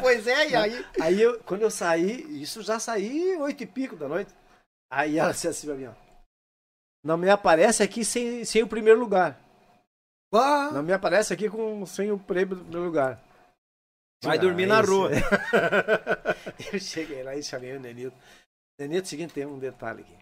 [0.00, 0.86] pois é, e aí?
[1.00, 4.32] Aí eu, quando eu saí, isso já saí oito e pico da noite.
[4.90, 5.92] Aí ela disse assim pra mim, ó.
[7.04, 9.38] Não me aparece aqui sem, sem o primeiro lugar.
[10.32, 10.70] Bah.
[10.72, 13.20] Não me aparece aqui com, sem o prêmio do primeiro lugar.
[14.22, 15.10] Vai Ah, dormir na esse- rua.
[16.72, 18.16] eu cheguei lá e chamei o Nenito.
[18.78, 20.16] Nenito, seguinte, tem um detalhe aqui.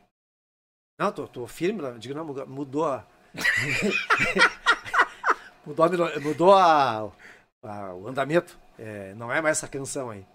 [0.98, 1.98] Não, tô, tô firme, não.
[1.98, 3.07] digo, não, mudou, mudou a.
[5.66, 7.11] mudou a, mudou a,
[7.64, 8.57] a- o andamento.
[8.78, 10.26] É, não é mais essa canção aí.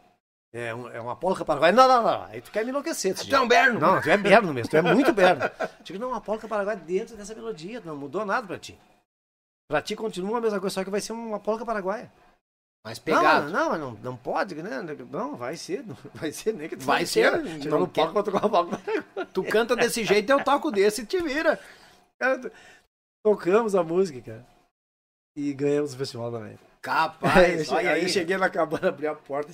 [0.54, 1.72] É, um- é uma polca paraguaia.
[1.72, 2.24] Não, não, não.
[2.26, 3.16] Aí tu quer me enlouquecer.
[3.16, 3.80] Tu é um berno.
[3.80, 5.44] Não, tu é berno mesmo, tu é muito berno.
[5.84, 8.78] Digo, não, uma polca paraguaia dentro dessa melodia, não mudou nada pra ti.
[9.72, 12.12] Pra ti continua a mesma coisa, só que vai ser uma polca paraguaia.
[12.86, 13.50] Mas pegado.
[13.50, 14.82] Não, não, não, não pode, né?
[15.10, 17.38] Não, vai ser, não, vai ser, nem que tu Vai não ser, queira.
[17.38, 18.02] não Chegar no quer.
[18.02, 19.26] palco pra tocar uma paraguaia.
[19.34, 21.58] Tu canta desse jeito, eu toco desse e te vira.
[22.20, 22.52] Cara,
[23.24, 24.46] Tocamos a música, cara.
[25.38, 26.60] E ganhamos o festival também.
[26.82, 29.54] Capaz, Aí, aí cheguei na cabana, abri a porta,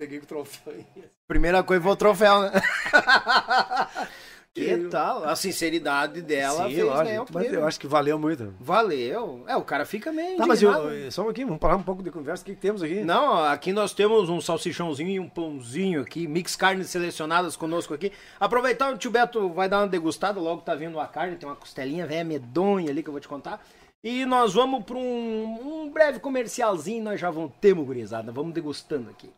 [0.00, 0.82] peguei o troféu
[1.28, 2.52] Primeira coisa foi o troféu, né?
[4.54, 5.24] que tal?
[5.24, 8.52] A sinceridade dela Sim, fez lógico, ganhar o mas eu acho que valeu muito.
[8.58, 9.44] Valeu.
[9.46, 11.82] É, o cara fica meio Tá, mas eu, eu- só um pouquinho, vamos parar um
[11.82, 12.42] pouco de conversa.
[12.42, 13.02] O que, que temos aqui?
[13.04, 18.12] Não, aqui nós temos um salsichãozinho e um pãozinho aqui, mix carnes selecionadas conosco aqui.
[18.38, 21.56] Aproveitar o tio Beto vai dar uma degustada, logo tá vindo a carne, tem uma
[21.56, 23.64] costelinha velha medonha ali que eu vou te contar.
[24.02, 29.10] E nós vamos para um, um breve comercialzinho, nós já vamos ter, gurizada, vamos degustando
[29.10, 29.30] aqui.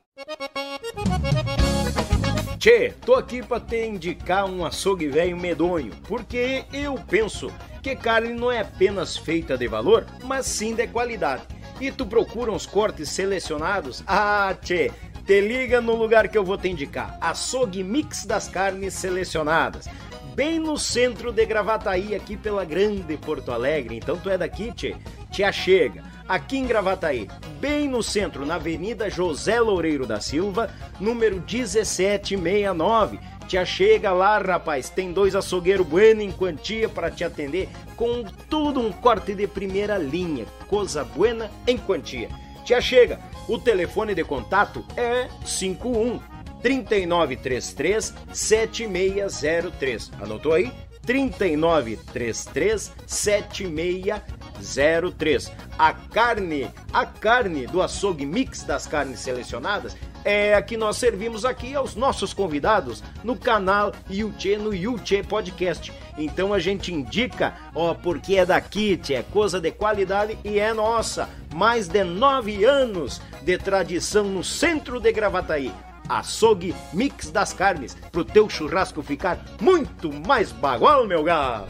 [2.62, 7.52] Tchê, tô aqui pra te indicar um açougue velho medonho, porque eu penso
[7.82, 11.42] que carne não é apenas feita de valor, mas sim de qualidade.
[11.80, 14.04] E tu procura uns cortes selecionados?
[14.06, 14.92] Ah, tchê,
[15.26, 17.18] te liga no lugar que eu vou te indicar.
[17.20, 19.88] Açougue Mix das Carnes Selecionadas.
[20.34, 23.96] Bem no centro de Gravataí, aqui pela Grande Porto Alegre.
[23.96, 24.96] Então tu é daqui, tchê?
[25.30, 27.28] Te achega aqui em Gravataí,
[27.60, 33.18] bem no centro, na Avenida José Loureiro da Silva, número 1769.
[33.46, 34.88] Te achega lá, rapaz.
[34.88, 39.98] Tem dois açougueiros bueno em quantia para te atender com tudo um corte de primeira
[39.98, 40.46] linha.
[40.68, 42.30] Coisa buena em quantia.
[42.64, 43.20] Te achega.
[43.48, 46.18] O telefone de contato é 51
[46.62, 50.12] 3933 7603.
[50.20, 50.72] Anotou aí?
[51.04, 55.52] 3933 7603.
[55.78, 61.44] A carne, a carne do açougue mix das carnes selecionadas é a que nós servimos
[61.44, 65.92] aqui aos nossos convidados no canal Yuchê no Yuchê Podcast.
[66.16, 70.72] Então a gente indica, ó, porque é daqui, tchê, é coisa de qualidade e é
[70.72, 71.28] nossa.
[71.52, 75.72] Mais de nove anos de tradição no centro de Gravataí
[76.18, 81.66] açougue mix das carnes, pro teu churrasco ficar muito mais bagual, meu galo.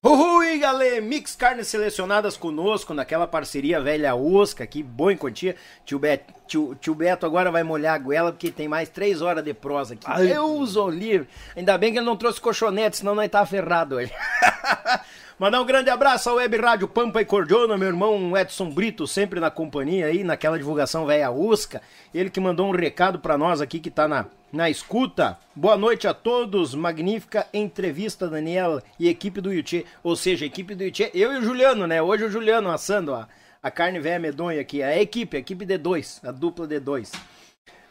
[0.00, 5.56] Ui, galera, mix carnes selecionadas conosco naquela parceria velha osca aqui, boa em quantia.
[5.84, 9.44] Tio Beto, tio, tio Beto agora vai molhar a goela porque tem mais três horas
[9.44, 10.06] de prosa aqui.
[10.06, 10.28] Ai.
[10.28, 11.28] Deus o livre.
[11.56, 14.12] Ainda bem que ele não trouxe colchonete, senão nós tá ferrado hoje.
[15.38, 19.38] Mandar um grande abraço ao Web Rádio Pampa e Cordiona, meu irmão Edson Brito, sempre
[19.38, 21.80] na companhia aí, naquela divulgação velha Usca.
[22.12, 25.38] Ele que mandou um recado pra nós aqui que tá na, na escuta.
[25.54, 29.86] Boa noite a todos, magnífica entrevista, Daniela e equipe do Yuchê.
[30.02, 32.02] Ou seja, equipe do Yuchê, eu e o Juliano, né?
[32.02, 33.28] Hoje o Juliano assando a,
[33.62, 34.82] a carne velha medonha aqui.
[34.82, 37.12] A equipe, a equipe de dois, a dupla de dois.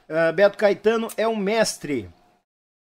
[0.09, 2.09] Ah, Beto Caetano é um mestre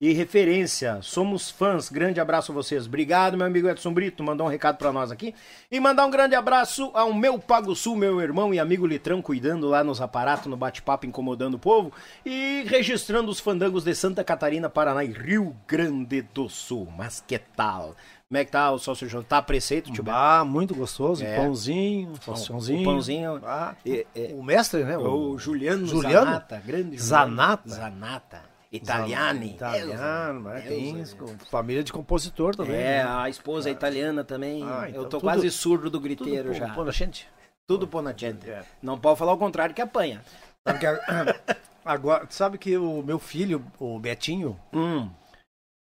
[0.03, 0.99] e referência.
[1.01, 1.87] Somos fãs.
[1.87, 2.87] Grande abraço a vocês.
[2.87, 4.21] Obrigado, meu amigo Edson Brito.
[4.21, 5.33] Mandou um recado para nós aqui.
[5.71, 9.69] E mandar um grande abraço ao meu Pago Sul, meu irmão e amigo Litrão, cuidando
[9.69, 11.93] lá nos aparatos, no bate-papo, incomodando o povo.
[12.25, 16.85] E registrando os fandangos de Santa Catarina, Paraná e Rio Grande do Sul.
[16.97, 17.95] Mas que tal?
[18.27, 19.23] Como é que tá o sócio João?
[19.23, 20.03] Tá preceito, tio?
[20.09, 21.23] Ah, muito gostoso.
[21.23, 21.37] É.
[21.37, 22.81] Pãozinho, salsichãozinho.
[22.81, 23.41] O pãozinho.
[23.45, 24.97] Ah, É, é, o mestre, né?
[24.97, 26.25] o Juliano, Juliano?
[26.25, 27.05] Zanata, grande Juliano.
[27.05, 27.69] Zanata?
[27.69, 28.52] Zanata.
[28.73, 29.51] Italiani.
[29.51, 31.15] Italiano, mas Deus, tem Deus.
[31.49, 32.75] família de compositor também.
[32.75, 33.07] É, né?
[33.07, 34.63] a esposa é italiana também.
[34.63, 36.73] Ah, Eu então tô tudo- quase surdo do Tudo griteiro pô- já.
[36.73, 37.29] pô gente.
[37.67, 38.49] Tudo pô na gente.
[38.49, 38.65] É.
[38.81, 40.23] Não pode falar o contrário que apanha.
[40.67, 40.85] Sabe que
[41.85, 45.09] agora, sabe que o meu filho, o Betinho, Hum.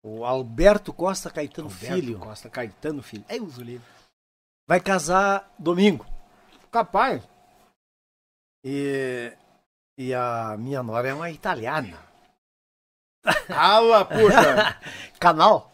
[0.02, 3.24] o Alberto Costa Caetano Alberto Filho, Costa Caetano Filho.
[3.28, 3.86] É uso livre.
[4.66, 6.06] vai casar domingo.
[6.70, 7.22] Capaz.
[8.64, 9.32] E,
[9.98, 12.07] e a minha nora é uma italiana.
[13.46, 14.76] Fala, puxa.
[15.18, 15.70] Canal.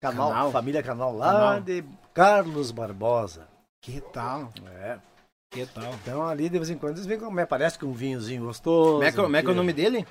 [0.00, 0.52] Canal, Canal.
[0.52, 1.60] família Canal lá Canal.
[1.60, 1.84] de
[2.14, 3.48] Carlos Barbosa.
[3.80, 4.52] que tal?
[4.80, 4.98] É.
[5.50, 5.92] Que tal?
[5.94, 8.92] Então ali de vez em quando eles vêm como é, parece que um vinhozinho gostoso.
[8.92, 10.06] Como é, que, como é que é o nome dele?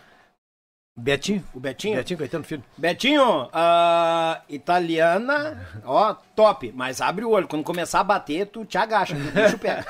[0.99, 1.43] Betinho.
[1.53, 1.95] O Betinho?
[1.95, 2.63] Betinho Caetano Filho.
[2.75, 6.71] Betinho, ah, italiana, ó, top.
[6.75, 9.85] Mas abre o olho, quando começar a bater, tu te agacha, que o bicho pega.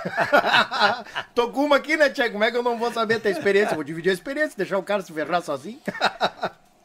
[1.34, 2.30] Tô com uma aqui, né, Tia?
[2.30, 3.74] Como é que eu não vou saber ter experiência?
[3.74, 5.80] Vou dividir a experiência, deixar o cara se ferrar sozinho.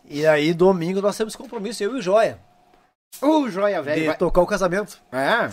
[0.04, 2.38] E aí domingo nós temos compromisso, eu e o Joia,
[3.20, 4.06] Ô, joia, de velho.
[4.06, 4.98] vai- tocar o casamento.
[5.10, 5.50] É.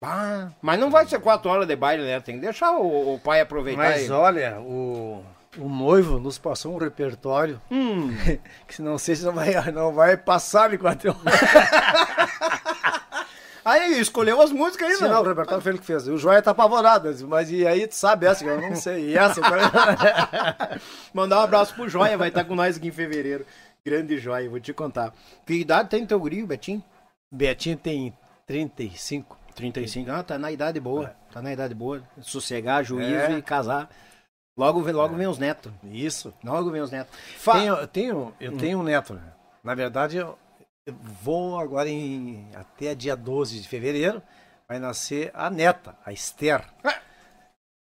[0.00, 2.20] Pá, Mas não vai ser quatro horas de baile, né?
[2.20, 3.82] Tem que deixar o, o pai aproveitar.
[3.82, 5.24] Mas e- olha, o,
[5.58, 8.08] o noivo nos passou um repertório Hum,
[8.68, 11.40] que não sei se não vai, não vai passar de quatro horas.
[13.64, 16.06] aí escolheu as músicas aí, Sim, não, o repertório foi ele que fez.
[16.08, 19.10] O Joia tá apavorado, mas e aí tu sabe essa, que eu não sei.
[19.10, 19.40] E essa,
[21.12, 23.44] Mandar um abraço pro Joia, vai estar com nós aqui em fevereiro.
[23.84, 25.12] Grande Joia, vou te contar.
[25.44, 26.82] Que idade tem teu guri, Betinho?
[27.30, 29.36] Betinho tem 35.
[29.54, 30.10] 35.
[30.10, 31.14] Ah, tá na idade boa.
[31.32, 32.02] Tá na idade boa.
[32.20, 33.38] Sossegar, juízo É.
[33.38, 33.88] e casar.
[34.56, 35.70] Logo, vem- logo vem os netos.
[35.84, 36.32] Isso.
[36.42, 37.14] Logo vem os netos.
[37.36, 39.14] Fa- Tenho, eu tenho, eu tenho um neto.
[39.14, 39.32] né?
[39.62, 40.38] Na verdade, eu,
[40.86, 44.22] eu vou agora em até dia 12 de fevereiro.
[44.68, 46.64] Vai nascer a neta, a Esther.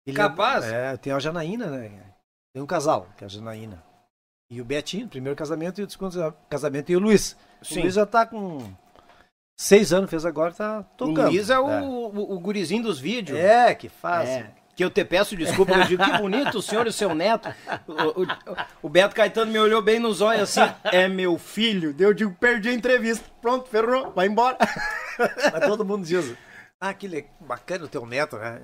[0.06, 0.66] Ele- capaz?
[0.66, 1.90] É, tem a Janaína, né?
[2.54, 3.82] Tem um casal, que é a Janaína.
[4.52, 7.36] E o Betinho, primeiro casamento, e o segundo casamento, e o Luiz.
[7.64, 7.80] Sim.
[7.80, 8.60] O Luiz já tá com
[9.58, 11.30] seis anos, fez agora, tá O tocando.
[11.30, 13.40] Luiz é o, o, o gurizinho dos vídeos.
[13.40, 14.30] É, que faz.
[14.30, 14.52] É.
[14.76, 17.48] Que eu te peço desculpa, eu digo que bonito o senhor e o seu neto.
[17.88, 18.28] O, o-
[18.84, 21.94] o Beto Caetano me olhou bem nos olhos assim, é meu filho.
[21.94, 23.24] Daí Eu digo, perdi a entrevista.
[23.42, 24.58] Pronto, ferrou, vai embora.
[25.54, 26.36] Mas todo mundo diz,
[26.82, 28.64] ah, que le- bacana o teu neto, né?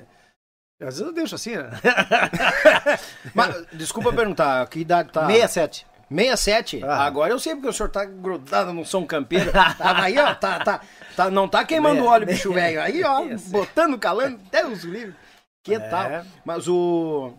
[0.82, 1.70] Às vezes eu deixo assim, né?
[3.34, 5.28] Mas, desculpa perguntar, que idade tá?
[5.28, 5.86] 67.
[6.10, 6.84] 67?
[6.84, 7.06] Ah.
[7.06, 9.52] Agora eu sei porque o senhor tá grudado no São Campeiro.
[9.78, 10.82] Tava aí, ó, tá, tá,
[11.16, 12.82] tá, não tá queimando óleo, bicho velho.
[12.82, 15.16] Aí, ó, botando, calando, Deus livre.
[15.64, 15.80] Que É.
[15.80, 16.26] tal?
[16.46, 17.34] Mas o...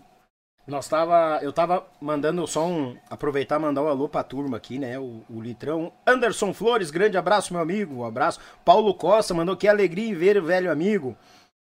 [0.65, 4.79] Nós tava, eu tava mandando só um, aproveitar e mandar um alô pra turma aqui,
[4.79, 5.93] né, o, o Litrão.
[6.07, 8.39] Anderson Flores, grande abraço, meu amigo, um abraço.
[8.65, 11.17] Paulo Costa mandou que alegria em ver o velho amigo.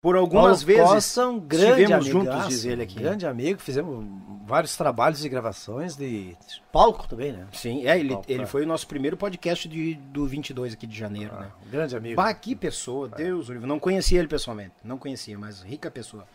[0.01, 2.99] Por algumas Paulo vezes Costa, um grande amigaço, juntos, diz ele aqui.
[2.99, 4.05] Grande amigo, fizemos
[4.45, 6.37] vários trabalhos de gravações de
[6.71, 7.47] palco também, né?
[7.51, 8.45] Sim, é, ele, Paulo, ele é.
[8.45, 11.47] foi o nosso primeiro podcast de, do 22 aqui de janeiro, né?
[11.65, 12.15] Um grande amigo.
[12.15, 13.67] Bah, que pessoa, Deus, o livre.
[13.67, 16.25] Não conhecia ele pessoalmente, não conhecia, mas rica pessoa.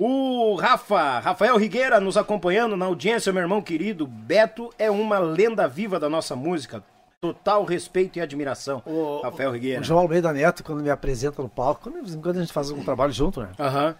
[0.00, 4.06] O Rafa, Rafael Rigueira nos acompanhando na audiência, meu irmão querido.
[4.06, 6.84] Beto é uma lenda viva da nossa música.
[7.20, 8.82] Total respeito e admiração.
[8.86, 9.80] O- Rafael Rigueira.
[9.80, 12.70] O João Almeida Neto, quando me apresenta no palco, quando, de quando a gente faz
[12.70, 13.50] um trabalho junto, né?
[13.58, 13.96] Aham.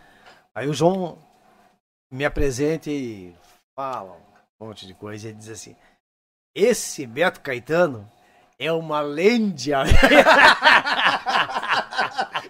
[0.54, 1.18] Aí o João
[2.10, 3.34] me apresenta e
[3.74, 4.16] fala
[4.60, 5.74] um monte de coisa e diz assim:
[6.54, 8.08] Esse Beto Caetano
[8.58, 9.84] é uma lenda.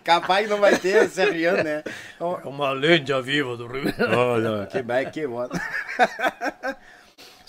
[0.05, 1.82] Capaz não vai ter esse Rian, né?
[2.19, 4.05] É uma lenda viva do Rio Grande.
[4.16, 5.47] Olha, que bem, que bom.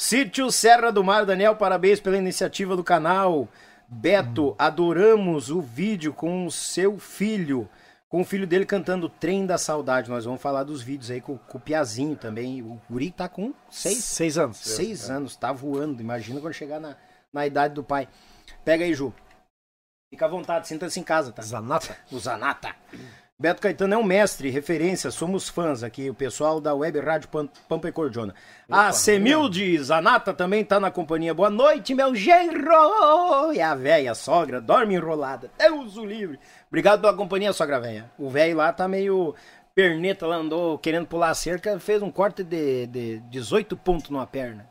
[0.02, 3.50] Sítio Serra do Mar, Daniel, parabéns pela iniciativa do canal.
[3.86, 7.68] Beto, adoramos o vídeo com o seu filho,
[8.08, 10.10] com o filho dele cantando Trem da Saudade.
[10.10, 12.62] Nós vamos falar dos vídeos aí com, com o Piazinho também.
[12.62, 14.58] O Guri tá com seis, Seis anos.
[14.60, 16.02] seis anos, tá voando.
[16.02, 16.96] Imagina quando chegar na,
[17.34, 18.08] na idade do pai.
[18.64, 19.14] Pega aí, Ju.
[20.10, 21.42] Fica à vontade, sinta-se em casa, tá?
[21.42, 21.98] Zanata.
[22.10, 22.74] O Zanata.
[23.41, 27.48] Beto Caetano é um mestre, referência, somos fãs aqui, o pessoal da Web Rádio Pam-
[27.70, 28.36] Pampa e Cordiona.
[28.70, 31.34] A Semilde Zanata também tá na companhia.
[31.34, 33.53] Boa noite, meu genro!
[33.53, 35.49] E a véia, sogra, dorme enrolada.
[35.57, 36.38] Deus o livre.
[36.68, 38.11] Obrigado pela companhia, sogra véia.
[38.18, 39.34] O velho lá tá meio
[39.74, 44.28] perneta, lá andou querendo pular a cerca, fez um corte de, de 18 pontos numa
[44.28, 44.68] perna.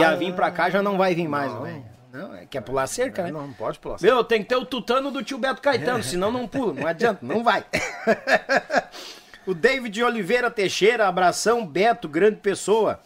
[0.00, 1.84] Ia vir pra cá, já não vai vir mais, velho.
[2.12, 3.32] Não, é, quer pular cerca, né?
[3.32, 4.14] Não, não pode pular cerca.
[4.14, 7.24] Meu, tem que ter o tutano do tio Beto Caetano, senão não pula, não adianta,
[7.24, 7.64] não vai.
[9.46, 13.00] o David Oliveira Teixeira, abração, Beto, grande pessoa.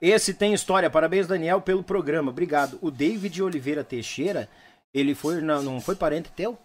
[0.00, 2.78] Esse tem história, parabéns Daniel pelo programa, obrigado.
[2.80, 4.48] O David Oliveira Teixeira,
[4.92, 6.56] ele foi, não, não foi parente teu?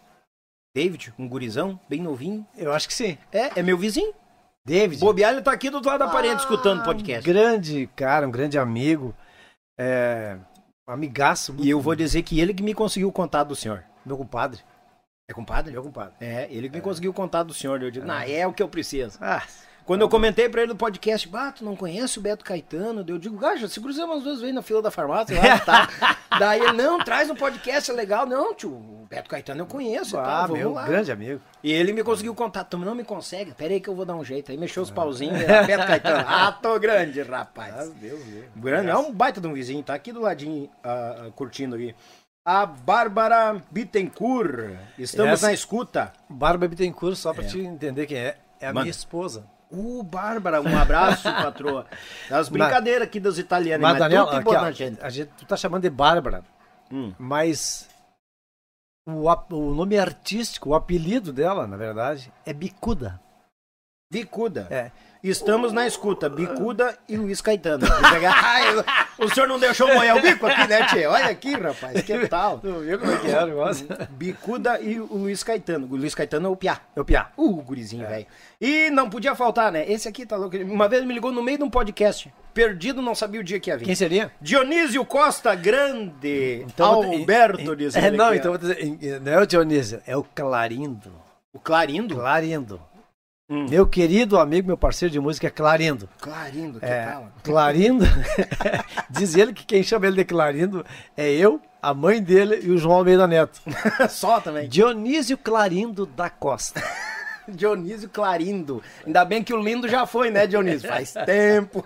[0.75, 2.45] David, um gurizão, bem novinho.
[2.55, 3.17] Eu acho que sim.
[3.31, 4.13] É, é meu vizinho.
[4.63, 4.99] David.
[4.99, 7.25] Bobear, ele tá aqui do outro lado da parede Ah, escutando o podcast.
[7.25, 9.15] Grande cara, um grande amigo.
[9.79, 10.48] É, um
[10.91, 11.55] amigaço.
[11.59, 13.83] E eu vou dizer que ele que me conseguiu o contato do senhor.
[14.05, 14.61] Meu compadre.
[15.27, 15.71] É compadre?
[15.71, 16.13] Meu compadre.
[16.19, 17.81] É, ele que me conseguiu o contato do senhor.
[17.81, 19.17] Eu digo, não, é o que eu preciso.
[19.21, 19.43] Ah,
[19.89, 23.03] Quando eu comentei pra ele no podcast, bah, tu não conhece o Beto Caetano?
[23.07, 25.89] Eu digo, gaja, se cruzamos umas duas vezes na fila da farmácia, lá, tá.
[26.37, 28.27] Daí ele, não, traz um podcast, é legal.
[28.27, 30.85] Não, tio, o Beto Caetano eu conheço, e ah, vamos meu lá.
[30.85, 31.41] grande amigo.
[31.63, 33.51] E ele me conseguiu contato, não me consegue?
[33.55, 34.51] Pera aí que eu vou dar um jeito.
[34.51, 36.23] Aí mexeu os pauzinhos, era Beto Caetano.
[36.29, 37.89] Ah, tô grande, rapaz.
[37.93, 38.43] Deus meu.
[38.57, 41.95] Grande, é um baita de um vizinho, tá aqui do ladinho, ah, ah, curtindo aqui.
[42.45, 46.13] A Bárbara Bittencourt, estamos Essa- na escuta.
[46.29, 48.81] Barba Bittencourt, só pra te entender quem é, é a Manda.
[48.81, 49.43] minha esposa.
[49.71, 51.85] Ô, Bárbara, um abraço, patroa.
[52.29, 55.01] Das brincadeiras aqui dos italianos, Mas, mas, Daniel, tudo tem aqui, ó, na gente.
[55.01, 56.43] a gente, tu tá chamando de Bárbara,
[56.91, 57.13] Hum.
[57.19, 57.87] mas
[59.07, 63.21] o, o nome artístico, o apelido dela, na verdade, é Bicuda.
[64.11, 64.67] Bicuda.
[64.71, 64.91] É.
[65.21, 67.85] Estamos na escuta, Bicuda e Luiz Caetano.
[68.33, 68.63] Ai,
[69.17, 71.05] o senhor não deixou molhar o bico aqui, né, tchê?
[71.05, 72.59] Olha aqui, rapaz, que tal?
[72.59, 73.85] Viu como é que é o negócio?
[74.11, 75.87] Bicuda e o Luiz Caetano.
[75.91, 76.79] O Luiz Caetano é o Piá.
[76.95, 77.31] É o Piá.
[77.35, 78.25] Uh, gurizinho, velho.
[78.61, 79.91] E não podia faltar, né?
[79.91, 80.55] Esse aqui tá louco.
[80.55, 82.33] Uma vez me ligou no meio de um podcast.
[82.53, 83.85] Perdido, não sabia o dia que ia vir.
[83.85, 84.31] Quem seria?
[84.39, 86.63] Dionísio Costa Grande.
[86.65, 88.53] Então, Alberto, diz é, Não, então
[89.21, 91.11] não é o Dionísio, é o Clarindo.
[91.51, 92.15] O Clarindo?
[92.15, 92.79] Clarindo.
[93.49, 93.65] Hum.
[93.67, 96.07] Meu querido amigo, meu parceiro de música é Clarindo.
[96.21, 97.31] Clarindo, que É, tal?
[97.43, 98.05] Clarindo,
[99.09, 100.85] diz ele que quem chama ele de Clarindo
[101.17, 103.59] é eu, a mãe dele e o João Almeida Neto.
[104.07, 104.69] Só também.
[104.69, 106.83] Dionísio Clarindo da Costa.
[107.49, 108.83] Dionísio Clarindo.
[109.03, 110.87] Ainda bem que o lindo já foi, né, Dionísio?
[110.87, 111.83] Faz tempo.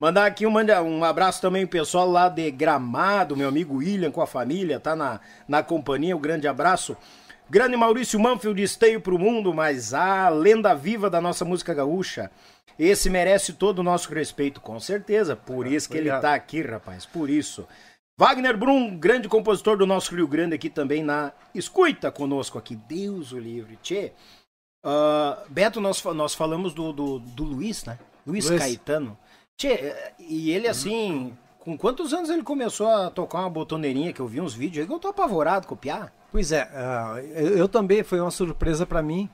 [0.00, 4.22] Mandar aqui um, um abraço também pro pessoal lá de Gramado, meu amigo William com
[4.22, 6.96] a família, tá na, na companhia, um grande abraço.
[7.50, 12.30] Grande Maurício Manfield, esteio pro mundo, mas a lenda viva da nossa música gaúcha.
[12.78, 15.34] Esse merece todo o nosso respeito, com certeza.
[15.34, 16.22] Por isso que ele obrigado.
[16.22, 17.66] tá aqui, rapaz, por isso.
[18.16, 22.76] Wagner Brum, grande compositor do nosso Rio Grande aqui também na escuta conosco aqui.
[22.76, 23.76] Deus o livre.
[23.82, 24.12] Tchê,
[24.84, 27.98] ah, Beto, nós, nós falamos do, do, do Luiz, né?
[28.24, 28.62] Luiz, Luiz.
[28.62, 29.18] Caetano.
[29.58, 34.28] Tchê, e ele assim, com quantos anos ele começou a tocar uma botoneirinha que eu
[34.28, 36.12] vi uns vídeos aí que eu tô apavorado o Piá?
[36.30, 39.28] Pois é, ah, eu, também foi uma surpresa pra mim,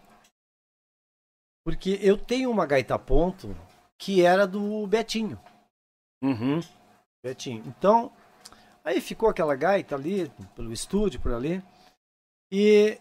[1.64, 3.54] porque eu tenho uma gaita ponto
[3.98, 5.38] que era do Betinho.
[6.22, 6.60] Uhum.
[7.22, 7.62] Betinho.
[7.66, 8.10] Então,
[8.82, 11.62] aí ficou aquela gaita ali, pelo estúdio, por ali.
[12.50, 12.98] E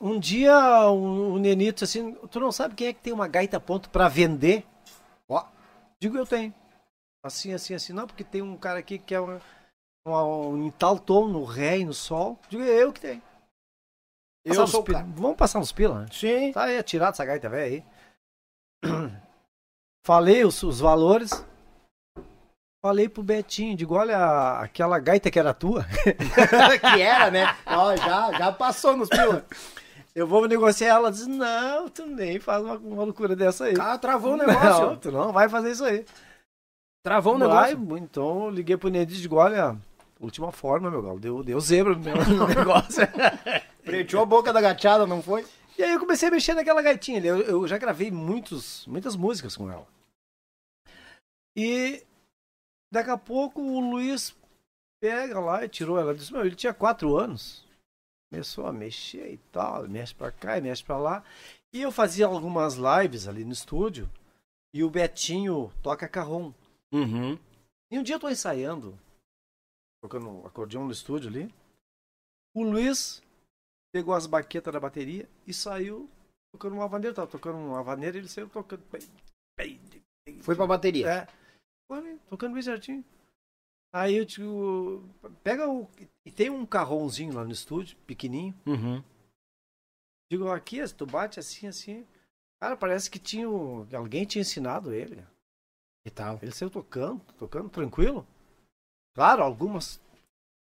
[0.00, 3.26] um dia o, o Nenito disse assim, tu não sabe quem é que tem uma
[3.26, 4.64] gaita ponto pra vender?
[5.28, 5.44] Ó.
[6.00, 6.54] Digo, eu tenho.
[7.24, 7.92] Assim, assim, assim.
[7.92, 9.40] Não, porque tem um cara aqui que é uma,
[10.06, 12.38] um em tal tom, no ré e no sol.
[12.48, 13.22] Digo, é eu que tenho.
[14.44, 15.12] Eu Passar sou pila- cara.
[15.14, 16.06] Vamos passar uns pila, né?
[16.12, 16.52] Sim.
[16.52, 17.84] Tá aí, tirado essa gaita velha aí.
[20.04, 21.44] Falei os, os valores.
[22.84, 25.84] Falei pro Betinho, digo, olha aquela gaita que era tua.
[26.80, 27.56] que era, né?
[27.64, 29.46] Ó, já, já passou nos pila.
[30.12, 30.88] Eu vou negociar.
[30.96, 33.74] Ela diz, não, tu nem faz uma, uma loucura dessa aí.
[33.80, 34.96] Ah, travou o Não, negócio.
[34.96, 36.04] tu não vai fazer isso aí.
[37.04, 37.98] Travou o Vai, negócio.
[37.98, 39.76] então eu liguei pro Nenê e digo, olha,
[40.24, 43.02] última forma, meu galo, deu, deu zebra no meu no negócio.
[43.82, 45.44] Preteou a boca da gachada, não foi?
[45.76, 47.20] E aí eu comecei a mexer naquela gaitinha.
[47.24, 49.86] Eu, eu já gravei muitos, muitas músicas com ela.
[51.56, 52.04] E
[52.92, 54.34] daqui a pouco o Luiz
[55.00, 56.14] pega lá e tirou ela.
[56.14, 57.64] Disse, meu, ele tinha quatro anos.
[58.30, 61.24] Começou a mexer e tal, mexe pra cá e mexe pra lá.
[61.72, 64.08] E eu fazia algumas lives ali no estúdio.
[64.74, 66.52] E o Betinho toca carrom.
[66.92, 67.38] Uhum.
[67.90, 68.98] E um dia eu tô ensaiando,
[70.02, 71.54] tocando acordeão no estúdio ali.
[72.54, 73.22] O Luiz
[73.94, 76.10] pegou as baquetas da bateria e saiu
[76.52, 77.14] tocando uma vaneira.
[77.14, 78.82] Tava tocando uma vaneira e ele saiu tocando.
[80.42, 81.08] Foi pra bateria.
[81.08, 81.26] É.
[82.28, 83.04] Tocando bem certinho.
[83.94, 85.06] Aí eu digo,
[85.44, 85.88] pega o.
[86.24, 88.54] E tem um carrãozinho lá no estúdio, pequenininho.
[88.66, 89.04] Uhum.
[90.30, 92.06] Digo, aqui, tu bate assim, assim.
[92.58, 93.46] Cara, parece que tinha.
[93.94, 95.22] Alguém tinha ensinado ele.
[96.04, 96.38] Que tal?
[96.40, 98.26] Ele saiu tocando, tocando tranquilo.
[99.14, 100.00] Claro, algumas.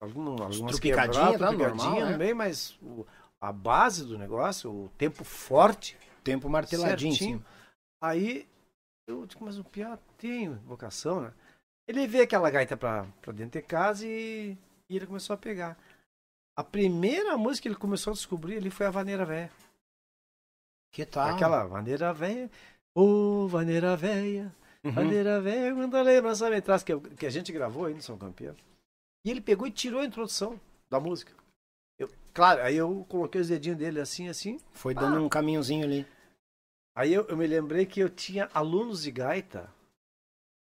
[0.01, 1.53] Algumas, algumas Trupicadinha, tá?
[1.53, 2.13] Normal, né?
[2.13, 3.07] também, mas o-
[3.41, 7.45] a base do negócio, o tempo forte, Tempo marteladinho, certinho.
[8.03, 8.49] Aí
[9.09, 11.33] eu digo, mas o Piá tem vocação, né?
[11.89, 14.57] Ele veio aquela gaita pra, pra dentro de casa e,
[14.89, 15.77] e ele começou a pegar.
[16.57, 19.51] A primeira música que ele começou a descobrir ali foi a Vaneira Véia.
[20.93, 21.35] Que tal?
[21.35, 22.51] Aquela Vaneira Véia.
[22.95, 24.93] Ô, Vaneira Véia, Uhum.
[24.93, 28.19] Vaneira Véia, quando a lembrança me traz, que, que a gente gravou aí no São
[28.19, 28.57] Campeão.
[29.25, 30.61] E ele pegou e tirou a introdução
[30.91, 31.33] da música.
[31.99, 34.59] Eu, claro, aí eu coloquei os dedinhos dele assim, assim.
[34.73, 36.07] Foi dando um caminhozinho ali.
[36.97, 39.73] Aí eu, eu me lembrei que eu tinha alunos de gaita.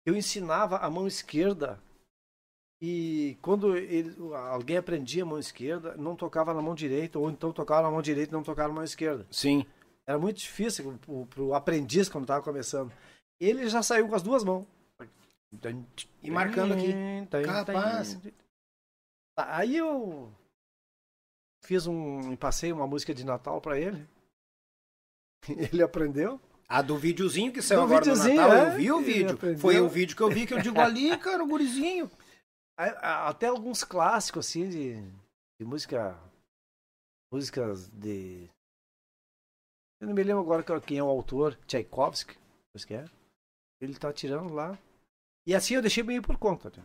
[0.06, 1.82] Eu ensinava a mão esquerda.
[2.82, 4.16] E quando ele,
[4.52, 8.02] alguém aprendia a mão esquerda, não tocava na mão direita, ou então tocava na mão
[8.02, 9.26] direita e não tocava na mão esquerda.
[9.32, 9.66] Sim.
[10.06, 10.98] Era muito difícil
[11.30, 12.91] para o aprendiz quando estava começando.
[13.40, 14.68] Ele já saiu com as duas mãos.
[16.22, 16.94] E marcando aqui.
[17.45, 18.18] Capaz.
[19.38, 20.32] Aí eu
[21.64, 24.07] fiz um passei uma música de Natal para ele.
[25.72, 26.40] Ele aprendeu.
[26.68, 28.68] A do videozinho que saiu Do agora no videozinho, Natal, é.
[28.68, 29.57] eu vi o vídeo.
[29.57, 32.11] Foi o vídeo que eu vi que eu digo ali, cara, o gurizinho.
[32.78, 35.02] Até alguns clássicos assim de,
[35.60, 36.20] de música
[37.32, 38.49] músicas de
[40.02, 42.38] eu não me lembro agora quem é o autor, Tchaikovsky,
[42.74, 43.06] acho que é.
[43.82, 44.78] Ele tá tirando lá.
[45.48, 46.84] E assim eu deixei meio por conta, né?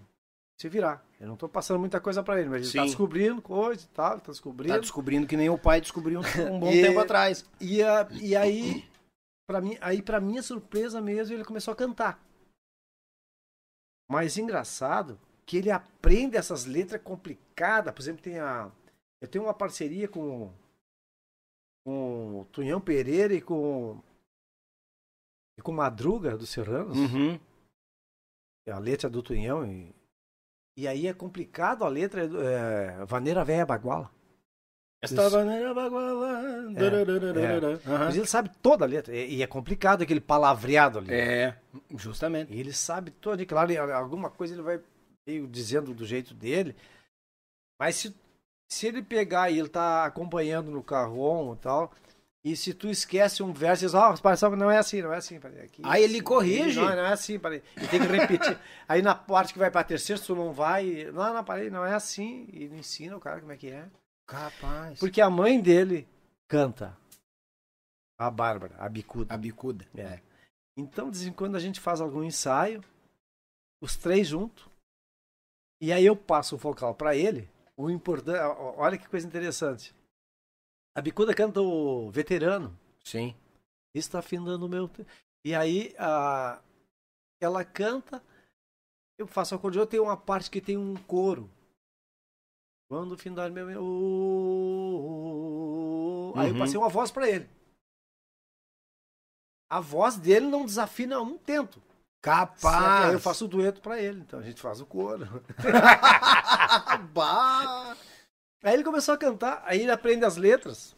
[0.61, 1.05] se virar.
[1.19, 2.87] Eu não tô passando muita coisa pra ele, mas ele tá Sim.
[2.87, 4.73] descobrindo coisa e tal, tá descobrindo.
[4.75, 7.45] Tá descobrindo que nem o pai descobriu um bom E- tempo atrás.
[7.61, 8.89] E, a- e aí,
[9.49, 12.23] para mim, aí para minha surpresa mesmo, ele começou a cantar.
[14.09, 17.93] Mas engraçado que ele aprende essas letras complicadas.
[17.93, 18.71] Por exemplo, tem a
[19.21, 20.53] eu tenho uma parceria com
[21.85, 24.01] com o Tunhão Pereira e com
[25.59, 26.97] e com Madruga dos Serranos.
[26.97, 27.39] Uhum.
[28.69, 29.95] A letra do Tunhão e
[30.77, 34.11] e aí é complicado a letra é, Vaneira Véia Baguala.
[35.01, 36.73] Esta maneira baguala.
[36.73, 37.81] darararara.
[37.87, 38.05] Aham.
[38.07, 41.13] Mas ele sabe toda a letra e é complicado aquele palavreado ali.
[41.13, 41.57] É,
[41.97, 42.53] justamente.
[42.53, 44.81] E ele sabe todo, e claro, alguma coisa ele vai
[45.29, 46.75] meio dizendo do jeito dele.
[47.79, 48.15] Mas se,
[48.73, 51.93] se ele pegar e ele tá acompanhando no carrom e tal,
[52.45, 55.37] e se tu esquece um verso, diz, ó, oh, não é assim, não é assim,
[55.37, 55.81] aqui.
[55.83, 56.79] Aí ele corrige.
[56.79, 57.63] Não, não é assim, peraí.
[57.75, 58.61] E tem que repetir.
[58.87, 61.87] Aí na parte que vai pra terceira, se tu não vai, não, não, peraí, não
[61.87, 62.47] é assim.
[62.53, 63.89] E ele ensina o cara como é que é.
[64.27, 64.99] Capaz.
[64.99, 66.07] Porque a mãe dele
[66.47, 66.95] canta.
[68.19, 69.33] A Bárbara, a bicuda.
[69.33, 69.87] A bicuda.
[69.97, 70.21] É.
[70.77, 72.85] Então, de vez em quando a gente faz algum ensaio,
[73.83, 74.69] os três juntos,
[75.81, 77.49] e aí eu passo o vocal para ele.
[77.75, 78.39] O importante,
[78.77, 79.95] olha que coisa interessante.
[80.95, 82.79] A bicuda canta o veterano.
[83.05, 83.35] Sim.
[83.95, 84.91] Está findando o meu.
[85.45, 86.61] E aí a,
[87.41, 88.23] ela canta,
[89.19, 91.51] eu faço acordeão, tem uma parte que tem um coro.
[92.89, 93.67] Quando findar meu.
[93.67, 93.81] meu-
[96.37, 96.59] Aí eu Uhum.
[96.61, 97.49] passei uma voz para ele.
[99.71, 101.83] A voz dele não desafina um tento.
[102.23, 103.13] Capaz.
[103.13, 105.27] Eu faço o dueto pra ele, então a gente faz o coro.
[107.13, 107.97] Bah.
[108.65, 110.97] Aí ele começou a cantar, aí ele aprende as letras.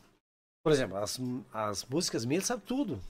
[0.62, 1.18] Por exemplo, as,
[1.52, 3.00] as músicas minhas ele sabe tudo.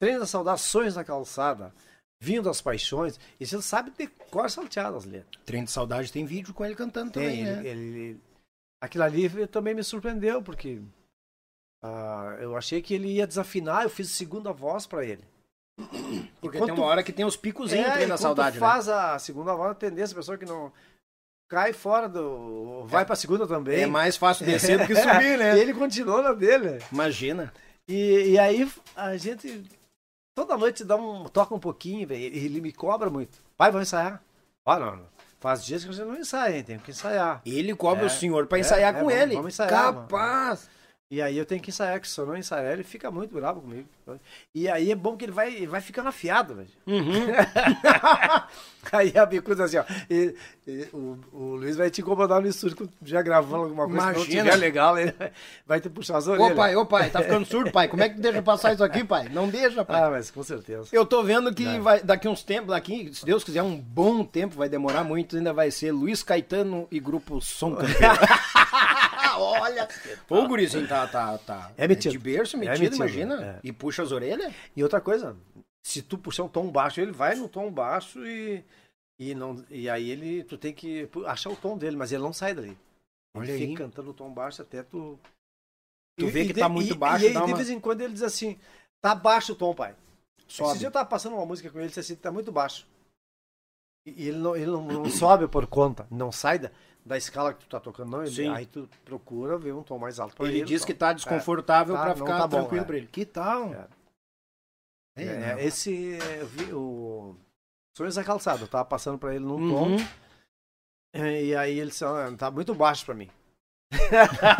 [0.00, 1.72] Treino das saudações na calçada,
[2.20, 3.18] vindo das paixões.
[3.38, 5.42] Isso ele sabe de cor salteado as letras.
[5.44, 7.66] Trem de saudade tem vídeo com ele cantando também, ele, né?
[7.68, 8.20] ele-
[8.80, 10.80] aquilo ali também me surpreendeu, porque
[11.82, 15.24] ah, eu achei que ele ia desafinar, eu fiz segunda voz pra ele.
[16.40, 18.60] Porque tem uma hora que tem os picozinhos É, trem da saudade, né?
[18.60, 20.72] faz a segunda voz, a tendência, a pessoa que não
[21.48, 22.84] cai fora do.
[22.86, 23.82] vai pra segunda também.
[23.82, 25.56] É mais fácil descer do que subir, né?
[25.56, 26.78] E ele continuou na dele.
[26.92, 27.52] Imagina.
[27.86, 29.64] E, e aí a gente
[30.34, 32.22] toda noite dá um, toca um pouquinho, velho.
[32.22, 33.38] Ele, ele me cobra muito.
[33.56, 34.22] Pai, vamos ensaiar?
[34.66, 35.18] Não, não.
[35.40, 36.62] Faz dias que gente não ensaia, hein?
[36.64, 37.40] Tem que ensaiar.
[37.46, 38.06] Ele cobra É.
[38.06, 39.34] o senhor pra É, ensaiar é, com vamos- ele.
[39.36, 40.68] vamos ensaiar, Capaz.
[41.10, 43.62] E aí eu tenho que ensaiar, que se eu não ensaiar, ele fica muito bravo
[43.62, 43.88] comigo.
[44.54, 46.68] E aí é bom que ele vai, vai ficando afiado, velho.
[46.86, 47.28] Uhum.
[48.92, 49.84] Aí a bicuda assim, ó.
[50.08, 50.34] e-
[50.66, 54.00] e o, o Luiz vai te incomodar no estúdio já gravando alguma coisa.
[54.00, 54.42] Se não Imagina.
[54.44, 55.14] tiver legal, ele
[55.66, 56.54] vai te puxar as Ô orelhas.
[56.56, 57.88] pai, ô pai, tá ficando surdo, pai.
[57.88, 59.28] Como é que deixa passar isso aqui, pai?
[59.30, 60.00] Não deixa, pai.
[60.02, 60.88] Ah, mas com certeza.
[60.92, 61.82] Eu tô vendo que Não.
[61.82, 65.52] vai, daqui uns tempos, daqui, se Deus quiser, um bom tempo, vai demorar muito, ainda
[65.52, 67.98] vai ser Luiz Caetano e grupo Som Campeiro.
[69.38, 69.88] Olha!
[70.28, 71.72] Ô, o gurizinho tá, tá, tá.
[71.76, 72.12] É metido.
[72.12, 73.44] de berço, É metido, metido, imagina.
[73.44, 73.60] é.
[73.62, 74.52] E puxa as orelhas.
[74.76, 75.36] E outra coisa,
[75.82, 78.64] se tu puxar um tom baixo, ele vai no tom baixo e,
[79.18, 82.32] e, não, e aí ele, tu tem que achar o tom dele, mas ele não
[82.32, 82.68] sai dali.
[82.68, 82.78] Ele
[83.34, 83.60] Olha aí.
[83.68, 85.18] fica cantando o tom baixo até tu.
[86.18, 88.00] Tu vê que de- tá muito baixo, E, aí, dá de uma- vez em quando
[88.00, 88.58] ele diz assim:
[89.00, 89.94] tá baixo o tom, pai.
[90.48, 90.70] Sobe.
[90.70, 92.86] Esse dia eu tava passando uma música com ele, ele disse assim: tá muito baixo.
[94.06, 96.70] E e ele não, ele não, não sobe por conta, não sai da,
[97.08, 98.22] da escala que tu tá tocando, não.
[98.22, 98.54] Ele- Sim.
[98.54, 100.66] aí tu procura ver um tom mais alto pra Ele ele.
[100.66, 101.08] diz que então.
[101.08, 102.86] tá desconfortável Tá, pra ficar tá bom, tranquilo é.
[102.86, 103.06] pra ele.
[103.08, 103.74] Que tal?
[103.74, 103.88] É.
[105.16, 107.34] É, É, esse eu vi, o
[107.96, 108.62] Sonhos da calçada.
[108.62, 109.96] Eu tava passando pra ele num Uhum.
[109.96, 110.04] tom.
[111.16, 113.28] E aí ele disse, "Ah, tá muito baixo pra mim.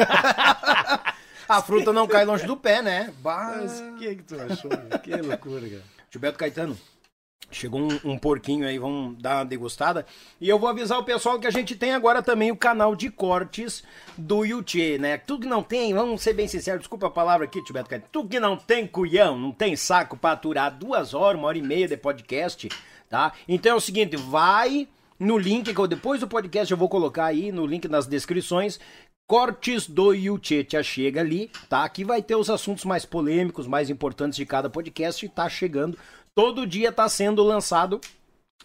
[1.48, 3.14] A fruta não cai longe do pé, né?
[3.22, 4.70] Mas o que que tu achou?
[5.02, 5.82] Que loucura, cara.
[6.10, 6.78] Gilberto Caetano.
[7.50, 10.04] Chegou um, um porquinho aí, vamos dar uma degustada.
[10.38, 13.10] E eu vou avisar o pessoal que a gente tem agora também o canal de
[13.10, 13.82] cortes
[14.18, 15.16] do Yuchê, né?
[15.16, 18.04] Tudo que não tem, vamos ser bem sinceros, desculpa a palavra aqui, Caetano.
[18.12, 21.62] Tudo que não tem cuião, não tem saco pra aturar duas horas, uma hora e
[21.62, 22.68] meia de podcast,
[23.08, 23.32] tá?
[23.48, 24.86] Então é o seguinte, vai
[25.18, 28.78] no link que eu, depois do podcast eu vou colocar aí no link nas descrições.
[29.26, 31.84] Cortes do Yuchê, já chega ali, tá?
[31.84, 35.98] Aqui vai ter os assuntos mais polêmicos, mais importantes de cada podcast tá chegando.
[36.38, 38.00] Todo dia tá sendo lançado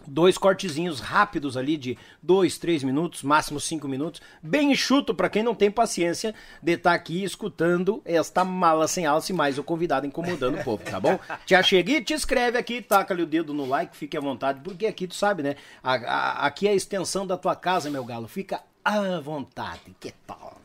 [0.06, 5.42] dois cortezinhos rápidos ali de dois, três minutos, máximo cinco minutos, bem enxuto para quem
[5.42, 10.06] não tem paciência de estar aqui escutando esta mala sem alça e mais o convidado
[10.06, 11.18] incomodando o povo, tá bom?
[11.48, 14.86] Te chega e te inscreve aqui, taca-lhe o dedo no like, fique à vontade, porque
[14.86, 15.56] aqui tu sabe, né?
[15.82, 20.12] A- a- aqui é a extensão da tua casa, meu galo, fica à vontade, que
[20.28, 20.62] tal?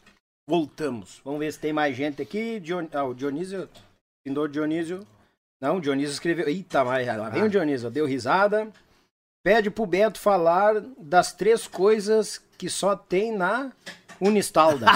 [0.46, 2.86] Voltamos, vamos ver se tem mais gente aqui, Dion...
[2.92, 3.66] ah, o Dionísio,
[4.22, 5.06] Pindor Dionísio,
[5.60, 8.68] não, o Dionísio escreveu, eita, mas lá vem o Dionísio, deu risada,
[9.42, 13.70] Pede pro Beto falar das três coisas que só tem na
[14.20, 14.86] Unistalda.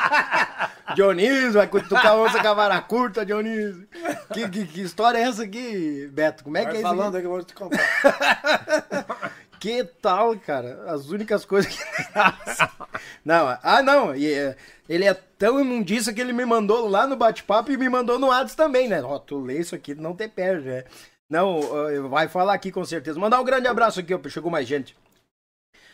[0.96, 3.86] Dionísio, vai cutucar onça com a vara curta, Dionísio.
[4.32, 6.44] Que, que, que história é essa aqui, Beto?
[6.44, 6.88] Como é que Vai é isso?
[6.88, 7.78] falando aí que eu vou te contar.
[9.60, 10.84] Que tal, cara?
[10.86, 11.82] As únicas coisas que.
[13.24, 14.14] não, ah, não.
[14.14, 14.56] e, é,
[14.88, 18.28] ele é tão imundiça que ele me mandou lá no bate-papo e me mandou no
[18.28, 19.02] Whats também, né?
[19.02, 20.84] Ó, tu lê isso aqui, não te perde, né?
[21.28, 21.60] Não,
[22.08, 23.20] vai falar aqui com certeza.
[23.20, 24.96] Mandar um grande abraço aqui, ó, chegou mais gente.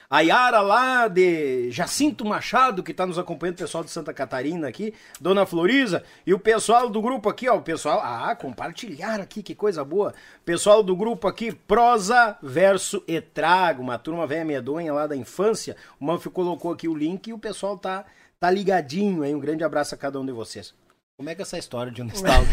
[0.09, 4.69] A Yara lá de Jacinto Machado, que tá nos acompanhando, o pessoal de Santa Catarina
[4.69, 9.43] aqui, Dona Floriza, e o pessoal do grupo aqui, ó, o pessoal, ah, compartilhar aqui,
[9.43, 10.15] que coisa boa.
[10.45, 15.75] Pessoal do grupo aqui, Prosa Verso Etrago, uma turma velha medonha lá da infância.
[15.99, 18.05] O Manfio colocou aqui o link e o pessoal tá,
[18.45, 19.35] tá ligadinho aí.
[19.35, 20.75] Um grande abraço a cada um de vocês.
[21.17, 22.45] Como é que é essa história de Unistaldo?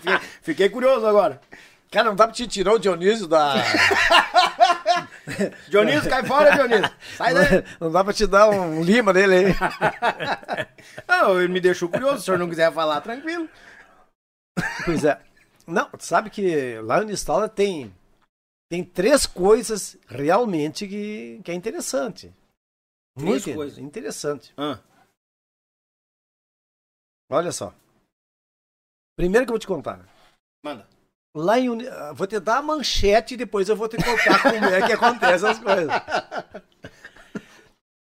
[0.00, 1.40] fiquei, fiquei curioso agora.
[1.92, 3.54] Cara, não dá pra te tirar o Dionísio da.
[5.68, 6.90] Dionísio, cai fora, Dionísio.
[7.16, 7.64] Sai daí.
[7.78, 9.44] Não dá pra te dar um lima nele aí.
[11.06, 12.16] Não, ele me deixou curioso.
[12.16, 13.48] Se o senhor não quiser falar, tranquilo.
[14.84, 15.20] Pois é.
[15.66, 17.94] Não, tu sabe que lá no Unistalda tem,
[18.70, 22.34] tem três coisas realmente que, que é interessante.
[23.16, 23.78] Três Muito coisas?
[23.78, 24.52] interessante.
[24.56, 24.78] Ah,
[27.32, 27.72] Olha só.
[29.16, 30.00] Primeiro que eu vou te contar.
[30.64, 30.86] manda.
[31.34, 31.88] Lá em Uni...
[31.88, 34.92] ah, Vou te dar a manchete e depois eu vou te contar como é que
[34.92, 35.90] acontece as coisas.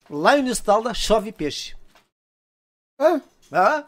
[0.09, 1.75] Lá em Unistalda chove peixe.
[2.99, 3.21] Ah,
[3.53, 3.85] Ah?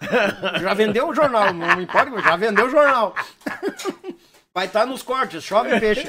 [0.61, 3.13] já vendeu o jornal, não me importa, já vendeu o jornal.
[4.53, 6.07] Vai estar nos cortes, chove peixe.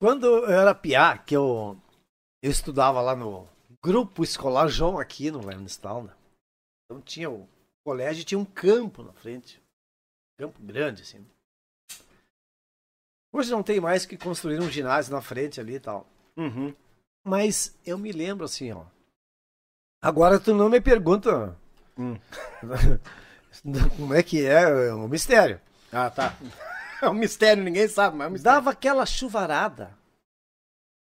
[0.00, 1.76] Quando eu era piá, que eu,
[2.42, 3.48] eu estudava lá no
[3.82, 6.16] Grupo Escolar João Aquino, lá em Unistalda.
[6.84, 7.48] Então tinha o
[7.84, 9.62] colégio tinha um campo na frente.
[10.38, 11.24] Campo grande, assim.
[13.32, 16.06] Hoje não tem mais que construir um ginásio na frente ali e tal.
[16.36, 16.74] Uhum.
[17.24, 18.84] Mas eu me lembro assim, ó.
[20.00, 21.56] Agora tu não me pergunta
[21.98, 22.16] Hum.
[23.96, 25.60] como é que é, é um mistério.
[25.92, 26.36] Ah, tá.
[27.00, 28.56] É um mistério, ninguém sabe, mas é um mistério.
[28.56, 29.96] Dava aquela chuvarada.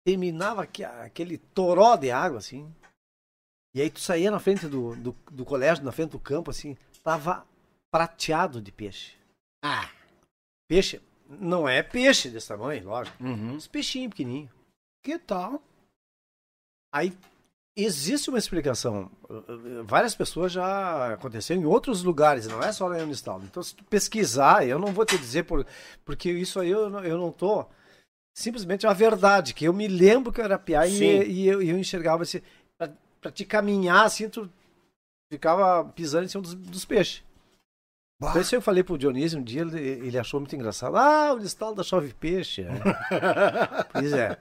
[0.05, 2.73] Terminava aque- aquele toró de água, assim.
[3.75, 6.75] E aí tu saía na frente do, do, do colégio, na frente do campo, assim,
[7.03, 7.45] tava
[7.91, 9.15] prateado de peixe.
[9.63, 9.89] Ah.
[10.67, 13.23] Peixe, não é peixe desse tamanho, lógico.
[13.23, 13.53] Uhum.
[13.55, 14.51] Uns peixinhos pequenininhos.
[15.03, 15.61] Que tal?
[16.93, 17.15] Aí
[17.75, 19.09] existe uma explicação.
[19.85, 23.45] Várias pessoas já aconteceram em outros lugares, não é só lá em Unistaldo.
[23.45, 25.65] Então, se tu pesquisar, eu não vou te dizer por,
[26.03, 27.65] porque isso aí eu, não- eu não tô.
[28.33, 30.99] Simplesmente é a verdade, que eu me lembro que eu era piá e,
[31.29, 32.41] e eu, e eu enxergava assim,
[32.77, 32.89] pra,
[33.19, 34.49] pra te caminhar assim, tu
[35.31, 37.23] ficava pisando em cima dos, dos peixes.
[38.21, 40.95] Então, isso eu falei pro Dionísio um dia, ele, ele achou muito engraçado.
[40.95, 42.61] Ah, o Unistaldo chove peixe.
[42.61, 42.69] É.
[43.91, 44.37] pois é.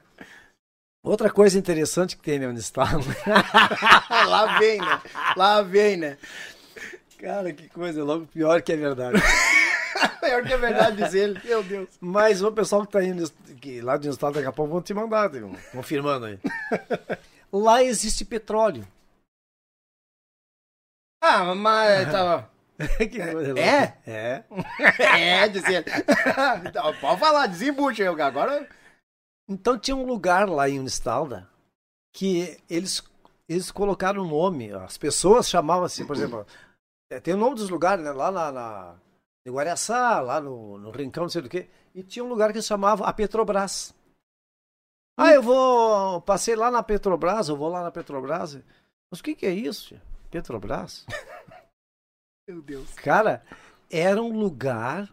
[1.02, 3.06] Outra coisa interessante que tem na Unistaldo.
[4.28, 5.02] Lá vem, né?
[5.34, 6.18] Lá vem, né?
[7.18, 9.18] Cara, que coisa, logo pior que é verdade.
[10.20, 11.40] Pior que é verdade dizer ele.
[11.44, 11.88] Meu Deus.
[12.00, 14.94] Mas o pessoal que tá indo que lá do estado daqui a pouco vão te
[14.94, 16.38] mandar, um- confirmando aí.
[17.52, 18.86] Lá existe petróleo.
[21.22, 22.48] Ah, mas tá.
[22.78, 23.60] Louca.
[23.60, 23.96] É?
[24.06, 24.44] É.
[25.42, 25.84] É, dizer.
[26.66, 28.68] Então, pode falar, desembucha eu agora.
[29.48, 31.48] Então tinha um lugar lá em Unistalda
[32.14, 33.02] que eles,
[33.48, 36.46] eles colocaram o nome, as pessoas chamavam assim, por exemplo,
[37.10, 38.12] é, tem o nome dos lugares, né?
[38.12, 38.94] Lá na, na
[39.44, 41.68] em Guaraçá, lá no, no Rincão, não sei do que.
[41.94, 43.94] e tinha um lugar que se chamava a Petrobras.
[45.16, 46.20] Ah, eu vou.
[46.22, 48.58] Passei lá na Petrobras, eu vou lá na Petrobras.
[49.10, 50.00] Mas o que, que é isso?
[50.30, 51.04] Petrobras?
[52.48, 52.94] Meu Deus.
[52.94, 53.44] Cara,
[53.90, 55.12] era um lugar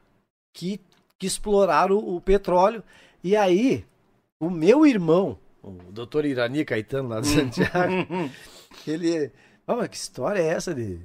[0.54, 0.80] que,
[1.18, 2.84] que exploraram o, o petróleo.
[3.24, 3.86] E aí,
[4.40, 7.94] o meu irmão, o doutor Irani Caetano lá de Santiago,
[8.88, 9.32] ele.
[9.68, 11.00] Ah, mas que história é essa de.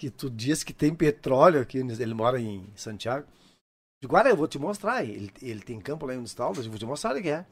[0.00, 3.26] Que tu diz que tem petróleo aqui, ele mora em Santiago.
[4.02, 5.04] Digo, olha, eu vou te mostrar.
[5.04, 7.44] Ele, ele tem campo lá em Unistaldas, eu vou te mostrar o que é.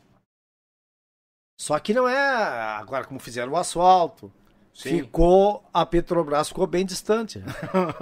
[1.61, 4.33] Só que não é agora como fizeram o asfalto.
[4.73, 5.01] Sim.
[5.01, 7.43] Ficou, a Petrobras ficou bem distante.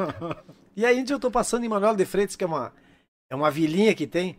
[0.76, 2.72] e aí, eu tô passando em Manuel de Freitas, que é uma,
[3.28, 4.38] é uma vilinha que tem.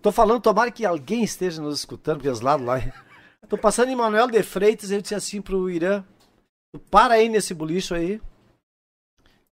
[0.00, 2.76] Tô falando, tomara que alguém esteja nos escutando, porque os lados lá.
[3.48, 6.04] Tô passando em Manuel de Freitas, eu disse assim pro Irã:
[6.88, 8.20] para aí nesse bolicho aí,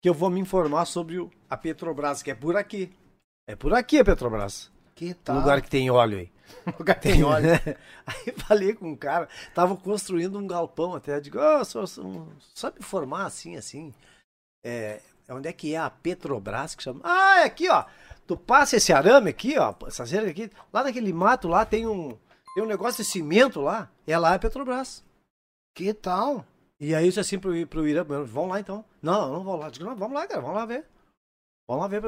[0.07, 2.93] que eu vou me informar sobre o- a Petrobras, que é por aqui.
[3.45, 4.71] É por aqui a Petrobras.
[4.95, 5.35] Que tal?
[5.35, 6.31] lugar que tem óleo aí.
[6.79, 7.49] lugar tem óleo.
[8.07, 11.19] Aí falei com um cara, tava construindo um galpão até.
[11.19, 12.01] Digo, oh, só, só-
[12.55, 13.93] sabe formar assim, assim?
[14.65, 17.01] É, onde é que é a Petrobras que chama?
[17.03, 17.83] Ah, é aqui, ó.
[18.25, 20.49] Tu passa esse arame aqui, ó, essa cerca aqui.
[20.71, 22.17] Lá naquele mato lá tem um,
[22.55, 23.89] tem um negócio de cimento lá.
[24.07, 25.03] É lá a Petrobras.
[25.75, 26.45] Que tal?
[26.79, 28.85] E aí eu disse assim pro, pro Irã, vamos lá então.
[29.01, 29.67] Não, não vou lá.
[29.67, 30.85] Eu Digo, não, vamos lá, cara, vamos lá ver.
[31.69, 32.01] Vamos lá ver,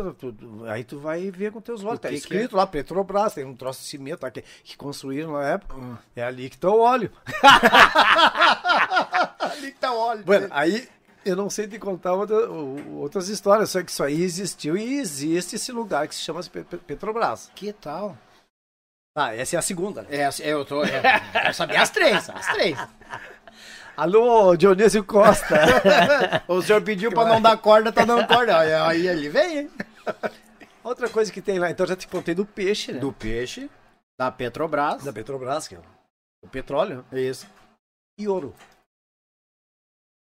[0.71, 1.99] aí tu vai ver com teus olhos.
[1.99, 5.75] Tá escrito lá, Petrobras, tem um troço de cimento lá que, que construíram na época.
[5.75, 5.97] Hum.
[6.15, 7.11] É ali que tá o óleo.
[9.39, 10.23] Ali que tá o óleo.
[10.23, 10.87] Bueno, aí
[11.25, 15.55] eu não sei te contar outra- outras histórias, só que isso aí existiu e existe
[15.57, 17.51] esse lugar que se chama Pe- Pe- Petrobras.
[17.55, 18.17] Que tal?
[19.17, 20.03] Ah, essa é a segunda.
[20.03, 20.07] né?
[20.17, 20.83] É, eu tô.
[20.85, 21.01] É,
[21.33, 22.77] quero saber as três, as três.
[23.99, 25.57] Alô, Dionísio Costa.
[26.47, 28.87] o senhor pediu pra não dar corda, tá dando corda.
[28.87, 29.71] Aí, ele vem, hein?
[30.81, 32.99] Outra coisa que tem lá, então já te contei do peixe, né?
[33.01, 33.69] Do peixe,
[34.17, 35.03] da Petrobras.
[35.03, 35.81] Da Petrobras, que é
[36.41, 37.05] o petróleo.
[37.11, 37.45] Isso.
[38.17, 38.55] E ouro.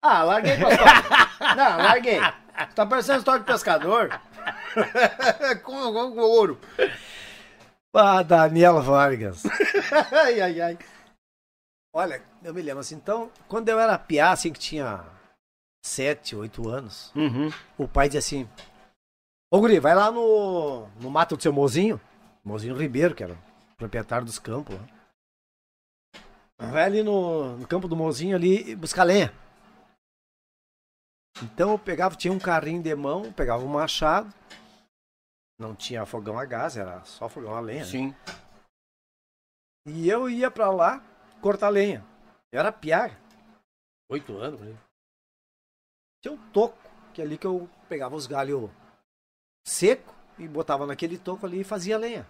[0.02, 1.56] Ah, larguei, pastor.
[1.56, 2.18] Não, larguei.
[2.74, 4.20] Tá parecendo história de pescador.
[5.62, 6.58] com, com, com ouro.
[7.94, 9.44] Ah, Daniela Vargas.
[10.10, 10.78] Ai, ai, ai.
[11.98, 15.04] Olha, eu me lembro assim, então, quando eu era piá, assim, que tinha
[15.84, 17.50] sete, oito anos, Uhum.
[17.76, 18.48] o pai dizia assim,
[19.52, 22.00] ô guri, vai lá no, no mato do seu mozinho,
[22.44, 24.86] mozinho Ribeiro, que era o proprietário dos campos lá.
[26.70, 29.32] Vai ali no, no campo do mozinho ali e buscar lenha.
[31.42, 34.32] Então eu pegava, tinha um carrinho de mão, pegava um machado,
[35.58, 37.80] não tinha fogão a gás, era só fogão a lenha.
[37.80, 37.86] né?
[37.90, 38.14] Sim.
[39.86, 41.02] E eu ia pra lá
[41.40, 42.04] cortar lenha.
[42.52, 43.18] Eu era piar.
[44.10, 44.76] Oito anos, aí.
[46.22, 46.78] Tinha um toco,
[47.12, 48.70] que é ali que eu pegava os galhos
[49.66, 52.26] seco e botava naquele toco ali e fazia lenha.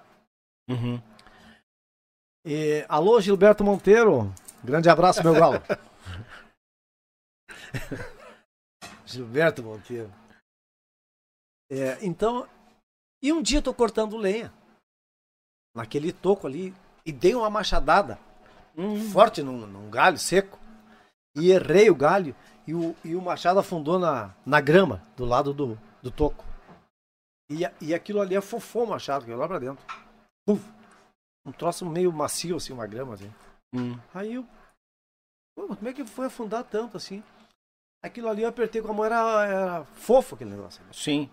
[0.69, 1.01] Uhum.
[2.45, 4.33] E, alô, Gilberto Monteiro.
[4.63, 5.57] Grande abraço, meu galo.
[9.07, 10.13] Gilberto Monteiro.
[11.71, 12.49] É, então,
[13.23, 14.53] e um dia eu tô cortando lenha.
[15.75, 16.75] Naquele toco ali.
[17.07, 18.19] E dei uma machadada
[18.79, 19.11] Uhum.
[19.11, 20.59] forte num, num galho seco.
[21.37, 22.35] E errei o galho.
[22.67, 26.45] E o, e o machado afundou na, na grama, do lado do, do toco.
[27.51, 29.85] E, e aquilo ali afofou o machado, que lá pra dentro.
[30.47, 30.63] Puf!
[31.47, 33.33] Um troço meio macio, assim, uma grama, assim.
[33.75, 33.99] Uhum.
[34.15, 34.47] Aí eu.
[35.57, 37.23] Como é que foi afundar tanto assim?
[38.03, 40.81] Aquilo ali eu apertei com a mão, era, era fofo aquele negócio.
[40.93, 41.29] Sim.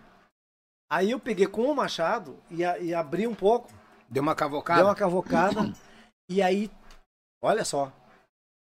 [0.91, 3.69] Aí eu peguei com o machado e, e abri um pouco,
[4.09, 4.79] Deu uma cavocada.
[4.79, 5.73] dei uma cavocada,
[6.29, 6.71] e aí,
[7.45, 7.91] olha só,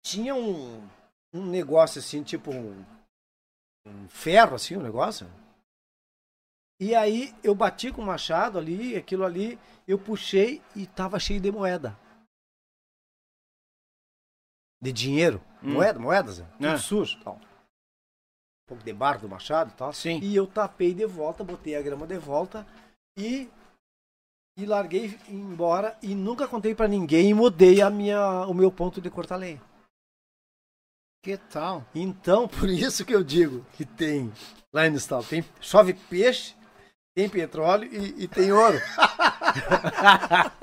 [0.02, 0.88] tinha um,
[1.32, 2.84] um negócio assim, tipo um,
[3.86, 5.30] um ferro assim, um negócio.
[6.80, 11.40] E aí eu bati com o machado ali, aquilo ali, eu puxei e tava cheio
[11.40, 11.96] de moeda.
[14.80, 15.42] De dinheiro.
[15.62, 15.74] Hum.
[15.74, 16.46] Moeda, moedas, né?
[16.56, 16.78] tudo É.
[16.78, 17.22] sujo.
[17.22, 17.34] Tal.
[17.34, 19.92] Um pouco de barro do machado e tal.
[19.92, 20.20] Sim.
[20.22, 22.66] E eu tapei de volta, botei a grama de volta
[23.14, 23.50] e
[24.62, 29.00] e larguei embora e nunca contei pra ninguém e mudei a minha o meu ponto
[29.00, 29.60] de cortar lenha.
[31.22, 31.84] Que tal?
[31.94, 34.32] Então, por isso que eu digo que tem
[34.72, 36.54] lá no estado, tem chove peixe,
[37.14, 38.80] tem petróleo e, e tem ouro.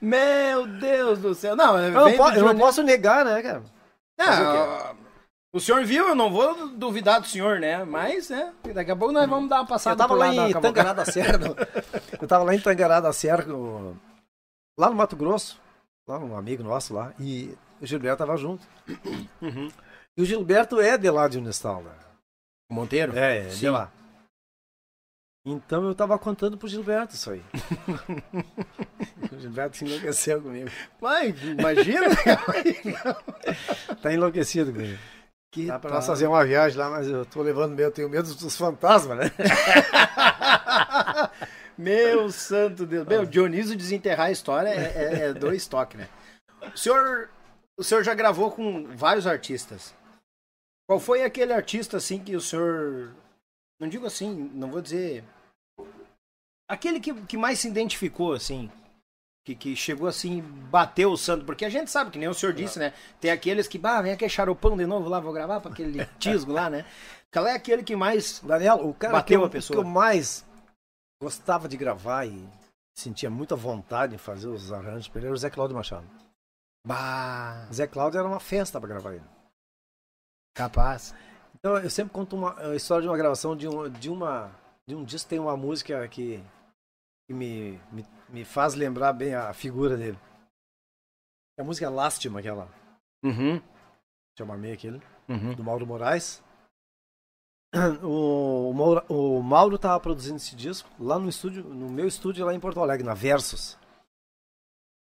[0.00, 1.56] Meu Deus do céu.
[1.56, 3.62] Não, Eu não, vem po- do eu não posso negar, né, cara?
[4.18, 5.05] Não,
[5.56, 7.84] o senhor viu, eu não vou duvidar do senhor, né?
[7.84, 8.52] Mas, né?
[8.74, 10.52] Daqui a pouco nós vamos dar uma passada Eu tava lá uma em.
[10.52, 11.38] Tangará da Serra.
[11.38, 11.56] no-
[12.20, 13.96] Eu tava lá em Tangará da Serra, no-
[14.78, 15.60] lá no Mato Grosso,
[16.08, 18.66] lá um amigo nosso lá, e o Gilberto tava junto.
[19.42, 19.70] Uhum.
[20.16, 21.90] E o Gilberto é de lá de Unestal, né?
[22.70, 23.16] Monteiro?
[23.16, 23.58] É, é Sim.
[23.60, 23.92] de lá.
[25.48, 27.42] Então eu tava contando pro Gilberto isso aí.
[29.32, 30.68] o Gilberto se enlouqueceu comigo.
[31.00, 32.06] Mas, imagina!
[34.02, 34.98] tá enlouquecido comigo.
[35.52, 35.98] Que Dá pra tal?
[35.98, 39.18] nós fazer uma viagem lá, mas eu tô levando medo, eu tenho medo dos fantasmas,
[39.18, 39.30] né?
[41.78, 43.06] Meu santo Deus.
[43.06, 46.08] Meu, Dionísio desenterrar a história é, é, é dois toques, né?
[46.74, 47.28] O senhor,
[47.78, 49.94] o senhor já gravou com vários artistas.
[50.88, 53.12] Qual foi aquele artista, assim, que o senhor...
[53.80, 55.24] Não digo assim, não vou dizer...
[56.68, 58.70] Aquele que, que mais se identificou, assim...
[59.46, 61.44] Que, que chegou assim, bateu o santo.
[61.44, 62.92] Porque a gente sabe, que nem o senhor disse, né?
[63.20, 66.52] Tem aqueles que, bah, vem aquele xaropão de novo lá, vou gravar pra aquele tisgo
[66.52, 66.84] lá, né?
[67.32, 68.40] Qual é aquele que mais...
[68.40, 69.80] Daniel, o cara Bateu que, eu, a pessoa.
[69.80, 70.44] que eu mais
[71.22, 72.44] gostava de gravar e
[72.98, 76.06] sentia muita vontade em fazer os arranjos pra ele era o Zé Cláudio Machado.
[76.84, 79.24] Bah, O Zé Cláudio era uma festa pra gravar ele.
[80.56, 81.14] capaz.
[81.54, 84.50] Então eu sempre conto uma a história de uma gravação de, um, de uma
[84.88, 86.42] de um disco tem uma música que,
[87.26, 90.18] que me, me, me faz lembrar bem a figura dele.
[91.58, 92.68] É a música Lástima, aquela
[93.26, 93.60] Uhum,
[94.38, 95.54] chama meio aquele, uhum.
[95.54, 96.42] do Mauro Moraes.
[98.02, 102.46] O, o, Mauro, o Mauro tava produzindo esse disco lá no estúdio, no meu estúdio
[102.46, 103.76] lá em Porto Alegre, na Versus.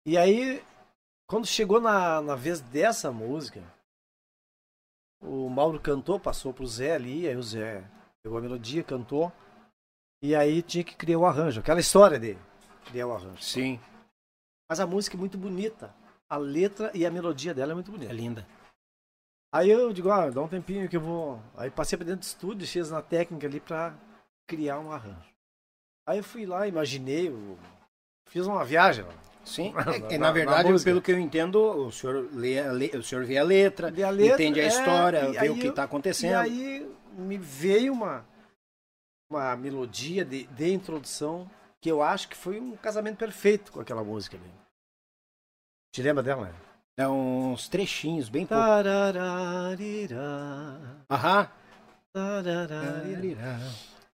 [0.07, 0.65] E aí,
[1.29, 3.63] quando chegou na, na vez dessa música,
[5.23, 7.85] o Mauro cantou, passou pro Zé ali, aí o Zé
[8.23, 9.31] pegou a melodia, cantou,
[10.23, 12.41] e aí tinha que criar o arranjo, aquela história dele,
[12.93, 13.43] o arranjo.
[13.43, 13.81] Sim,
[14.69, 15.95] Mas a música é muito bonita,
[16.29, 18.13] a letra e a melodia dela é muito bonita.
[18.13, 18.47] é linda.
[19.53, 21.41] Aí eu digo, ah, dá um tempinho que eu vou.
[21.57, 23.95] Aí passei pra dentro do estúdio, fiz na técnica ali pra
[24.49, 25.33] criar um arranjo.
[26.07, 27.57] Aí eu fui lá, imaginei, eu
[28.29, 29.05] fiz uma viagem.
[29.45, 32.61] Sim, Na- é, na- na verdade, na pelo que eu entendo, o senhor, lê,
[32.97, 35.67] o senhor vê a letra, a letra, entende a é, história, e vê o que
[35.69, 36.35] está E acontecendo.
[36.37, 38.27] aí me veio uma,
[39.31, 41.49] uma melodia de, de introdução
[41.85, 44.51] que eu acho que foi um casamento perfeito com aquela música ali.
[45.93, 46.47] Te lembra dela?
[46.47, 46.55] né?
[46.97, 48.65] É uns trechinhos bem pouco.
[51.11, 51.51] Aham.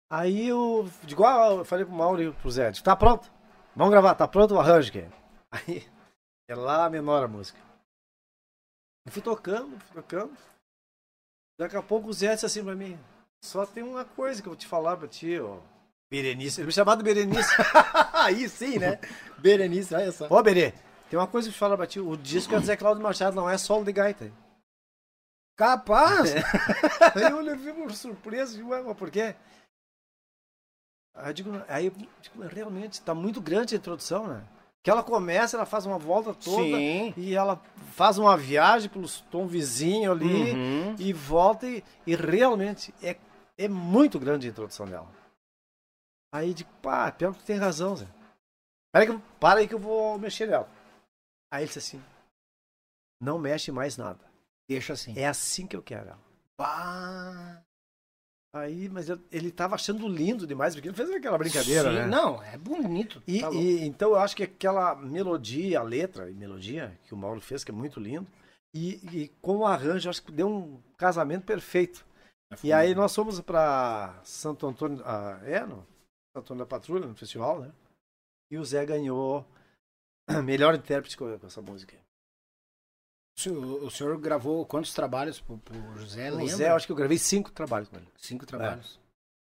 [0.09, 3.29] Aí eu digo, ah, eu falei pro Mauro e pro Zé, tá pronto?
[3.75, 5.05] Vamos gravar, tá pronto o arranjo, que
[5.51, 5.85] Aí
[6.47, 7.59] é lá menor a música.
[9.05, 10.37] Eu fui tocando, fui tocando.
[11.59, 12.97] Daqui a pouco o Zé disse assim pra mim,
[13.43, 15.59] só tem uma coisa que eu vou te falar pra ti, ó.
[16.09, 17.49] Berenice, ele me chamava de Berenice.
[18.13, 18.99] Aí sim, né?
[19.37, 20.27] Berenice, olha só.
[20.29, 20.73] Ô, Berê,
[21.09, 23.49] tem uma coisa que falar pra ti, o disco é do Zé Cláudio Machado, não
[23.49, 24.31] é solo de gaita.
[25.57, 26.33] Capaz!
[27.15, 29.35] Aí eu levei uma surpresa, ué, mas por quê?
[31.15, 34.43] Aí eu digo, aí eu digo, realmente, tá muito grande a introdução, né?
[34.83, 37.11] Que ela começa, ela faz uma volta toda Sim.
[37.17, 37.59] e ela
[37.93, 40.95] faz uma viagem pelos tom vizinho ali Uhum.
[40.99, 43.17] e volta e, e realmente é,
[43.57, 45.07] é muito grande a introdução dela.
[46.33, 48.07] Aí digo, pá, pior que tu tem razão, Zé.
[48.91, 50.69] Para aí, que, eu- para aí que eu vou mexer nela.
[51.51, 52.03] Aí ele disse assim,
[53.21, 54.19] não mexe mais nada.
[54.69, 55.17] Deixa assim.
[55.17, 56.19] É assim que eu quero ela.
[56.57, 57.61] Pá.
[58.55, 62.07] Aí, mas eu- ele tava achando lindo demais, porque ele fez aquela brincadeira, Sim, né?
[62.07, 63.21] Não, é bonito.
[63.27, 67.17] E, tá e- então eu acho que aquela melodia, a letra e melodia que o
[67.17, 68.27] Mauro fez, que é muito lindo,
[68.73, 72.05] e, e com o arranjo, eu acho que deu um casamento perfeito.
[72.63, 75.85] E aí nós fomos para Santo Antônio, ah, é, no
[76.39, 77.71] Antônio da Patrulha, no festival, né?
[78.51, 79.45] E o Zé ganhou
[80.43, 81.95] melhor intérprete com, essa música.
[83.83, 86.31] O senhor, gravou quantos trabalhos pro, pro José?
[86.31, 88.07] o eu acho que eu gravei cinco trabalhos com ele.
[88.17, 88.99] Cinco trabalhos.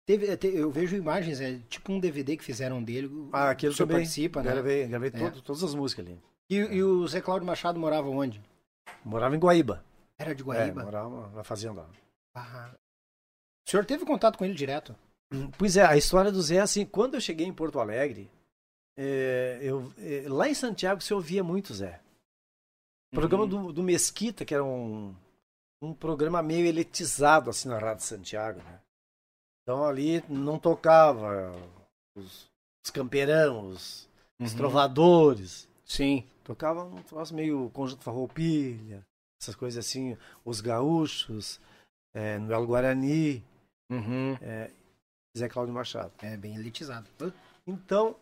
[0.04, 3.08] Teve, te- eu vejo imagens, é tipo um DVD que fizeram dele.
[3.32, 3.98] Ah, aquele também.
[3.98, 4.50] participa, né?
[4.50, 5.18] Gravei, gravei É.
[5.30, 6.20] todo- todas as músicas ali.
[6.50, 8.42] E, e o Zé Cláudio Machado morava onde?
[9.04, 9.84] Morava em Guaíba.
[10.18, 10.82] Era de É, Guaíba?
[10.82, 11.86] morava na fazenda.
[12.34, 12.74] Ah.
[13.66, 14.96] O senhor teve contato com ele direto?
[15.58, 18.30] Pois é, a história do Zé é assim, quando eu cheguei em Porto Alegre,
[18.96, 22.00] é, eu, é, lá em Santiago se ouvia muito Zé.
[23.12, 23.66] O programa Uhum.
[23.66, 25.14] do, do Mesquita, que era um,
[25.82, 28.80] um programa meio elitizado assim na Rádio Santiago, né?
[29.62, 31.52] Então ali não tocava
[32.16, 32.50] os,
[32.84, 34.08] os campeirão, os,
[34.40, 34.56] os Uhum.
[34.58, 35.68] trovadores.
[35.84, 36.26] Sim.
[36.44, 39.06] Tocava um troço meio conjunto farroupilha,
[39.40, 41.60] essas coisas assim, os gaúchos,
[42.14, 43.44] é, Noel Guarani,
[43.90, 44.36] Uhum.
[45.38, 46.12] Zé Cláudio Machado.
[46.18, 47.08] É bem elitizado.
[47.66, 48.16] Então,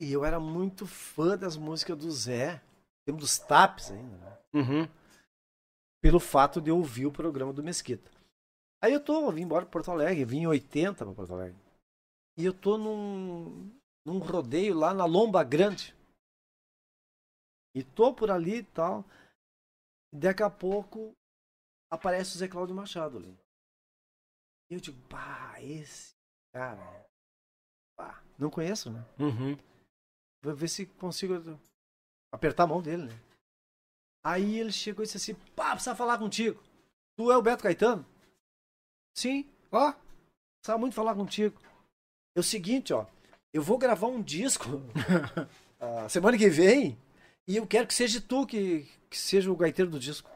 [0.00, 2.62] e eu era muito fã das músicas do Zé,
[3.04, 4.38] temos dos taps ainda, né?
[4.54, 4.88] Uhum.
[6.00, 8.10] Pelo fato de eu ouvir o programa do Mesquita.
[8.82, 11.60] Aí eu tô, eu vim embora para Porto Alegre, vim em 80 para Porto Alegre.
[12.38, 13.70] E eu tô num,
[14.06, 15.94] num rodeio lá na Lomba Grande.
[17.74, 19.04] E tô por ali e tal.
[20.12, 21.12] E daqui a pouco
[21.92, 23.38] aparece o Zé Cláudio Machado ali.
[24.70, 26.14] E eu digo, pá, esse
[26.52, 27.06] cara.
[28.38, 29.04] Não conheço, né?
[29.18, 29.56] Uhum.
[30.42, 31.58] Vou ver se consigo
[32.32, 33.20] apertar a mão dele, né?
[34.24, 36.62] Aí ele chegou e disse assim, pá, precisa falar contigo.
[37.16, 38.04] Tu é o Beto Caetano?
[39.14, 39.92] Sim, ó,
[40.58, 41.60] precisava muito falar contigo.
[42.34, 43.04] É o seguinte, ó,
[43.52, 44.64] eu vou gravar um disco
[45.78, 46.98] a semana que vem
[47.46, 50.30] e eu quero que seja tu que, que seja o gaiteiro do disco.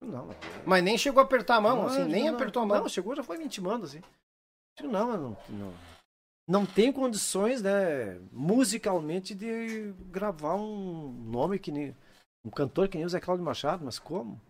[0.00, 0.36] Não, não.
[0.64, 2.80] Mas nem chegou a apertar a mão, Não, assim, nem não, apertou a mão.
[2.80, 4.00] Não, chegou, já foi me intimando, assim.
[4.80, 5.74] Não, não, não,
[6.48, 11.94] não tem condições, né, musicalmente, de gravar um nome que nem.
[12.44, 14.40] Um cantor que nem o Zé Cláudio Machado, mas como?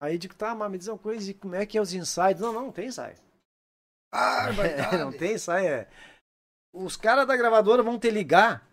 [0.00, 2.40] Aí digo, tá, mas me diz uma coisa, e como é que é os ensaios?
[2.40, 3.16] Não, não, não tem ensaio.
[4.12, 5.88] Ah, É, não tem ensaio, é.
[6.74, 8.66] Os caras da gravadora vão te ligar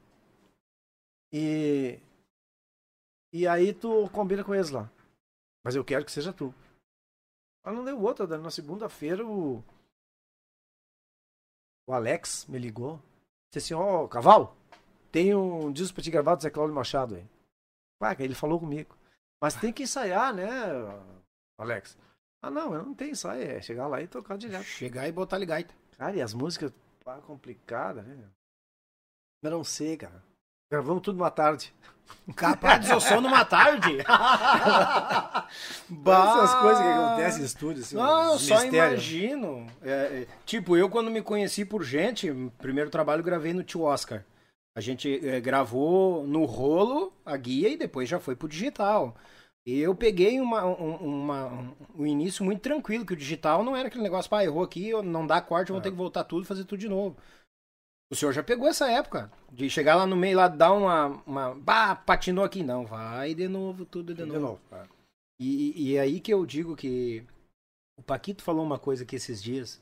[1.31, 1.99] e.
[3.31, 4.89] E aí tu combina com eles lá.
[5.63, 6.53] Mas eu quero que seja tu.
[7.63, 9.63] Mas não deu outra, na segunda-feira o.
[11.90, 13.02] O Alex me ligou.
[13.52, 14.56] Disse assim, ó, Cavalo,
[15.11, 17.26] tem um disco pra te gravar do Zé Cláudio Machado aí.
[17.99, 18.95] Ué, ele falou comigo.
[19.41, 20.45] Mas tem que ensaiar, né,
[21.57, 21.98] Alex?
[22.44, 24.66] Ah, não, eu não tenho ensaio, é chegar lá e tocar direto.
[24.66, 25.74] Chegar e botar ligaita.
[25.98, 26.72] Cara, e as músicas
[27.03, 28.30] pá, complicadas, né?
[29.41, 30.24] Eu não sei, cara.
[30.72, 31.74] Gravamos tudo numa tarde.
[32.36, 33.98] Capaz de eu sou numa tarde.
[36.06, 39.12] Essas coisas que acontecem em estúdio, assim, Não, só mistérios.
[39.12, 39.66] imagino.
[39.82, 43.82] É, é, tipo, eu quando me conheci por gente, primeiro trabalho eu gravei no Tio
[43.82, 44.24] Oscar.
[44.76, 49.16] A gente é, gravou no rolo a guia e depois já foi pro digital.
[49.66, 53.76] E eu peguei uma, um, uma- um- um início muito tranquilo, que o digital não
[53.76, 56.44] era aquele negócio, pá, errou aqui, não dá corte, eu vou ter que voltar tudo
[56.44, 57.18] e fazer tudo de novo.
[58.11, 61.53] O senhor já pegou essa época, de chegar lá no meio, lá, dar uma, uma,
[61.56, 64.40] bah, patinou aqui, não, vai de novo, tudo de De novo.
[64.40, 64.61] novo.
[65.40, 67.23] E, e é aí que eu digo que
[67.98, 69.80] o Paquito falou uma coisa aqui esses dias,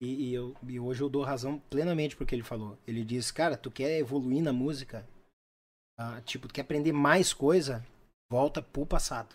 [0.00, 2.78] e, e eu, e hoje eu dou razão plenamente porque ele falou.
[2.86, 5.06] Ele disse, cara, tu quer evoluir na música?
[5.98, 7.84] Ah, tipo, tu quer aprender mais coisa?
[8.30, 9.34] Volta pro passado.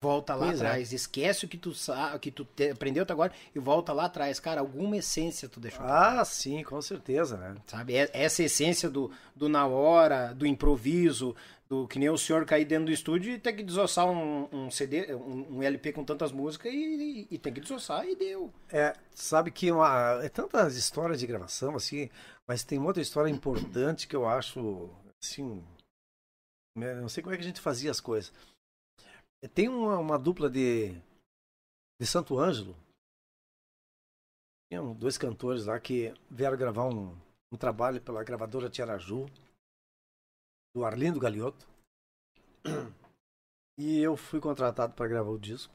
[0.00, 0.66] Volta lá Pois é.
[0.66, 0.92] atrás.
[0.92, 4.38] Esquece o que tu, sa- que tu te- aprendeu até agora e volta lá atrás.
[4.38, 5.84] Cara, alguma essência tu deixou.
[5.84, 7.56] Ah, sim, com certeza, né?
[7.66, 7.96] Sabe?
[7.96, 11.34] É- Essa essência do, do na hora, do improviso,
[11.68, 14.70] do que nem o senhor cair dentro do estúdio e ter que desossar um, um
[14.70, 18.54] CD, um, um LP com tantas músicas e, e, e tem que desossar e deu.
[18.70, 22.08] É, sabe que uma, é tantas histórias de gravação, assim,
[22.46, 24.88] mas tem uma outra história importante que eu acho,
[25.20, 25.62] assim,
[26.76, 28.32] né, não sei como é que a gente fazia as coisas.
[29.54, 30.90] Tem uma, uma dupla de,
[32.00, 32.74] de Santo Ângelo,
[34.68, 37.16] tinha um- dois cantores lá que vieram gravar um,
[37.52, 39.26] um trabalho pela gravadora Tiaraju,
[40.74, 41.66] do Arlindo Galiotto,
[43.78, 45.72] e eu fui contratado para gravar o disco.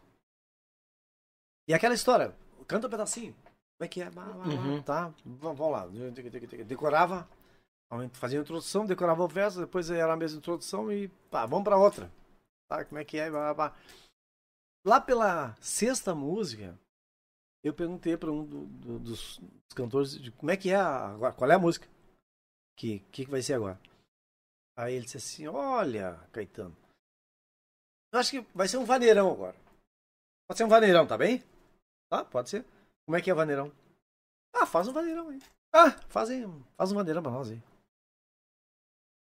[1.68, 2.36] E aquela história,
[2.68, 3.34] canta um pedacinho.
[3.34, 4.10] Como é que é?
[4.10, 4.84] Bah, bah, Uhum.
[4.84, 5.88] Tá, vamos lá.
[6.68, 7.28] Decorava,
[8.12, 11.78] fazia a introdução, decorava o verso, depois era a mesma introdução e pá, vamos pra
[11.78, 12.12] outra.
[12.70, 13.30] Tá, como é que é?
[13.30, 13.76] Bah, bah.
[14.86, 16.78] Lá pela sexta música,
[17.64, 19.40] eu perguntei para um do- do- dos,
[19.76, 20.78] cantores de como é que é
[21.38, 21.88] qual é a música
[22.78, 23.80] que, que que vai ser agora.
[24.78, 26.76] Aí ele disse assim, olha, Caetano,
[28.12, 29.56] eu acho que vai ser um vaneirão agora.
[30.48, 31.44] Pode ser um vaneirão, tá bem?
[32.10, 32.66] Tá, pode ser.
[33.06, 33.72] Como é que é vaneirão?
[34.54, 35.40] Ah, faz um vaneirão aí.
[35.74, 36.44] Ah, faz aí,
[36.78, 37.62] faz um vaneirão pra nós aí.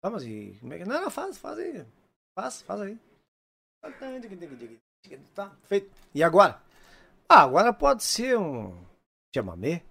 [0.00, 0.84] Tá, mas e como é que...
[0.84, 1.84] Não, não, faz, faz aí.
[2.38, 2.98] Faz, faz aí.
[5.35, 5.90] Tá, feito.
[6.15, 6.61] E agora?
[7.28, 8.77] Ah, agora pode ser um
[9.35, 9.82] chamamé.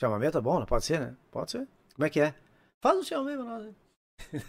[0.00, 0.66] Chamamé tá bom, né?
[0.66, 1.16] Pode ser, né?
[1.30, 1.68] Pode ser.
[1.94, 2.34] Como é que é?
[2.80, 3.74] Faz um chamamé pra nós.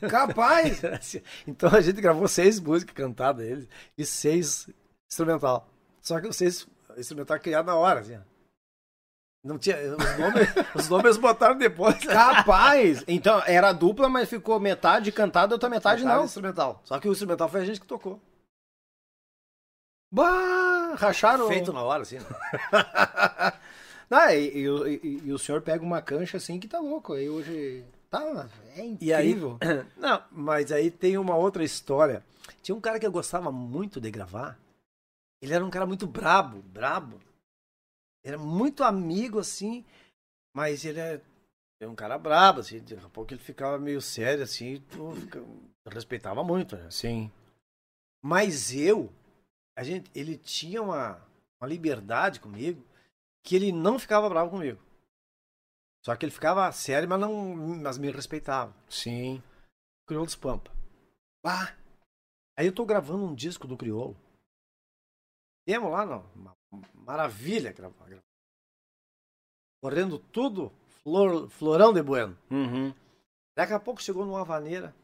[0.09, 0.81] Capaz!
[1.47, 3.67] então a gente gravou seis músicas cantadas eles
[3.97, 4.69] e seis
[5.09, 5.67] instrumental.
[6.01, 6.67] Só que os seis
[6.97, 8.19] instrumental criado na hora, assim.
[9.43, 9.77] Não tinha.
[9.77, 12.03] Os nomes, os nomes botaram depois.
[12.03, 13.03] Capaz!
[13.07, 16.25] Então, era dupla, mas ficou metade cantada, outra metade Botaram não.
[16.25, 16.81] instrumental.
[16.83, 18.19] Só que o instrumental foi a gente que tocou.
[20.11, 21.47] Bah, racharam.
[21.47, 22.17] Feito na hora, assim.
[22.17, 22.25] né?
[24.09, 27.13] Não, e, e o- e- e o senhor pega uma cancha assim que tá louco.
[27.13, 27.83] Aí hoje.
[28.09, 29.57] Tá, é E aí, incrível.
[29.97, 32.23] não, mas aí tem uma outra história.
[32.61, 34.57] Tinha um cara que eu gostava muito de gravar.
[35.41, 37.19] Ele era um cara muito brabo, brabo.
[38.23, 39.83] Era muito amigo, assim,
[40.55, 41.19] mas ele é,
[41.81, 42.79] é um cara brabo, assim.
[42.79, 45.43] Daqui a pouco ele ficava meio sério, assim, e tu fica-
[45.87, 46.89] respeitava muito, né?
[46.91, 47.31] Sim.
[48.23, 49.11] Mas eu,
[49.75, 51.21] a gente, ele tinha uma,
[51.59, 52.83] uma liberdade comigo
[53.43, 54.81] que ele não ficava bravo comigo.
[56.03, 58.75] Só que ele ficava sério, mas não, mas me respeitava.
[58.89, 59.41] Sim.
[60.07, 60.71] Crioulo dos Pampa.
[61.43, 61.75] Ah,
[62.57, 64.15] aí eu tô gravando um disco do Crioulo.
[65.65, 66.23] Temos lá, não.
[66.35, 66.55] Uma
[66.93, 68.05] maravilha gravar.
[68.05, 68.23] gravar.
[69.81, 70.71] Correndo tudo
[71.03, 72.37] Flor, Florão de Bueno.
[72.51, 72.93] Uhum.
[73.55, 74.95] Daqui a pouco chegou numa vaneira.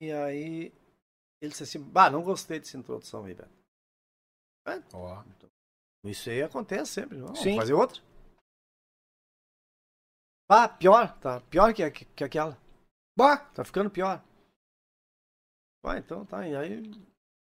[0.00, 0.72] E aí
[1.40, 3.50] ele disse assim, bah, não gostei dessa introdução aí, velho.
[4.66, 5.22] É, Ó.
[6.04, 7.18] Isso aí acontece sempre.
[7.18, 7.56] Vamos Sim.
[7.56, 8.00] fazer outra.
[10.50, 11.40] Ah, pior, tá.
[11.42, 12.58] Pior que, que, que aquela.
[13.16, 13.36] Bah!
[13.36, 14.22] Tá ficando pior.
[15.84, 16.46] Ah, então tá.
[16.46, 16.90] E aí.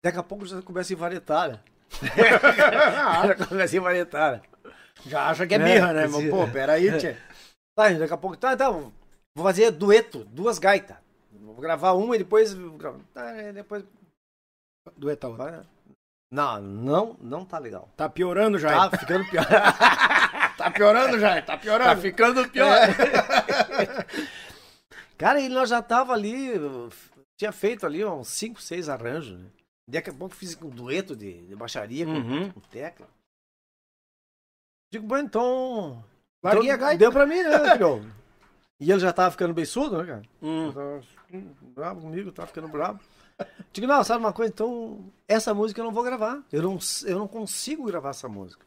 [0.04, 1.64] Daqui a pouco já começa a invaretar, né?
[3.36, 4.32] já começa a invaretar.
[4.40, 4.72] né?
[5.06, 6.08] Já acha que é É, birra, né?
[6.08, 6.12] sim.
[6.12, 7.16] Mas, pô, peraí, tchê.
[7.76, 8.36] Tá, daqui a pouco.
[8.36, 8.92] Tá, então.
[9.34, 10.96] Vou fazer dueto, duas gaitas.
[11.52, 12.55] Vou gravar uma e depois.
[13.12, 13.85] Tá, depois.
[14.97, 15.51] Dueta outra.
[15.51, 15.66] né?
[16.32, 17.89] Não, não, não tá legal.
[17.97, 18.89] Tá piorando já.
[18.89, 19.44] Tá ficando pior.
[20.60, 22.02] Tá piorando já, tá tá piorando.
[22.02, 22.77] ficando pior.
[25.16, 26.51] Cara, e nós já tava ali,
[27.39, 29.48] tinha feito ali uns 5, 6 arranjos, né?
[29.89, 32.52] Daqui a pouco fiz um dueto de, de baixaria com, Uhum.
[32.52, 33.09] com tecla.
[34.93, 36.05] Digo, bom, então.
[36.44, 36.98] Larguei então a gaita.
[36.98, 38.05] Deu pra mim, né, filho?
[38.82, 40.22] E ele já tava ficando bem surdo, né, cara?
[40.43, 40.72] Hum.
[41.32, 43.01] Hum, bravo comigo, tava ficando bravo.
[43.73, 44.52] Digo, não, sabe uma coisa?
[44.52, 46.43] Então, essa música eu não vou gravar.
[46.52, 48.66] Eu não, eu não consigo gravar essa música.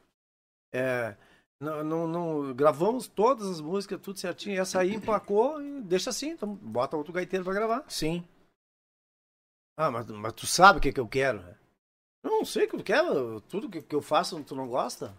[0.73, 1.15] É,
[1.60, 4.60] não, não, não- gravamos todas as músicas, tudo certinho.
[4.60, 6.30] Essa aí emplacou e deixa assim.
[6.30, 7.84] Então, bota outro gaiteiro pra gravar.
[7.88, 8.23] Sim.
[9.77, 11.56] Ah, mas, mas tu sabe o que, que eu quero, né?
[12.23, 13.41] Eu não sei o que eu quero.
[13.41, 15.14] Tudo que, que eu faço, tu não gosta?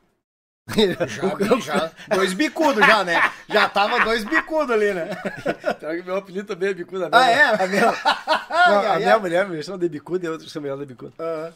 [0.66, 1.92] Já, já.
[2.14, 3.14] Dois bicudos já, né?
[3.48, 5.10] Já tava dois bicudos ali, né?
[5.78, 7.10] Que meu apelido também é bicuda.
[7.12, 7.42] Ah, é?
[7.42, 7.86] A minha,
[8.48, 9.20] não, a minha ai.
[9.20, 11.12] mulher me chama de bicuda e a outra chama ela de bicuda.
[11.18, 11.54] Aham.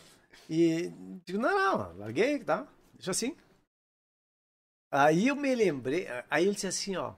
[0.51, 0.93] E
[1.27, 2.67] digo, não, não, larguei, tá?
[2.95, 3.37] Deixa assim.
[4.91, 7.15] Aí eu me lembrei, aí ele disse assim, ó.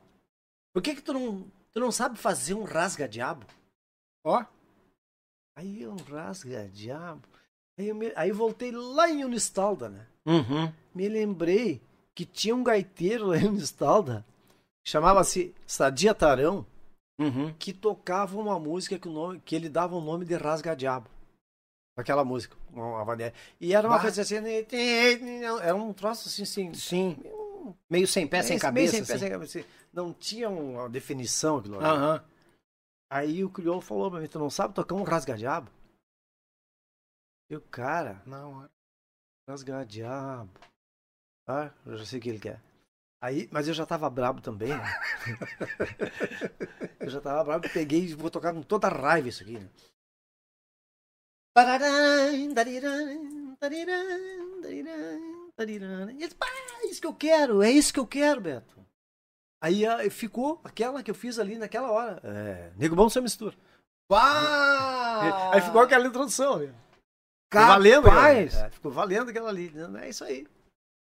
[0.72, 3.46] Por que que tu não, tu não sabe fazer um rasga-diabo?
[4.24, 4.44] Ó.
[5.56, 7.22] Aí um rasga-diabo.
[7.78, 10.06] Aí eu, me, aí eu voltei lá em Unistalda, né?
[10.26, 10.72] Uhum.
[10.94, 11.80] Me lembrei
[12.14, 14.24] que tinha um gaiteiro lá em Unistalda,
[14.86, 16.66] chamava-se Sadia Tarão,
[17.18, 17.52] Uhum.
[17.58, 21.08] que tocava uma música que, o nome, que ele dava o nome de Rasga-Diabo.
[21.96, 23.34] Aquela música, uma vaneira.
[23.60, 24.02] E era uma Bah.
[24.02, 24.36] coisa assim,
[25.62, 27.18] era um troço assim, assim Sim.
[27.90, 28.92] Meio sem pé, sem meio- cabeça.
[28.92, 29.20] meio sem pé, assim.
[29.20, 29.64] sem cabeça.
[29.92, 31.84] Não tinha uma definição aquilo ali.
[31.86, 32.24] Aham.
[33.12, 35.70] Aí o crioulo falou pra mim, tu não sabe tocar um rasga-diabo?
[37.50, 38.22] Eu, cara,
[39.46, 39.56] Hora.
[39.56, 40.50] rasga-diabo.
[41.48, 42.60] Ah, eu já sei o que ele quer.
[43.22, 45.00] Aí, mas eu já tava brabo também, né?
[47.00, 49.68] eu já tava brabo, peguei e vou tocar com toda a raiva isso aqui, né?
[56.34, 58.80] Pá, é isso que eu quero, é isso que eu quero, Beto.
[59.62, 62.20] Aí ah, ficou aquela que eu fiz ali naquela hora.
[62.24, 63.54] É, Nego Bom sem mistura.
[64.10, 65.52] Uau!
[65.52, 66.74] Aí ficou aquela introdução, né?
[67.52, 67.76] Ficou Capaz!
[67.78, 68.06] valendo.
[68.06, 68.30] aquela-
[68.66, 69.72] é, ficou valendo aquela ali.
[70.02, 70.46] É isso aí.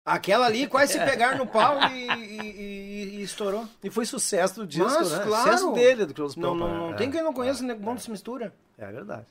[0.04, 3.68] Aquela ali quase se pegar no pau e, e- e- e estourou.
[3.84, 5.24] E foi sucesso do disco, Mas, né?
[5.24, 5.44] claro.
[5.52, 7.82] Sucesso dele, do Close Não, não, não é, tem quem não conheça é, o Nego
[7.82, 8.52] Bom se mistura.
[8.80, 9.28] É verdade.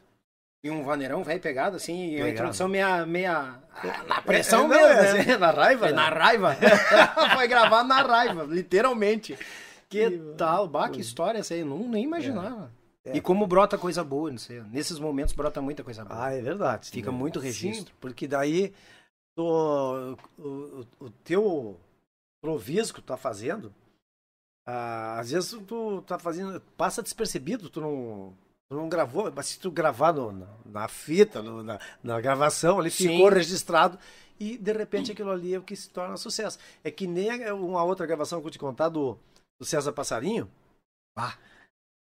[0.62, 2.30] E um vaneirão velho pegado, assim, e uma Pegado.
[2.32, 3.04] introdução meia.
[3.06, 3.32] meia
[3.74, 5.20] ah, na pressão É, mesmo, é né?
[5.20, 5.92] assim, na raiva, né?
[5.92, 6.56] na raiva.
[7.34, 9.38] Foi gravado na raiva, literalmente.
[9.88, 10.68] Que tal?
[10.68, 12.70] Bah, que história essa aí, eu não, nem imaginava.
[13.04, 13.16] É.
[13.16, 14.60] E como brota coisa boa, não sei.
[14.64, 16.26] Nesses momentos brota muita coisa boa.
[16.26, 16.90] Ah, é verdade.
[16.90, 17.86] Fica muito registro.
[17.92, 18.74] Sim, porque daí
[19.38, 21.78] o, o, o teu
[22.42, 23.72] improviso que tu tá fazendo,
[24.66, 28.34] ah, às vezes tu tá fazendo, passa despercebido, tu não,
[28.68, 32.78] tu não gravou, mas se tu gravar no- na, na fita, no- na, na gravação,
[32.78, 33.08] ali Sim.
[33.08, 33.98] ficou registrado
[34.38, 36.58] e de repente aquilo ali é o que se torna sucesso.
[36.84, 39.18] É que nem uma outra gravação que eu te contar do,
[39.58, 40.50] do César Passarinho.
[41.16, 41.34] Ah.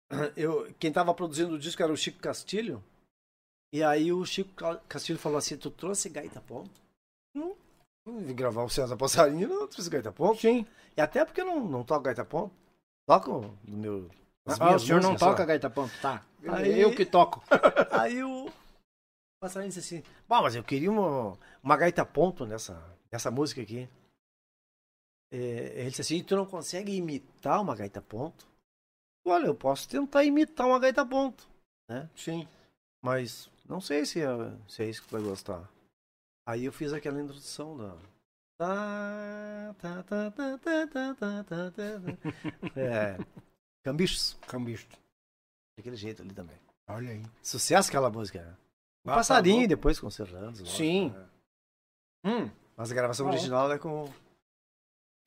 [0.35, 2.83] Eu, quem tava produzindo o disco era o Chico Castilho.
[3.73, 6.71] E aí o Chico Ca- Castilho falou assim: Tu trouxe gaita ponto?
[7.35, 7.55] Não.
[8.05, 10.39] não vim gravar o César Passarinho, não trouxe gaita ponto.
[10.41, 10.65] Sim.
[10.97, 12.53] E até porque eu não, não toco gaita ponto.
[13.07, 14.09] Toco no meu.
[14.47, 15.29] as Ah, o senhor não só.
[15.29, 15.91] toca gaita ponto?
[16.01, 16.25] Tá.
[16.47, 17.43] Aí- Eu que toco.
[17.91, 18.49] Aí o
[19.39, 23.87] passarinho disse assim: Bom, mas eu queria uma, uma gaita ponto nessa, nessa música aqui.
[25.31, 25.37] É,
[25.81, 28.48] ele disse assim: Tu não consegue imitar uma gaita ponto?
[29.25, 31.47] olha, eu posso tentar imitar uma gaita ponto,
[31.89, 32.09] né?
[32.15, 32.47] Sim.
[33.01, 34.27] Mas não sei se é,
[34.67, 35.69] se é isso que tu vai gostar.
[36.45, 37.95] Aí eu fiz aquela introdução da.
[42.75, 43.17] É.
[43.83, 44.35] Cambichos.
[44.47, 44.89] Cambichos.
[45.77, 46.57] Daquele jeito ali também.
[46.87, 47.23] Olha aí.
[47.41, 48.41] Sucesso aquela música.
[48.41, 48.57] Né?
[49.05, 50.59] O tá passarinho, depois com o Serranos.
[50.69, 51.11] Sim.
[51.11, 51.29] Né?
[52.25, 52.51] Hum.
[52.75, 54.11] Mas a gravação tá original é com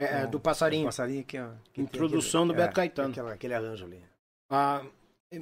[0.04, 0.84] é, com do o passarinho.
[0.86, 3.10] passarinho que, ó, tem Introdução do Beto Caetano.
[3.10, 4.02] Aquela, aquele arranjo ali.
[4.50, 4.84] Ah,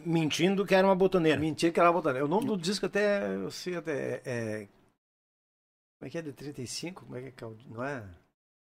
[0.06, 1.40] mentindo que era uma botoneira.
[1.40, 2.24] Mentira que era botaneira.
[2.24, 4.68] O nome do disco até, eu sei até, é...
[5.98, 6.22] Como é que é?
[6.22, 7.04] De 35?
[7.04, 7.30] Como é que é?
[7.32, 8.00] Caudi- Não é?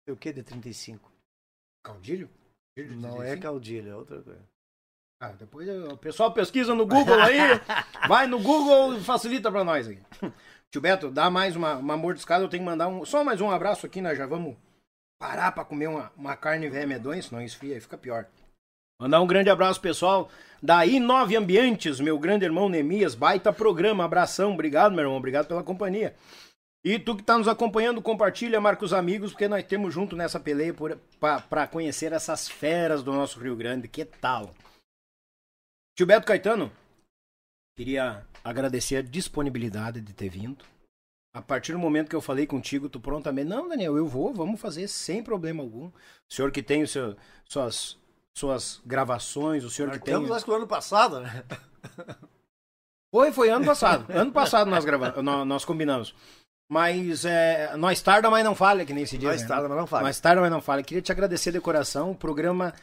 [0.05, 1.11] Sei o que de 35?
[1.83, 2.29] Caudilho?
[2.97, 4.41] Não é caudilho, é outra coisa.
[5.19, 7.37] Ah, depois o pessoal pesquisa no Google aí,
[8.07, 9.99] vai no Google e facilita pra nós aí.
[10.71, 13.49] Tio Beto, dá mais uma, uma mordiscada, eu tenho que mandar um, só mais um
[13.49, 14.55] abraço aqui, nós já vamos
[15.19, 18.27] parar pra comer uma, uma carne velha medonha, senão esfria e fica pior.
[18.99, 20.29] Mandar um grande abraço, pessoal,
[20.61, 25.63] da I9 Ambientes, meu grande irmão Nemias, baita programa, abração, obrigado, meu irmão, obrigado pela
[25.63, 26.15] companhia.
[26.83, 30.39] E tu que tá nos acompanhando, compartilha, marca os amigos, porque nós temos junto nessa
[30.39, 30.73] peleia
[31.49, 34.55] para conhecer essas feras do nosso Rio Grande, que tal?
[35.95, 36.71] Tio Beto Caetano,
[37.75, 40.63] queria agradecer a disponibilidade de ter vindo.
[41.33, 44.59] A partir do momento que eu falei contigo, tu prontamente, não, Daniel, eu vou, vamos
[44.59, 45.87] fazer sem problema algum.
[45.87, 45.93] O
[46.33, 47.97] senhor que tem o seu, suas
[48.37, 50.13] suas gravações, o senhor que tem.
[50.31, 51.43] acho que o ano passado, né?
[53.09, 54.05] Foi, foi ano passado.
[54.11, 56.13] ano passado nós gravamos, nós, combinamos.
[56.69, 59.29] Mas é, nós tarda, mas não falha, que nem se diz.
[59.29, 59.47] Nós né?
[59.47, 60.03] tarda, mas não falha.
[60.03, 60.83] Nós tarda, mas não falha.
[60.83, 62.11] Queria te agradecer de coração.
[62.11, 62.73] O programa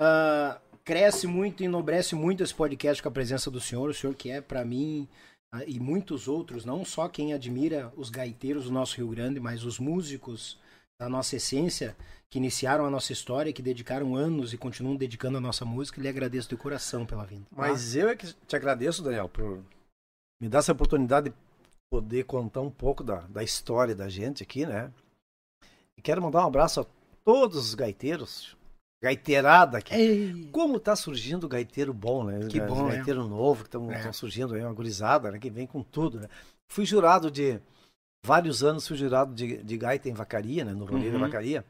[0.00, 3.90] uh, cresce muito e enobrece muito esse podcast com a presença do senhor.
[3.90, 5.08] O senhor que é, para mim,
[5.66, 9.78] e muitos outros, não só quem admira os gaiteiros do nosso Rio Grande, mas os
[9.78, 10.58] músicos
[10.98, 11.96] da nossa essência,
[12.30, 16.08] que iniciaram a nossa história, que dedicaram anos e continuam dedicando a nossa música, lhe
[16.08, 17.44] agradeço de coração pela vinda.
[17.50, 17.56] Tá?
[17.56, 19.62] Mas eu é que te agradeço, Daniel, por
[20.40, 21.36] me dar essa oportunidade de
[21.90, 24.90] poder contar um pouco da, da história da gente aqui, né?
[25.98, 26.86] E quero mandar um abraço a
[27.24, 28.56] todos os gaiteiros,
[29.02, 29.94] gaiteirada aqui.
[29.94, 30.48] Ei.
[30.52, 32.46] Como tá surgindo o gaiteiro bom, né?
[32.48, 32.96] Que bom, né?
[32.96, 34.12] Gaiteiro novo, que estão é.
[34.12, 35.38] surgindo aí, uma gurizada, né?
[35.38, 36.28] Que vem com tudo, né?
[36.70, 37.60] Fui jurado de...
[38.24, 40.72] Vários anos fui jurado de, de gaita em vacaria, né?
[40.72, 41.14] No rolê uhum.
[41.14, 41.64] da vacaria.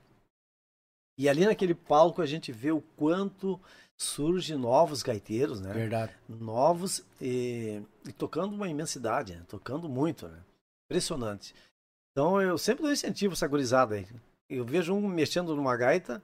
[1.19, 3.59] E ali naquele palco a gente vê o quanto
[3.99, 5.73] surge novos gaiteiros, né?
[5.73, 6.13] Verdade.
[6.29, 9.43] Novos e, e tocando uma imensidade, né?
[9.49, 10.39] tocando muito, né?
[10.91, 11.55] Impressionante.
[12.11, 14.07] Então eu sempre dou incentivo essa gurizada aí.
[14.51, 16.23] Eu vejo um mexendo numa gaita,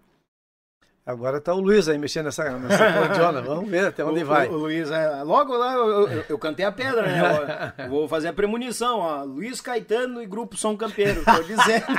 [1.08, 3.40] Agora tá o Luiz aí mexendo nessa, nessa cordiona.
[3.40, 4.46] Vamos ver até onde o, vai.
[4.46, 7.72] O, o, Luiz, é, logo lá eu, eu, eu, cantei a pedra, né?
[7.78, 9.24] Eu, vou fazer a premonição, ó.
[9.24, 11.86] Luiz Caetano e Grupo São Campeiro, tô dizendo.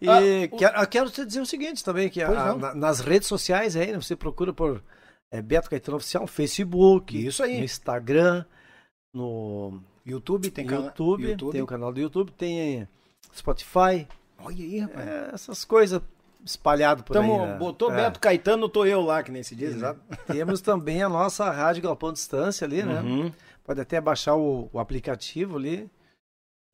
[0.00, 0.86] E ah, quero, o...
[0.86, 4.52] quero te dizer o seguinte também, que a, na, nas redes sociais aí, você procura
[4.52, 4.82] por
[5.30, 7.58] é, Beto Caetano Oficial no Facebook, Isso aí.
[7.58, 8.44] no Instagram,
[9.14, 11.52] no YouTube, tem YouTube, canal, YouTube.
[11.52, 12.86] tem o canal do YouTube, tem
[13.34, 14.06] Spotify.
[14.36, 15.08] Olha aí, rapaz.
[15.08, 16.02] É, essas coisas
[16.44, 17.46] espalhado por Tamo, aí.
[17.48, 17.56] Né?
[17.56, 17.96] Botou é.
[17.96, 19.74] Beto Caetano, tô eu lá, que nem se diz.
[19.74, 20.00] Exato.
[20.26, 23.00] Temos também a nossa Rádio Galpão Distância ali, né?
[23.00, 23.32] Uhum.
[23.64, 25.90] Pode até baixar o, o aplicativo ali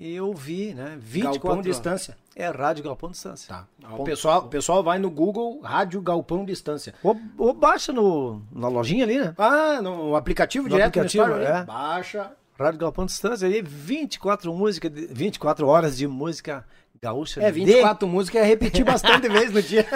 [0.00, 0.96] e eu vi, né?
[0.98, 2.16] 24 Galpão Distância.
[2.34, 3.48] É Rádio Galpão Distância.
[3.48, 3.66] Tá.
[3.98, 6.94] O pessoal, pessoal vai no Google Rádio Galpão Distância.
[7.02, 9.34] Ou, ou baixa no, na lojinha ali, né?
[9.36, 11.64] Ah, no aplicativo no direto aplicativo, no Store, é.
[11.64, 12.32] Baixa.
[12.58, 16.64] Rádio Galpão Distância aí, 24 músicas, 24 horas de música
[17.02, 17.42] gaúcha.
[17.42, 18.12] É, 24 de...
[18.12, 19.86] músicas é repetir bastante vezes no dia.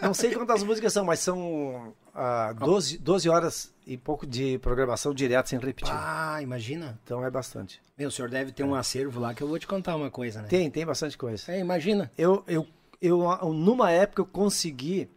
[0.00, 5.12] Não sei quantas músicas são, mas são ah, 12, 12 horas e pouco de programação
[5.12, 5.92] direto sem repetir.
[5.94, 6.98] Ah, imagina.
[7.04, 7.80] Então é bastante.
[7.96, 8.66] Meu, o senhor deve ter é.
[8.66, 10.48] um acervo lá que eu vou te contar uma coisa, né?
[10.48, 11.52] Tem, tem bastante coisa.
[11.52, 12.10] É, imagina.
[12.16, 12.66] Eu, eu,
[13.00, 13.18] eu,
[13.52, 15.10] numa época eu consegui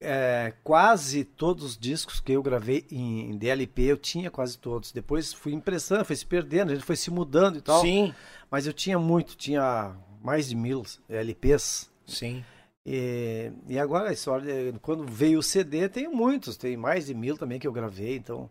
[0.00, 4.92] é, quase todos os discos que eu gravei em, em, DLP, eu tinha quase todos.
[4.92, 7.80] Depois fui impressando, foi se perdendo, a gente foi se mudando e tal.
[7.80, 8.14] Sim.
[8.50, 9.94] Mas eu tinha muito, tinha
[10.26, 11.88] mais de mil LPs.
[12.04, 12.44] Sim.
[12.84, 17.38] E, e agora a história, quando veio o CD, tem muitos, tem mais de mil
[17.38, 18.50] também que eu gravei, então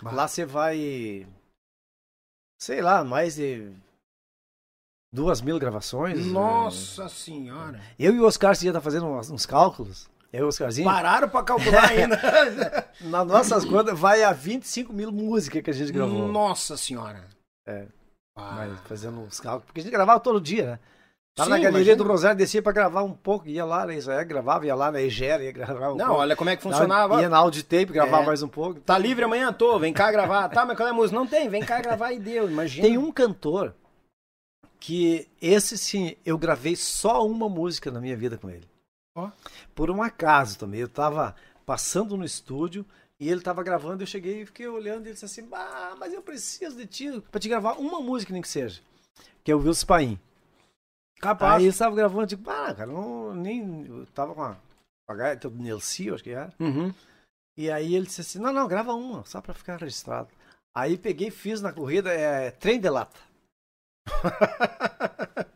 [0.00, 0.12] bah.
[0.12, 1.26] lá você vai,
[2.56, 3.68] sei lá, mais de
[5.12, 6.24] duas mil gravações.
[6.26, 7.08] Nossa né?
[7.08, 7.80] senhora!
[7.98, 10.08] Eu e o Oscar já tá fazendo uns, uns cálculos.
[10.32, 10.86] Eu e o Oscarzinho.
[10.86, 12.92] Pararam para calcular ainda.
[13.00, 16.28] Nas nossas contas vai a 25 mil músicas que a gente gravou.
[16.28, 17.26] Nossa senhora!
[17.66, 17.86] É.
[18.36, 18.76] Ah.
[18.84, 20.78] fazendo uns cálculos, porque a gente gravava todo dia, né?
[21.38, 21.96] Tava Sim, na galeria imagina.
[21.96, 25.00] do Rosário, descia pra gravar um pouco, ia lá na Israel, gravava, ia lá na
[25.00, 26.20] Egéria, ia gravar um Não, pouco.
[26.20, 27.20] olha como é que funcionava.
[27.20, 28.26] Ia na Auditape, gravava é.
[28.26, 28.80] mais um pouco.
[28.80, 29.52] Tá livre amanhã?
[29.52, 30.48] Tô, vem cá gravar.
[30.48, 31.16] tá, mas qual é a música?
[31.16, 32.88] Não tem, vem cá gravar e deu, imagina.
[32.88, 33.72] Tem um cantor
[34.80, 38.68] que esse sim, eu gravei só uma música na minha vida com ele.
[39.16, 39.28] Oh.
[39.76, 42.84] Por um acaso também, eu tava passando no estúdio
[43.20, 46.12] e ele tava gravando, eu cheguei e fiquei olhando e ele disse assim, ah, mas
[46.12, 48.80] eu preciso de ti pra te gravar uma música nem que seja.
[49.44, 50.18] Que é o Wilson Paim.
[51.20, 51.56] Capaz.
[51.56, 53.86] Aí eu estava gravando, tipo, ah, cara, não, nem.
[53.86, 54.56] Eu tava com a.
[55.06, 56.52] Com do Nelci, acho que era.
[56.60, 56.92] Uhum.
[57.56, 60.28] E aí ele disse assim: não, não, grava uma, só pra ficar registrado.
[60.76, 63.18] Aí peguei fiz na corrida é, trem de lata.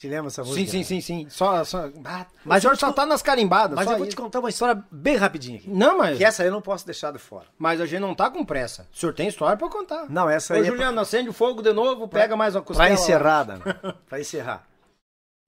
[0.00, 0.70] Te lembra essa música?
[0.70, 1.28] Sim, sim, sim, sim.
[1.28, 1.90] Só, só...
[2.06, 3.76] Ah, mas o só tá nas carimbadas.
[3.76, 5.68] Mas eu vou te contar uma história bem rapidinha aqui.
[5.68, 6.16] Não, mas.
[6.16, 7.44] Que essa aí eu não posso deixar de fora.
[7.58, 8.88] Mas a gente não tá com pressa.
[8.94, 10.06] O senhor tem história pra contar.
[10.08, 10.60] Não, essa aí.
[10.60, 11.02] Ô, é Juliano, pra...
[11.02, 12.36] acende o fogo de novo, pega pra...
[12.38, 12.88] mais uma costela.
[12.88, 13.98] Pra encerrar, Dana.
[14.08, 14.69] pra encerrar.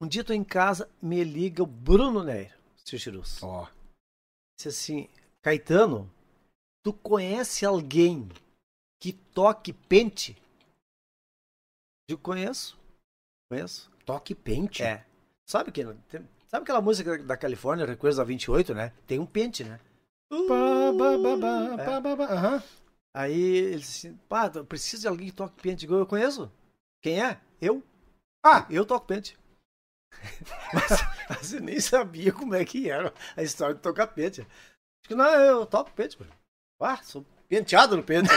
[0.03, 2.53] Um dia tô em casa, me liga o Bruno Neir,
[2.83, 3.41] Circirus.
[3.41, 3.63] Ó.
[3.63, 3.67] Oh.
[4.57, 5.09] Disse assim,
[5.41, 6.11] Caetano,
[6.83, 8.27] tu conhece alguém
[9.01, 10.35] que toque pente?
[12.05, 12.77] Eu conheço.
[13.49, 13.89] Conheço.
[14.05, 14.83] Toque pente?
[14.83, 15.05] É.
[15.45, 18.91] Sabe que sabe aquela música da Califórnia, Recuerdos da 28, né?
[19.07, 19.79] Tem um pente, né?
[20.29, 22.15] Pá, ba, ba, ba, É.
[22.17, 22.63] ba, aham.
[23.13, 25.85] Aí ele disse assim, pá, eu preciso de alguém que toque pente.
[25.85, 26.51] Eu Eu conheço.
[27.01, 27.39] Quem é?
[27.61, 27.81] Eu.
[28.45, 29.41] Ah, Eu toco pente.
[30.73, 34.41] mas, mas eu nem sabia como é que era a história de tocar pente.
[34.41, 36.31] Acho que não, eu toco pente, mano.
[36.79, 38.29] Ah, sou penteado no pente.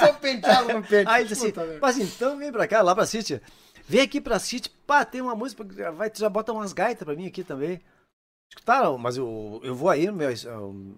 [0.00, 1.08] sou penteado no pente.
[1.08, 1.78] Aí assim, merda.
[1.80, 3.40] mas então vem pra cá, lá pra City.
[3.86, 7.16] Vem aqui pra City, pá, tem uma música, vai, tu já bota umas gaitas pra
[7.16, 7.80] mim aqui também.
[8.64, 10.96] Tá, mas eu, eu vou aí, meu, eu,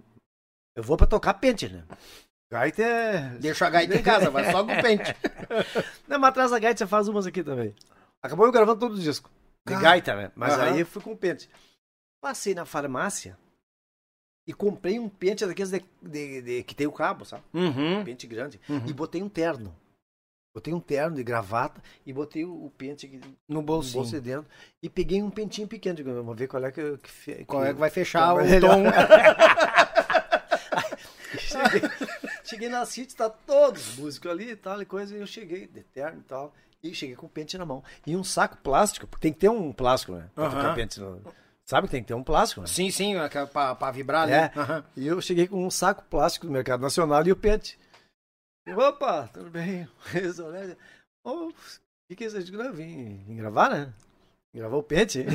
[0.77, 1.85] eu vou pra tocar pente, né?
[2.53, 3.29] Gaita é...
[3.41, 5.17] Deixa a gaita em casa, vai só com o pente.
[6.07, 7.75] Não, mas atrás da gaita você faz umas aqui também.
[8.23, 9.31] Acabou eu gravando todo o disco.
[9.67, 9.81] De Ah.
[9.81, 10.31] gaita, né?
[10.37, 10.65] Mas Aham.
[10.65, 11.49] aí eu fui com pente.
[12.21, 13.39] Passei na farmácia
[14.47, 17.43] e comprei um pente daqueles de, de- de- que tem o cabo, sabe?
[17.55, 18.05] Uhum.
[18.05, 18.61] Pente grande.
[18.69, 18.85] Uhum.
[18.87, 19.75] E botei um terno.
[20.55, 23.19] Botei um terno de gravata e botei o, o pente aqui
[23.49, 24.03] No no bolsinho.
[24.03, 24.47] bolso de dentro.
[24.83, 25.97] E peguei um pentinho pequeno.
[25.97, 26.99] Digo, vamos ver qual é que...
[26.99, 28.83] que, fe- Qual é que vai fechar o tom?
[31.39, 31.81] cheguei,
[32.53, 35.83] cheguei na City, tá todos músicos ali e tal, e coisa, e eu cheguei, de
[35.83, 36.53] terno e tal,
[36.83, 37.83] e cheguei com o pente na mão.
[38.07, 40.29] E um saco plástico, porque tem que ter um plástico, né?
[40.35, 41.23] Pra tocar pente no-
[41.65, 42.67] Sabe que tem que ter um plástico, né?
[42.67, 44.33] Sim, sim, aquela pra, pra vibrar ali.
[44.33, 44.53] É.
[44.57, 44.85] Aham.
[44.97, 47.79] E eu cheguei com um saco plástico do Mercado Nacional e o pente.
[48.77, 49.89] Opa, tudo bem?
[51.25, 51.53] O
[52.09, 52.37] que, que é isso?
[52.37, 53.93] Eu digo, vim, vim gravar, né?
[54.55, 55.25] Gravar o pente.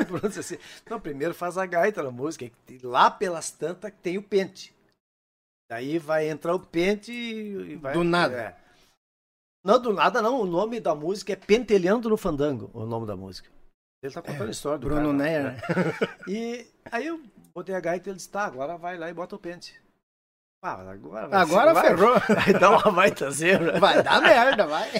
[0.00, 0.58] O Bruno assim,
[0.88, 2.50] não, primeiro faz a gaita na música,
[2.82, 4.74] lá pelas tantas tem o pente.
[5.68, 7.92] Daí vai entrar o pente e vai...
[7.92, 8.36] Do nada.
[8.36, 8.56] É.
[9.64, 13.16] Não, do nada não, o nome da música é Pentelhando no Fandango, o nome da
[13.16, 13.50] música.
[14.02, 15.50] Ele tá contando a história do Bruno Neyer, né?
[15.50, 15.60] né?
[16.28, 17.20] E aí eu
[17.52, 19.74] botei a gaita e ele disse, tá, agora vai lá e bota o pente.
[20.62, 22.14] Ah, agora vai Agora vai, ferrou.
[22.34, 23.78] Vai dar uma baita zebra.
[23.78, 24.90] Vai dar merda, vai.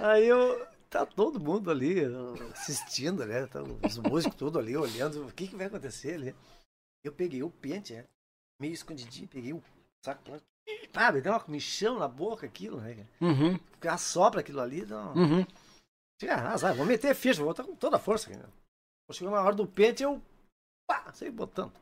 [0.00, 0.66] Aí eu,
[0.96, 2.00] tá todo mundo ali
[2.52, 3.46] assistindo, né?
[3.46, 6.34] Tá os músicos todos ali olhando, o que que vai acontecer ali?
[7.04, 8.04] Eu peguei o pente, né?
[8.60, 9.62] Meio escondidinho, peguei o
[10.04, 10.22] saco.
[10.94, 13.06] Ah, me deu uma michão na boca aquilo, né?
[13.20, 15.12] Uhum, Ficar sopra aquilo ali, uma...
[15.12, 15.46] uhum.
[16.28, 18.30] Ah, azar, vou meter ficha, vou botar com toda a força.
[18.30, 18.48] Aqui, né?
[19.12, 20.20] Chegou na hora do pente, eu
[20.88, 21.72] pá, saí botando.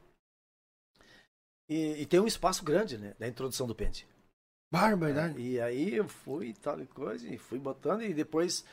[1.69, 3.15] E, e tem um espaço grande, né?
[3.19, 4.07] Da introdução do pente.
[4.71, 5.41] Barbaridade.
[5.41, 8.65] E aí eu fui tal e coisa, e fui botando, e depois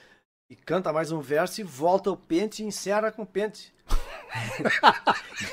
[0.52, 3.73] e canta mais um verso e volta o pente e encerra com o pente.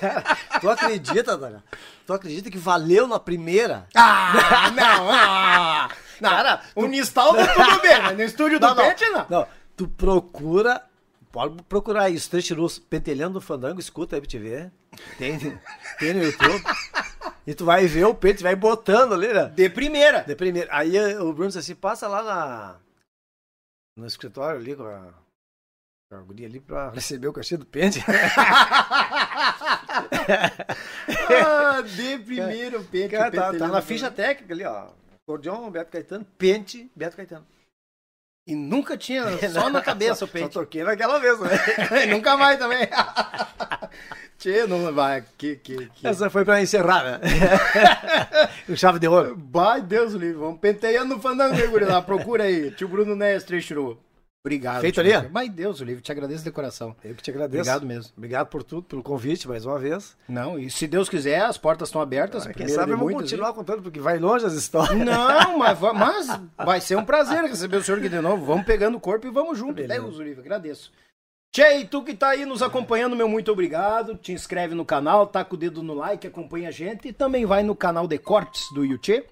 [0.00, 1.62] Cara, tu acredita, Dana?
[2.04, 3.86] Tu acredita que valeu na primeira?
[3.94, 5.88] Ah, não, ah.
[6.20, 6.30] não.
[6.30, 8.84] Cara, o Nistaldo tudo bem, mas no estúdio do Não, não.
[8.88, 9.26] pente não.
[9.30, 9.46] Não,
[9.76, 10.82] tu procura.
[11.30, 14.72] Pode procurar aí, os três tirus pentelhando no fandango, escuta aí pra te ver.
[15.16, 15.38] Tem,
[16.00, 16.64] tem no YouTube.
[17.46, 19.52] E tu vai ver o pente, vai botando ali, né?
[19.54, 20.22] De primeira.
[20.22, 20.68] De primeiro.
[20.72, 22.76] Aí o Bruno disse assim: passa lá na,
[23.98, 25.12] no escritório ali com a,
[26.08, 28.02] com a guria ali pra receber o cachê do pente.
[31.30, 33.08] Ah, de primeiro pente.
[33.16, 34.90] Cara, tá, pente tá ali na ficha técnica ali, ó.
[35.26, 37.46] Acordeon, Beto Caetano, pente, Beto Caetano.
[38.46, 40.54] E nunca tinha, só na cabeça o Só pente.
[40.54, 42.06] toquei naquela vez, né?
[42.08, 42.88] nunca mais também.
[44.38, 45.24] Tchê, não vai.
[45.36, 46.06] Que, que, que.
[46.06, 47.20] Essa foi pra encerrar, né?
[48.68, 49.36] o chave de ouro.
[49.50, 50.38] Vai, Deus livre.
[50.38, 52.02] Vamos penteando no fandango, gurizada.
[52.02, 52.70] Procura aí.
[52.70, 53.98] Tio Bruno Nes, Trechuru.
[54.40, 54.80] Obrigado.
[54.80, 55.10] Feito ali?
[55.32, 56.00] Vai, Deus livre.
[56.00, 56.94] Te agradeço de coração.
[57.04, 57.62] Eu que te agradeço.
[57.62, 58.12] Obrigado mesmo.
[58.16, 60.16] Obrigado por tudo, pelo convite mais uma vez.
[60.28, 62.44] Não, e se Deus quiser, as portas estão abertas.
[62.44, 64.96] Quem primeira sabe eu vou continuar contando, porque vai longe as histórias.
[64.96, 68.46] Não, mas, mas vai ser um prazer receber o senhor aqui de novo.
[68.46, 69.74] Vamos pegando o corpo e vamos junto.
[69.74, 70.00] Beleza.
[70.00, 70.92] Deus, livre, agradeço.
[71.50, 74.16] Tchê, tu que tá aí nos acompanhando, meu muito obrigado.
[74.16, 77.08] Te inscreve no canal, taca o dedo no like, acompanha a gente.
[77.08, 79.24] E também vai no canal de cortes do YouTube.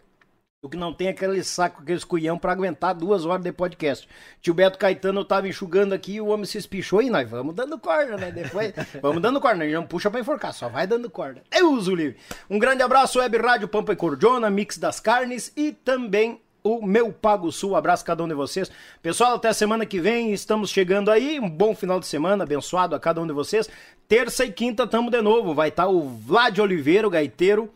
[0.63, 4.09] O que não tem aquele saco, aqueles cuião pra aguentar duas horas de podcast.
[4.41, 7.79] Tio Beto Caetano eu tava enxugando aqui o homem se espichou e nós vamos dando
[7.79, 8.33] corda, né?
[8.33, 9.71] Depois, vamos dando corda, né?
[9.71, 11.43] não puxa pra enforcar, só vai dando corda.
[11.51, 12.17] Deus o livre.
[12.51, 17.13] Um grande abraço, Web Rádio Pampa e Cordiona, Mix das Carnes e também o meu
[17.13, 17.77] Pago Sul.
[17.77, 18.71] Abraço a cada um de vocês.
[19.01, 21.39] Pessoal, até semana que vem, estamos chegando aí.
[21.39, 23.69] Um bom final de semana, abençoado a cada um de vocês.
[24.09, 25.55] Terça e quinta tamo de novo.
[25.55, 27.71] Vai estar o Vlad Oliveira, o gaiteiro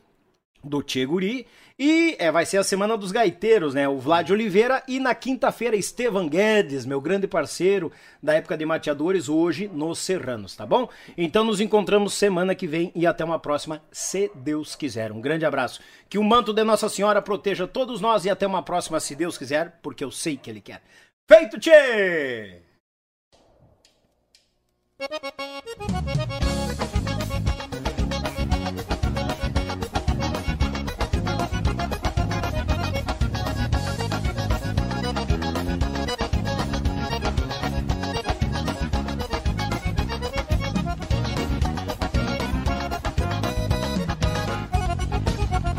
[0.63, 1.47] do Tcheguri.
[1.83, 3.89] E é, vai ser a semana dos gaiteiros, né?
[3.89, 7.91] O Vlad Oliveira e na quinta-feira Estevan Guedes, meu grande parceiro
[8.23, 10.91] da época de mateadores, hoje nos Serranos, tá bom?
[11.17, 15.11] Então nos encontramos semana que vem e até uma próxima, se Deus quiser.
[15.11, 15.81] Um grande abraço.
[16.07, 19.39] Que o manto de Nossa Senhora proteja todos nós e até uma próxima, se Deus
[19.39, 20.83] quiser, porque eu sei que Ele quer.
[21.27, 22.61] Feito, tchê!